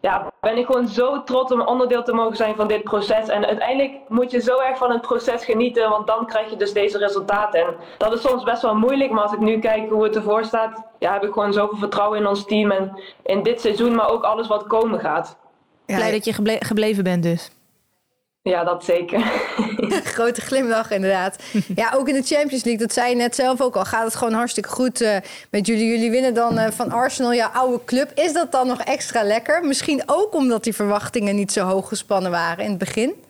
ja, 0.00 0.32
ben 0.40 0.58
ik 0.58 0.66
gewoon 0.66 0.88
zo 0.88 1.22
trots 1.22 1.52
om 1.52 1.60
onderdeel 1.60 2.02
te 2.02 2.12
mogen 2.12 2.36
zijn 2.36 2.56
van 2.56 2.68
dit 2.68 2.82
proces. 2.82 3.28
En 3.28 3.46
uiteindelijk 3.46 3.92
moet 4.08 4.30
je 4.30 4.40
zo 4.40 4.58
erg 4.58 4.78
van 4.78 4.90
het 4.90 5.00
proces 5.00 5.44
genieten, 5.44 5.90
want 5.90 6.06
dan 6.06 6.26
krijg 6.26 6.50
je 6.50 6.56
dus 6.56 6.72
deze 6.72 6.98
resultaten. 6.98 7.60
En 7.60 7.74
dat 7.98 8.12
is 8.12 8.20
soms 8.20 8.42
best 8.42 8.62
wel 8.62 8.74
moeilijk, 8.74 9.10
maar 9.10 9.22
als 9.22 9.32
ik 9.32 9.38
nu 9.38 9.58
kijk 9.58 9.90
hoe 9.90 10.04
het 10.04 10.16
ervoor 10.16 10.44
staat, 10.44 10.82
ja, 10.98 11.12
heb 11.12 11.24
ik 11.24 11.32
gewoon 11.32 11.52
zoveel 11.52 11.78
vertrouwen 11.78 12.18
in 12.18 12.26
ons 12.26 12.44
team 12.44 12.70
en 12.70 13.00
in 13.22 13.42
dit 13.42 13.60
seizoen, 13.60 13.94
maar 13.94 14.10
ook 14.10 14.22
alles 14.22 14.46
wat 14.46 14.66
komen 14.66 15.00
gaat. 15.00 15.36
Blij 15.86 16.10
dat 16.10 16.24
je 16.24 16.58
gebleven 16.60 17.04
bent 17.04 17.22
dus. 17.22 17.50
Ja, 18.42 18.64
dat 18.64 18.84
zeker. 18.84 19.20
Grote 20.14 20.40
glimlach, 20.40 20.90
inderdaad. 20.90 21.42
Ja, 21.74 21.92
ook 21.94 22.08
in 22.08 22.14
de 22.14 22.22
Champions 22.22 22.64
League, 22.64 22.86
dat 22.86 22.92
zei 22.92 23.08
je 23.08 23.16
net 23.16 23.34
zelf 23.34 23.60
ook 23.60 23.76
al, 23.76 23.84
gaat 23.84 24.04
het 24.04 24.14
gewoon 24.14 24.32
hartstikke 24.32 24.68
goed 24.68 25.02
uh, 25.02 25.16
met 25.50 25.66
jullie. 25.66 25.86
Jullie 25.86 26.10
winnen 26.10 26.34
dan 26.34 26.58
uh, 26.58 26.66
van 26.66 26.90
Arsenal, 26.90 27.34
jouw 27.34 27.48
oude 27.48 27.84
club. 27.84 28.10
Is 28.14 28.32
dat 28.32 28.52
dan 28.52 28.66
nog 28.66 28.80
extra 28.80 29.22
lekker? 29.22 29.64
Misschien 29.64 30.02
ook 30.06 30.34
omdat 30.34 30.64
die 30.64 30.74
verwachtingen 30.74 31.34
niet 31.34 31.52
zo 31.52 31.64
hoog 31.64 31.88
gespannen 31.88 32.30
waren 32.30 32.64
in 32.64 32.70
het 32.70 32.78
begin? 32.78 33.24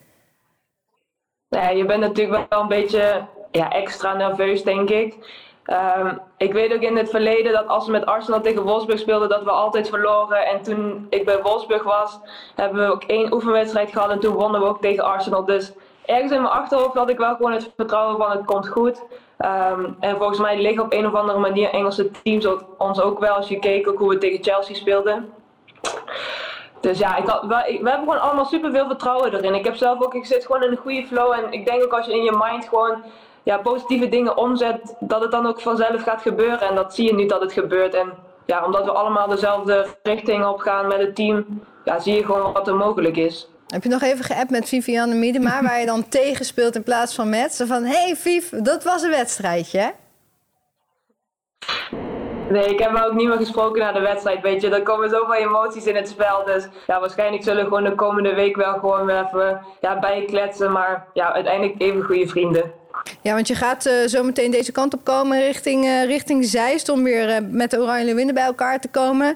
Ja, 1.47 1.69
je 1.69 1.85
bent 1.85 1.99
natuurlijk 1.99 2.49
wel 2.49 2.61
een 2.61 2.67
beetje 2.67 3.27
ja, 3.51 3.71
extra 3.71 4.13
nerveus, 4.13 4.63
denk 4.63 4.89
ik. 4.89 5.15
Um, 5.71 6.19
ik 6.37 6.53
weet 6.53 6.73
ook 6.73 6.81
in 6.81 6.97
het 6.97 7.09
verleden 7.09 7.51
dat 7.51 7.67
als 7.67 7.85
we 7.85 7.91
met 7.91 8.05
Arsenal 8.05 8.41
tegen 8.41 8.63
Wolfsburg 8.63 8.99
speelden, 8.99 9.29
dat 9.29 9.43
we 9.43 9.51
altijd 9.51 9.89
verloren. 9.89 10.45
En 10.45 10.61
toen 10.61 11.07
ik 11.09 11.25
bij 11.25 11.41
Wolfsburg 11.41 11.83
was, 11.83 12.19
hebben 12.55 12.85
we 12.85 12.91
ook 12.91 13.03
één 13.03 13.33
oefenwedstrijd 13.33 13.91
gehad 13.91 14.09
en 14.09 14.19
toen 14.19 14.33
wonnen 14.33 14.61
we 14.61 14.67
ook 14.67 14.81
tegen 14.81 15.03
Arsenal. 15.03 15.45
Dus 15.45 15.73
ergens 16.05 16.31
in 16.31 16.41
mijn 16.41 16.53
achterhoofd 16.53 16.93
had 16.93 17.09
ik 17.09 17.17
wel 17.17 17.35
gewoon 17.35 17.51
het 17.51 17.71
vertrouwen 17.75 18.17
van 18.17 18.31
het 18.31 18.45
komt 18.45 18.67
goed. 18.67 19.03
Um, 19.45 19.97
en 19.99 20.17
volgens 20.17 20.39
mij 20.39 20.61
liggen 20.61 20.83
op 20.83 20.93
een 20.93 21.07
of 21.07 21.13
andere 21.13 21.39
manier 21.39 21.69
Engelse 21.69 22.11
teams 22.11 22.47
ons 22.77 23.01
ook 23.01 23.19
wel, 23.19 23.35
als 23.35 23.47
je 23.47 23.59
keek 23.59 23.87
ook 23.89 23.97
hoe 23.97 24.09
we 24.09 24.17
tegen 24.17 24.43
Chelsea 24.43 24.75
speelden. 24.75 25.33
Dus 26.79 26.99
ja, 26.99 27.17
ik 27.17 27.25
we, 27.25 27.79
we 27.81 27.89
hebben 27.89 27.99
gewoon 27.99 28.21
allemaal 28.21 28.45
super 28.45 28.71
veel 28.71 28.87
vertrouwen 28.87 29.33
erin. 29.33 29.53
Ik 29.53 29.65
heb 29.65 29.75
zelf 29.75 30.03
ook, 30.03 30.13
ik 30.13 30.25
zit 30.25 30.45
gewoon 30.45 30.63
in 30.63 30.71
een 30.71 30.77
goede 30.77 31.05
flow 31.05 31.31
en 31.31 31.51
ik 31.51 31.65
denk 31.65 31.83
ook 31.83 31.93
als 31.93 32.05
je 32.05 32.13
in 32.13 32.23
je 32.23 32.37
mind 32.43 32.67
gewoon 32.67 33.03
ja, 33.49 33.57
positieve 33.57 34.09
dingen 34.09 34.37
omzet, 34.37 34.95
dat 34.99 35.21
het 35.21 35.31
dan 35.31 35.45
ook 35.45 35.61
vanzelf 35.61 36.03
gaat 36.03 36.21
gebeuren. 36.21 36.61
En 36.61 36.75
dat 36.75 36.95
zie 36.95 37.05
je 37.05 37.13
nu 37.13 37.25
dat 37.25 37.41
het 37.41 37.53
gebeurt. 37.53 37.93
En 37.93 38.13
ja, 38.45 38.65
omdat 38.65 38.85
we 38.85 38.91
allemaal 38.91 39.27
dezelfde 39.27 39.87
richting 40.03 40.45
op 40.45 40.59
gaan 40.59 40.87
met 40.87 40.97
het 40.97 41.15
team, 41.15 41.45
ja, 41.83 41.99
zie 41.99 42.15
je 42.15 42.25
gewoon 42.25 42.53
wat 42.53 42.67
er 42.67 42.75
mogelijk 42.75 43.17
is. 43.17 43.49
Heb 43.67 43.83
je 43.83 43.89
nog 43.89 44.01
even 44.01 44.25
geappt 44.25 44.49
met 44.49 44.69
Viviane 44.69 45.15
Miedema, 45.15 45.61
waar 45.67 45.79
je 45.79 45.85
dan 45.85 46.09
tegen 46.09 46.45
speelt 46.45 46.75
in 46.75 46.83
plaats 46.83 47.15
van 47.15 47.29
met? 47.29 47.53
Zo 47.53 47.65
van, 47.65 47.83
hey 47.83 48.15
Viv, 48.15 48.49
dat 48.49 48.83
was 48.83 49.01
een 49.01 49.09
wedstrijdje, 49.09 49.79
hè? 49.79 49.89
Nee, 52.49 52.65
ik 52.65 52.79
heb 52.79 53.03
ook 53.05 53.13
niet 53.13 53.27
meer 53.27 53.37
gesproken 53.37 53.81
na 53.81 53.91
de 53.91 53.99
wedstrijd, 53.99 54.41
weet 54.41 54.61
je. 54.61 54.69
Er 54.69 54.83
komen 54.83 55.09
zoveel 55.09 55.35
emoties 55.35 55.85
in 55.85 55.95
het 55.95 56.07
spel, 56.07 56.45
dus 56.45 56.67
ja, 56.87 56.99
waarschijnlijk 56.99 57.43
zullen 57.43 57.63
we 57.63 57.67
gewoon 57.67 57.83
de 57.83 57.95
komende 57.95 58.33
week 58.33 58.55
wel 58.55 58.73
gewoon 58.73 59.05
weer 59.05 59.25
even 59.25 59.61
ja, 59.81 59.99
bijkletsen. 59.99 60.71
Maar 60.71 61.07
ja, 61.13 61.33
uiteindelijk 61.33 61.81
even 61.81 62.03
goede 62.03 62.27
vrienden. 62.27 62.78
Ja, 63.21 63.33
want 63.33 63.47
je 63.47 63.55
gaat 63.55 63.85
uh, 63.85 64.07
zo 64.07 64.23
meteen 64.23 64.51
deze 64.51 64.71
kant 64.71 64.93
op 64.93 65.03
komen 65.03 65.39
richting, 65.39 65.85
uh, 65.85 66.05
richting 66.05 66.45
Zeist 66.45 66.89
om 66.89 67.03
weer 67.03 67.29
uh, 67.29 67.49
met 67.49 67.71
de 67.71 67.79
Oranje 67.79 68.15
Winden 68.15 68.35
bij 68.35 68.43
elkaar 68.43 68.79
te 68.79 68.87
komen. 68.87 69.35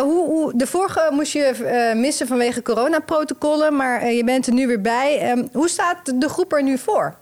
hoe, 0.00 0.26
hoe, 0.26 0.52
de 0.56 0.66
vorige 0.66 1.08
moest 1.12 1.32
je 1.32 1.92
missen 1.96 2.26
vanwege 2.26 2.62
coronaprotocollen, 2.62 3.76
maar 3.76 4.10
je 4.10 4.24
bent 4.24 4.46
er 4.46 4.52
nu 4.52 4.66
weer 4.66 4.80
bij. 4.80 5.30
Um, 5.30 5.48
hoe 5.52 5.68
staat 5.68 6.20
de 6.20 6.28
groep 6.28 6.52
er 6.52 6.62
nu 6.62 6.78
voor? 6.78 7.16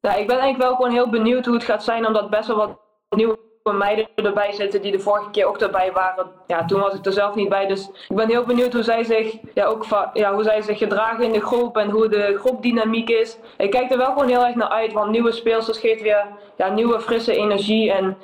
Ja, 0.00 0.14
ik 0.14 0.26
ben 0.26 0.38
eigenlijk 0.38 0.68
wel 0.68 0.74
gewoon 0.74 0.92
heel 0.92 1.10
benieuwd 1.10 1.44
hoe 1.44 1.54
het 1.54 1.64
gaat 1.64 1.84
zijn, 1.84 2.06
omdat 2.06 2.30
best 2.30 2.46
wel 2.46 2.56
wat 2.56 2.78
nieuwe 3.08 3.47
meiden 3.76 4.08
erbij 4.14 4.52
zitten 4.52 4.82
die 4.82 4.92
de 4.92 4.98
vorige 4.98 5.30
keer 5.30 5.46
ook 5.46 5.58
erbij 5.58 5.92
waren. 5.92 6.26
Ja, 6.46 6.64
toen 6.64 6.80
was 6.80 6.94
ik 6.94 7.06
er 7.06 7.12
zelf 7.12 7.34
niet 7.34 7.48
bij. 7.48 7.66
Dus 7.66 7.90
ik 8.08 8.16
ben 8.16 8.28
heel 8.28 8.44
benieuwd 8.44 8.72
hoe 8.72 8.82
zij 8.82 9.04
zich, 9.04 9.36
ja, 9.54 9.64
ook 9.64 9.84
ja, 10.12 10.34
hoe 10.34 10.42
zij 10.42 10.62
zich 10.62 10.78
gedragen 10.78 11.24
in 11.24 11.32
de 11.32 11.40
groep 11.40 11.76
en 11.76 11.90
hoe 11.90 12.08
de 12.08 12.38
groepdynamiek 12.38 13.08
is. 13.08 13.38
Ik 13.56 13.70
kijk 13.70 13.90
er 13.90 13.98
wel 13.98 14.12
gewoon 14.12 14.28
heel 14.28 14.44
erg 14.44 14.54
naar 14.54 14.68
uit, 14.68 14.92
want 14.92 15.10
nieuwe 15.10 15.32
speelsters 15.32 15.78
geeft 15.78 16.02
weer 16.02 16.26
ja, 16.56 16.68
nieuwe 16.68 17.00
frisse 17.00 17.36
energie. 17.36 17.92
En 17.92 18.16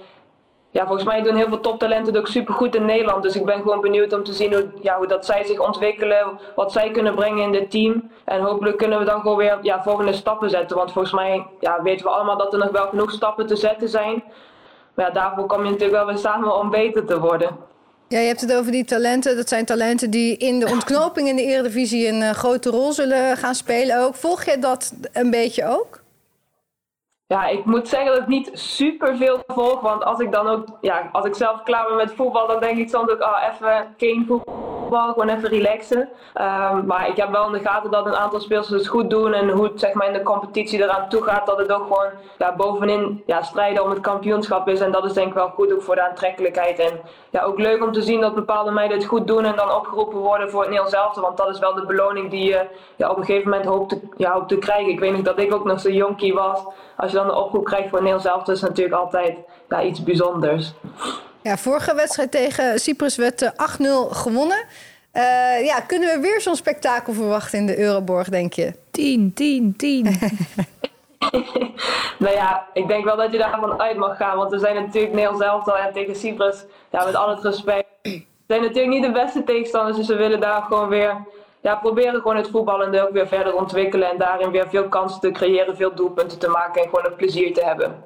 ja, 0.75 0.87
volgens 0.87 1.05
mij 1.05 1.23
doen 1.23 1.37
heel 1.37 1.49
veel 1.49 1.61
toptalenten 1.61 2.13
het 2.13 2.23
ook 2.23 2.29
supergoed 2.29 2.75
in 2.75 2.85
Nederland. 2.85 3.23
Dus 3.23 3.37
ik 3.37 3.45
ben 3.45 3.61
gewoon 3.61 3.81
benieuwd 3.81 4.13
om 4.13 4.25
te 4.25 4.33
zien 4.33 4.55
hoe, 4.55 4.73
ja, 4.83 4.97
hoe 4.97 5.07
dat 5.07 5.27
zij 5.27 5.45
zich 5.45 5.59
ontwikkelen, 5.59 6.39
wat 6.55 6.73
zij 6.73 6.91
kunnen 6.91 7.15
brengen 7.15 7.43
in 7.43 7.53
dit 7.53 7.71
team. 7.71 8.11
En 8.25 8.41
hopelijk 8.41 8.77
kunnen 8.77 8.99
we 8.99 9.05
dan 9.05 9.21
gewoon 9.21 9.37
weer 9.37 9.59
ja, 9.63 9.83
volgende 9.83 10.13
stappen 10.13 10.51
zetten. 10.51 10.77
Want 10.77 10.93
volgens 10.93 11.15
mij 11.15 11.47
ja, 11.61 11.83
weten 11.83 12.07
we 12.07 12.13
allemaal 12.13 12.37
dat 12.37 12.53
er 12.53 12.59
nog 12.59 12.71
wel 12.71 12.89
genoeg 12.89 13.11
stappen 13.11 13.47
te 13.47 13.57
zetten 13.57 13.89
zijn. 13.89 14.25
Maar 14.95 15.07
ja, 15.07 15.13
daarvoor 15.13 15.47
kom 15.47 15.65
je 15.65 15.71
natuurlijk 15.71 15.99
wel 15.99 16.07
weer 16.07 16.19
samen 16.19 16.59
om 16.59 16.71
beter 16.71 17.05
te 17.05 17.21
worden. 17.21 17.57
Ja, 18.09 18.19
je 18.19 18.27
hebt 18.27 18.41
het 18.41 18.55
over 18.55 18.73
die 18.73 18.85
talenten. 18.85 19.37
Dat 19.37 19.49
zijn 19.49 19.65
talenten 19.65 20.11
die 20.11 20.37
in 20.37 20.61
de 20.61 20.71
ontknoping 20.71 21.29
in 21.29 21.37
de 21.37 21.43
Eredivisie 21.43 22.09
een 22.09 22.21
uh, 22.21 22.31
grote 22.31 22.71
rol 22.71 22.93
zullen 22.93 23.37
gaan 23.37 23.55
spelen 23.55 24.01
ook. 24.01 24.15
Volg 24.15 24.45
je 24.45 24.59
dat 24.59 24.93
een 25.13 25.31
beetje 25.31 25.67
ook? 25.67 26.03
Ja, 27.27 27.47
ik 27.47 27.65
moet 27.65 27.89
zeggen 27.89 28.13
dat 28.13 28.21
ik 28.21 28.27
niet 28.27 28.51
super 28.53 29.17
veel 29.17 29.43
volg. 29.47 29.81
Want 29.81 30.05
als 30.05 30.21
ik 30.21 30.33
dan 30.33 30.47
ook, 30.47 30.67
ja, 30.81 31.09
als 31.13 31.27
ik 31.27 31.35
zelf 31.35 31.63
klaar 31.63 31.87
ben 31.87 31.97
met 31.97 32.13
voetbal, 32.15 32.47
dan 32.47 32.61
denk 32.61 32.79
ik 32.79 32.89
soms 32.89 33.11
ook, 33.11 33.21
ah, 33.21 33.55
even 33.55 33.95
geen 33.97 34.25
voetbal 34.27 34.64
gewoon 35.03 35.29
even 35.29 35.49
relaxen. 35.49 36.09
Ehm, 36.35 36.87
maar 36.87 37.09
ik 37.09 37.17
heb 37.17 37.31
wel 37.31 37.47
in 37.47 37.53
de 37.53 37.69
gaten 37.69 37.91
dat 37.91 38.07
een 38.07 38.17
aantal 38.17 38.41
spelers 38.41 38.69
het 38.69 38.87
goed 38.87 39.11
doen 39.11 39.33
en 39.33 39.49
hoe 39.49 39.65
het 39.65 39.81
zeg 39.81 39.93
maar, 39.93 40.07
in 40.07 40.13
de 40.13 40.23
competitie 40.23 40.83
eraan 40.83 41.09
toe 41.09 41.23
gaat, 41.23 41.47
dat 41.47 41.59
het 41.59 41.73
ook 41.73 41.83
gewoon 41.83 42.11
ja, 42.39 42.55
bovenin 42.57 43.23
ja, 43.27 43.43
strijden 43.43 43.83
om 43.83 43.91
het 43.91 44.01
kampioenschap 44.01 44.69
is. 44.69 44.81
En 44.81 44.93
dat 44.93 45.05
is 45.05 45.13
denk 45.13 45.29
ik 45.29 45.35
wel 45.35 45.49
goed 45.49 45.73
ook 45.73 45.83
voor 45.83 45.95
de 45.95 46.09
aantrekkelijkheid. 46.09 46.79
En 46.79 47.01
ja, 47.31 47.43
ook 47.43 47.59
leuk 47.59 47.83
om 47.83 47.93
te 47.93 48.03
zien 48.03 48.21
dat 48.21 48.35
bepaalde 48.35 48.71
meiden 48.71 48.97
het 48.97 49.07
goed 49.07 49.27
doen 49.27 49.45
en 49.45 49.57
dan 49.57 49.73
opgeroepen 49.75 50.19
worden 50.19 50.51
voor 50.51 50.61
het 50.61 50.71
Nederlands. 50.71 51.19
Want 51.19 51.37
dat 51.37 51.49
is 51.49 51.59
wel 51.59 51.75
de 51.75 51.87
beloning 51.87 52.31
die 52.31 52.45
je 52.45 52.67
ja, 52.97 53.11
op 53.11 53.17
een 53.17 53.25
gegeven 53.25 53.51
moment 53.51 53.69
hoopt 53.69 53.89
te, 53.89 54.01
ja, 54.17 54.33
hoopt 54.33 54.49
te 54.49 54.59
krijgen. 54.59 54.93
Ik 54.93 55.01
weet 55.01 55.13
nog 55.13 55.23
dat 55.23 55.39
ik 55.39 55.55
ook 55.55 55.65
nog 55.65 55.81
zo'n 55.81 55.93
jonkie 55.93 56.35
was. 56.35 56.65
Als 56.97 57.11
je 57.11 57.17
dan 57.17 57.27
de 57.27 57.37
oproep 57.37 57.65
krijgt 57.65 57.89
voor 57.89 58.03
het 58.03 58.49
is 58.49 58.61
natuurlijk 58.61 58.97
altijd 58.97 59.39
ja, 59.69 59.83
iets 59.83 60.03
bijzonders. 60.03 60.75
Ja, 61.45 61.57
vorige 61.57 61.95
wedstrijd 61.95 62.31
tegen 62.31 62.79
Cyprus 62.79 63.17
werd 63.17 63.53
8-0 63.53 63.53
gewonnen. 64.11 64.65
Uh, 65.13 65.65
ja, 65.65 65.81
kunnen 65.81 66.15
we 66.15 66.21
weer 66.21 66.41
zo'n 66.41 66.57
spektakel 66.57 67.13
verwachten 67.13 67.59
in 67.59 67.67
de 67.67 67.79
Euroborg, 67.79 68.29
denk 68.29 68.53
je? 68.53 68.73
10, 68.91 69.33
10, 69.35 69.77
10. 69.77 70.03
nou 72.19 72.35
ja, 72.35 72.67
ik 72.73 72.89
denk 72.89 73.05
wel 73.05 73.17
dat 73.17 73.33
je 73.33 73.39
daarvan 73.39 73.81
uit 73.81 73.97
mag 73.97 74.17
gaan. 74.17 74.37
Want 74.37 74.51
we 74.51 74.59
zijn 74.59 74.75
natuurlijk 74.75 75.13
Nederland 75.13 75.43
zelf 75.43 75.69
al 75.69 75.77
en 75.77 75.93
tegen 75.93 76.17
Cyprus, 76.17 76.65
ja, 76.91 77.05
met 77.05 77.15
al 77.15 77.29
het 77.29 77.45
respect. 77.45 77.87
We 78.03 78.23
zijn 78.47 78.61
natuurlijk 78.61 78.95
niet 78.95 79.03
de 79.03 79.13
beste 79.13 79.45
tegenstanders, 79.45 79.97
dus 79.97 80.07
we 80.07 80.17
willen 80.17 80.41
daar 80.41 80.63
gewoon 80.63 80.89
weer 80.89 81.17
ja, 81.61 81.75
proberen 81.75 82.21
gewoon 82.21 82.37
het 82.37 82.51
voetballen 82.51 83.03
ook 83.07 83.13
weer 83.13 83.29
verder 83.29 83.55
ontwikkelen. 83.55 84.11
En 84.11 84.19
daarin 84.19 84.51
weer 84.51 84.69
veel 84.69 84.89
kansen 84.89 85.21
te 85.21 85.31
creëren, 85.31 85.77
veel 85.77 85.95
doelpunten 85.95 86.39
te 86.39 86.49
maken 86.49 86.83
en 86.83 86.89
gewoon 86.89 87.07
een 87.07 87.17
plezier 87.17 87.55
te 87.55 87.65
hebben. 87.65 88.05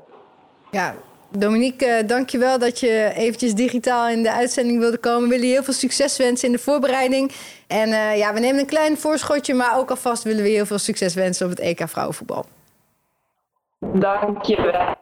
Ja, 0.71 0.95
Dominique, 1.31 1.87
uh, 1.87 2.09
dankjewel 2.09 2.59
dat 2.59 2.81
je 2.81 3.13
eventjes 3.15 3.55
digitaal 3.55 4.09
in 4.09 4.23
de 4.23 4.33
uitzending 4.33 4.79
wilde 4.79 4.99
komen. 4.99 5.23
We 5.23 5.29
willen 5.29 5.47
je 5.47 5.53
heel 5.53 5.63
veel 5.63 5.75
succes 5.75 6.17
wensen 6.17 6.47
in 6.47 6.55
de 6.55 6.61
voorbereiding. 6.61 7.33
En 7.67 7.89
uh, 7.89 8.17
ja, 8.17 8.33
we 8.33 8.41
nemen 8.41 8.61
een 8.61 8.67
klein 8.67 8.99
voorschotje, 8.99 9.55
maar 9.55 9.79
ook 9.79 9.91
alvast 9.91 10.23
willen 10.23 10.43
we 10.43 10.49
je 10.49 10.55
heel 10.55 10.67
veel 10.67 10.79
succes 10.79 11.15
wensen 11.15 11.47
op 11.47 11.51
het 11.51 11.61
EK 11.61 11.89
vrouwenvoetbal. 11.89 12.45
Dankjewel. 13.81 14.97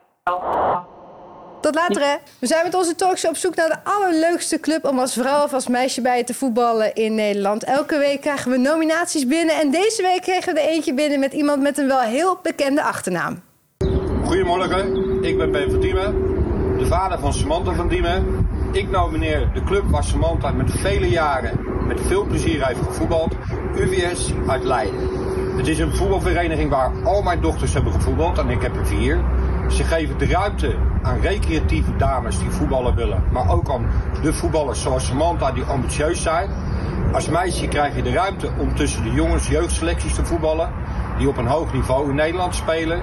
Tot 1.61 1.75
later, 1.75 2.01
hè. 2.01 2.15
We 2.39 2.47
zijn 2.47 2.63
met 2.63 2.75
onze 2.75 2.95
talkshow 2.95 3.29
op 3.29 3.37
zoek 3.37 3.55
naar 3.55 3.69
de 3.69 3.77
allerleukste 3.83 4.59
club 4.59 4.85
om 4.85 4.99
als 4.99 5.13
vrouw 5.13 5.43
of 5.43 5.53
als 5.53 5.67
meisje 5.67 6.01
bij 6.01 6.23
te 6.23 6.33
voetballen 6.33 6.93
in 6.93 7.15
Nederland. 7.15 7.63
Elke 7.63 7.97
week 7.97 8.21
krijgen 8.21 8.51
we 8.51 8.57
nominaties 8.57 9.27
binnen. 9.27 9.55
En 9.55 9.71
deze 9.71 10.01
week 10.01 10.21
kregen 10.21 10.53
we 10.53 10.59
er 10.59 10.67
eentje 10.67 10.93
binnen 10.93 11.19
met 11.19 11.33
iemand 11.33 11.61
met 11.61 11.77
een 11.77 11.87
wel 11.87 11.99
heel 11.99 12.39
bekende 12.41 12.81
achternaam. 12.81 13.46
Goedemorgen, 14.27 15.23
ik 15.23 15.37
ben 15.37 15.51
Ben 15.51 15.71
van 15.71 15.79
Diemen, 15.79 16.15
de 16.77 16.85
vader 16.85 17.19
van 17.19 17.33
Samantha 17.33 17.73
van 17.73 17.87
Diemen. 17.87 18.47
Ik 18.71 18.89
nomineer 18.89 19.49
de 19.53 19.63
club 19.63 19.83
waar 19.89 20.03
Samantha 20.03 20.51
met 20.51 20.71
vele 20.71 21.09
jaren 21.09 21.59
met 21.87 22.01
veel 22.01 22.25
plezier 22.25 22.67
heeft 22.67 22.79
gevoetbald, 22.81 23.35
UVS 23.75 24.33
uit 24.47 24.63
Leiden. 24.63 24.99
Het 25.57 25.67
is 25.67 25.79
een 25.79 25.95
voetbalvereniging 25.95 26.69
waar 26.69 26.91
al 27.03 27.21
mijn 27.21 27.41
dochters 27.41 27.73
hebben 27.73 27.93
gevoetbald 27.93 28.37
en 28.37 28.49
ik 28.49 28.61
heb 28.61 28.75
er 28.75 28.85
vier. 28.85 29.19
Ze 29.69 29.83
geven 29.83 30.17
de 30.17 30.25
ruimte 30.25 30.75
aan 31.01 31.19
recreatieve 31.19 31.95
dames 31.95 32.39
die 32.39 32.49
voetballen 32.49 32.95
willen, 32.95 33.23
maar 33.31 33.51
ook 33.51 33.69
aan 33.69 33.85
de 34.21 34.33
voetballers 34.33 34.81
zoals 34.81 35.05
Samantha 35.05 35.51
die 35.51 35.63
ambitieus 35.63 36.21
zijn. 36.21 36.49
Als 37.13 37.29
meisje 37.29 37.67
krijg 37.67 37.95
je 37.95 38.01
de 38.01 38.13
ruimte 38.13 38.49
om 38.57 38.75
tussen 38.75 39.03
de 39.03 39.11
jongens 39.11 39.47
jeugdselecties 39.47 40.15
te 40.15 40.25
voetballen, 40.25 40.71
die 41.17 41.27
op 41.27 41.37
een 41.37 41.47
hoog 41.47 41.73
niveau 41.73 42.09
in 42.09 42.15
Nederland 42.15 42.55
spelen. 42.55 43.01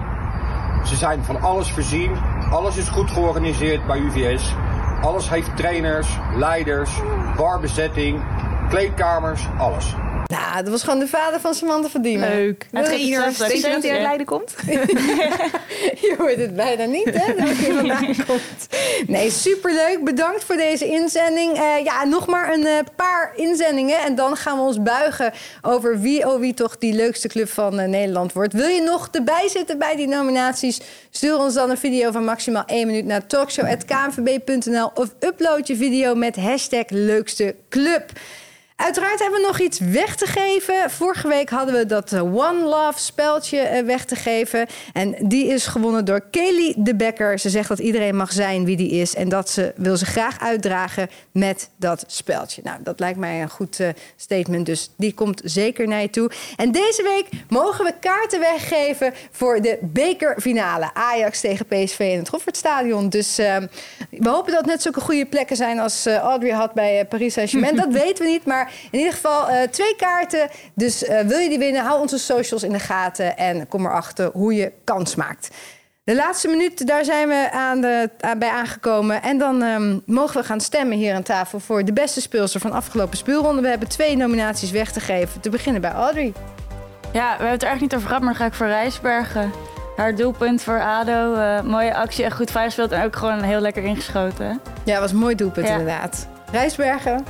Ze 0.85 0.97
zijn 0.97 1.25
van 1.25 1.41
alles 1.41 1.71
voorzien, 1.71 2.17
alles 2.51 2.77
is 2.77 2.89
goed 2.89 3.11
georganiseerd 3.11 3.87
bij 3.87 3.99
UVS. 3.99 4.55
Alles 5.01 5.31
heeft 5.31 5.57
trainers, 5.57 6.09
leiders, 6.37 6.91
barbezetting, 7.37 8.23
kleedkamers, 8.69 9.43
alles. 9.59 9.95
Nou, 10.27 10.63
dat 10.63 10.69
was 10.69 10.83
gewoon 10.83 10.99
de 10.99 11.09
vader 11.09 11.41
van 11.41 11.55
Samantha 11.55 11.89
van 11.89 12.03
Diemen. 12.03 12.29
Leuk. 12.29 12.67
Het 12.71 12.89
Weet 12.89 13.07
je 13.07 13.71
dat 13.71 13.83
hij 13.83 13.93
uit 13.93 14.03
Leiden 14.03 14.27
komt? 14.27 14.55
Je 16.05 16.15
hoort 16.19 16.37
het 16.37 16.57
bijna 16.57 16.85
niet, 16.85 17.11
hè? 17.13 17.35
Dat 17.35 17.49
hij 17.49 17.73
vandaan 17.73 18.17
komt. 18.27 18.69
Nee, 19.07 19.31
superleuk. 19.31 20.05
Bedankt 20.05 20.45
voor 20.45 20.57
deze 20.57 20.87
inzending. 20.87 21.57
Eh, 21.57 21.85
ja, 21.85 22.05
nog 22.05 22.27
maar 22.27 22.53
een 22.53 22.67
eh, 22.67 22.79
paar 22.97 23.33
inzendingen. 23.37 23.99
En 23.99 24.15
dan 24.15 24.37
gaan 24.37 24.57
we 24.57 24.63
ons 24.63 24.83
buigen 24.83 25.33
over 25.63 26.01
wie, 26.01 26.29
oh 26.29 26.41
wie 26.41 26.55
toch 26.55 26.79
die 26.79 26.93
leukste 26.93 27.29
club 27.29 27.49
van 27.49 27.79
eh, 27.79 27.89
Nederland 27.89 28.33
wordt. 28.33 28.53
Wil 28.53 28.69
je 28.69 28.83
nog 28.83 29.09
erbij 29.13 29.49
zitten 29.49 29.79
bij 29.79 29.97
die 29.97 30.09
nominaties? 30.09 30.81
Stuur 31.11 31.39
ons 31.39 31.55
dan 31.55 31.71
een 31.71 31.79
video 31.79 32.11
van 32.11 32.25
maximaal 32.25 32.65
1 32.67 32.87
minuut 32.87 33.05
naar 33.05 33.27
talkshow.knvb.nl 33.27 34.91
of 34.95 35.15
upload 35.21 35.67
je 35.67 35.77
video 35.77 36.15
met 36.15 36.37
hashtag 36.37 36.85
leukste 36.89 37.55
club. 37.69 38.13
Uiteraard 38.77 39.19
hebben 39.19 39.41
we 39.41 39.47
nog 39.47 39.61
iets 39.61 39.79
weg 39.79 40.17
te 40.17 40.27
geven. 40.27 40.91
Vorige 40.91 41.29
week 41.29 41.51
hadden 41.51 41.75
we 41.75 41.87
dat 41.87 42.13
eh, 42.13 42.35
One 42.35 42.65
Love 42.65 42.99
speldje 42.99 43.59
eh, 43.59 43.85
weg 43.85 44.05
te 44.05 44.17
geven. 44.17 44.67
En 44.93 45.15
die 45.19 45.47
is 45.47 45.67
gewonnen 45.67 46.05
door 46.05 46.21
Kelly 46.31 46.75
de 46.77 46.95
Becker. 46.95 47.39
Ze 47.39 47.51
zegt 47.51 47.69
dat 47.69 47.79
iedereen 47.79 48.17
mag 48.17 48.33
zijn 48.33 48.65
wie 48.65 48.77
die 48.77 48.91
is. 48.91 49.15
En 49.15 49.29
dat 49.29 49.51
ze 49.51 49.73
wil 49.77 49.97
ze 49.97 50.07
graag 50.07 50.41
uitdragen 50.41 51.11
met 51.33 51.71
dat 51.77 52.05
speldje. 52.07 52.61
Nou, 52.65 52.79
dat 52.83 53.01
lijkt 53.01 53.19
mij 53.19 53.43
een 53.43 53.51
goed 53.51 53.79
uh, 53.79 53.89
statement. 54.17 54.67
Dus 54.67 54.91
die 54.97 55.15
komt 55.15 55.41
zeker 55.45 55.89
naar 55.89 56.01
je 56.01 56.11
toe. 56.11 56.31
En 56.57 56.73
deze 56.73 57.03
week 57.03 57.43
mogen 57.49 57.85
we 57.85 57.95
kaarten 58.01 58.41
weggeven 58.41 59.15
voor 59.31 59.61
de 59.61 59.79
bekerfinale. 59.81 60.95
Ajax 60.95 61.41
tegen 61.41 61.67
PSV 61.67 61.99
in 61.99 62.19
het 62.19 62.29
Goffertstadion. 62.29 63.09
Dus 63.09 63.39
uh, 63.39 63.57
we 64.11 64.29
hopen 64.29 64.53
dat 64.53 64.61
het 64.61 64.71
net 64.71 64.83
zulke 64.83 65.01
goede 65.01 65.27
plekken 65.27 65.57
zijn 65.57 65.79
als 65.79 66.07
uh, 66.07 66.17
Audrey 66.17 66.53
had 66.53 66.73
bij 66.73 67.05
Paris 67.05 67.33
Saint-Germain. 67.33 67.77
dat 67.85 67.93
weten 67.93 68.25
we 68.25 68.31
niet, 68.31 68.45
maar 68.45 68.73
in 68.91 68.99
ieder 68.99 69.13
geval 69.13 69.51
uh, 69.51 69.63
twee 69.63 69.97
kaarten. 69.97 70.49
Dus 70.75 71.03
uh, 71.03 71.21
wil 71.21 71.39
je 71.39 71.49
die 71.49 71.59
winnen, 71.59 71.85
hou 71.85 72.01
onze 72.01 72.19
socials 72.19 72.63
in 72.63 72.73
de 72.73 72.79
gaten 72.79 73.37
en 73.37 73.69
kom 73.69 73.87
erachter 73.87 74.31
hoe 74.33 74.55
je 74.55 74.73
kans 74.85 75.15
maakt. 75.15 75.49
De 76.05 76.15
laatste 76.15 76.49
minuut, 76.49 76.87
daar 76.87 77.05
zijn 77.05 77.29
we 77.29 77.51
aan 77.53 77.81
de, 77.81 78.11
aan, 78.21 78.39
bij 78.39 78.49
aangekomen. 78.49 79.23
En 79.23 79.39
dan 79.39 79.63
um, 79.63 80.03
mogen 80.07 80.41
we 80.41 80.47
gaan 80.47 80.61
stemmen 80.61 80.97
hier 80.97 81.15
aan 81.15 81.23
tafel 81.23 81.61
voor 81.61 81.85
de 81.85 81.93
beste 81.93 82.21
speelster 82.21 82.61
van 82.61 82.73
afgelopen 82.73 83.17
speelronde. 83.17 83.63
We 83.63 83.69
hebben 83.69 83.89
twee 83.89 84.17
nominaties 84.17 84.71
weg 84.71 84.93
te 84.93 85.01
geven. 85.01 85.41
Te 85.41 85.51
beginnen 85.51 85.81
bij 85.81 85.93
Audrey. 85.93 86.33
Ja, 87.13 87.25
we 87.25 87.29
hebben 87.29 87.51
het 87.51 87.63
er 87.63 87.69
eigenlijk 87.69 87.81
niet 87.81 87.95
over 87.95 88.07
gehad, 88.07 88.23
maar 88.23 88.33
dan 88.33 88.43
ga 88.43 88.47
ik 88.47 88.55
voor 88.55 88.67
Rijsbergen. 88.67 89.53
Haar 89.97 90.15
doelpunt 90.15 90.63
voor 90.63 90.83
ADO. 90.83 91.35
Uh, 91.35 91.61
mooie 91.61 91.95
actie, 91.95 92.25
echt 92.25 92.37
goed 92.37 92.51
vrijgespeeld 92.51 92.93
en 92.93 93.05
ook 93.05 93.17
gewoon 93.17 93.43
heel 93.43 93.61
lekker 93.61 93.85
ingeschoten. 93.85 94.61
Ja, 94.85 95.01
was 95.01 95.11
een 95.11 95.19
mooi 95.19 95.35
doelpunt 95.35 95.67
ja. 95.67 95.73
inderdaad. 95.73 96.29
Rijsbergen. 96.53 97.25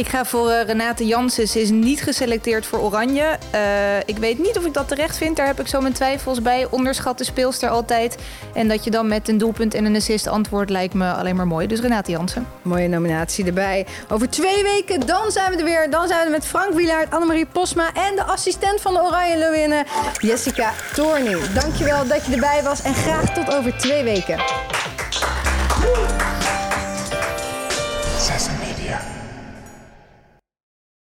Ik 0.00 0.08
ga 0.08 0.24
voor 0.24 0.50
uh, 0.50 0.62
Renate 0.62 1.06
Jansen. 1.06 1.48
Ze 1.48 1.60
is 1.60 1.70
niet 1.70 2.02
geselecteerd 2.02 2.66
voor 2.66 2.78
Oranje. 2.78 3.38
Uh, 3.54 3.98
ik 4.04 4.18
weet 4.18 4.38
niet 4.38 4.58
of 4.58 4.64
ik 4.64 4.74
dat 4.74 4.88
terecht 4.88 5.16
vind. 5.16 5.36
Daar 5.36 5.46
heb 5.46 5.60
ik 5.60 5.66
zo 5.66 5.80
mijn 5.80 5.92
twijfels 5.92 6.42
bij. 6.42 6.66
Onderschat 6.70 7.18
de 7.18 7.24
speelster 7.24 7.68
altijd. 7.68 8.16
En 8.54 8.68
dat 8.68 8.84
je 8.84 8.90
dan 8.90 9.08
met 9.08 9.28
een 9.28 9.38
doelpunt 9.38 9.74
en 9.74 9.84
een 9.84 9.96
assist 9.96 10.26
antwoordt 10.26 10.70
lijkt 10.70 10.94
me 10.94 11.12
alleen 11.12 11.36
maar 11.36 11.46
mooi. 11.46 11.66
Dus 11.66 11.80
Renate 11.80 12.10
Jansen. 12.10 12.46
Mooie 12.62 12.88
nominatie 12.88 13.44
erbij. 13.44 13.86
Over 14.08 14.30
twee 14.30 14.62
weken, 14.62 15.06
dan 15.06 15.30
zijn 15.30 15.50
we 15.50 15.56
er 15.56 15.64
weer. 15.64 15.90
Dan 15.90 16.08
zijn 16.08 16.24
we 16.24 16.30
met 16.30 16.46
Frank 16.46 16.74
Wielaert, 16.74 17.10
Annemarie 17.14 17.46
Posma 17.46 17.92
en 17.94 18.16
de 18.16 18.24
assistent 18.24 18.80
van 18.80 18.94
de 18.94 19.02
Oranje 19.02 19.38
Leeuwinnen, 19.38 19.84
Jessica 20.18 20.72
Toorning. 20.94 21.40
Dankjewel 21.40 22.06
dat 22.06 22.26
je 22.26 22.32
erbij 22.32 22.62
was 22.62 22.82
en 22.82 22.94
graag 22.94 23.34
tot 23.34 23.54
over 23.54 23.78
twee 23.78 24.04
weken. 24.04 24.38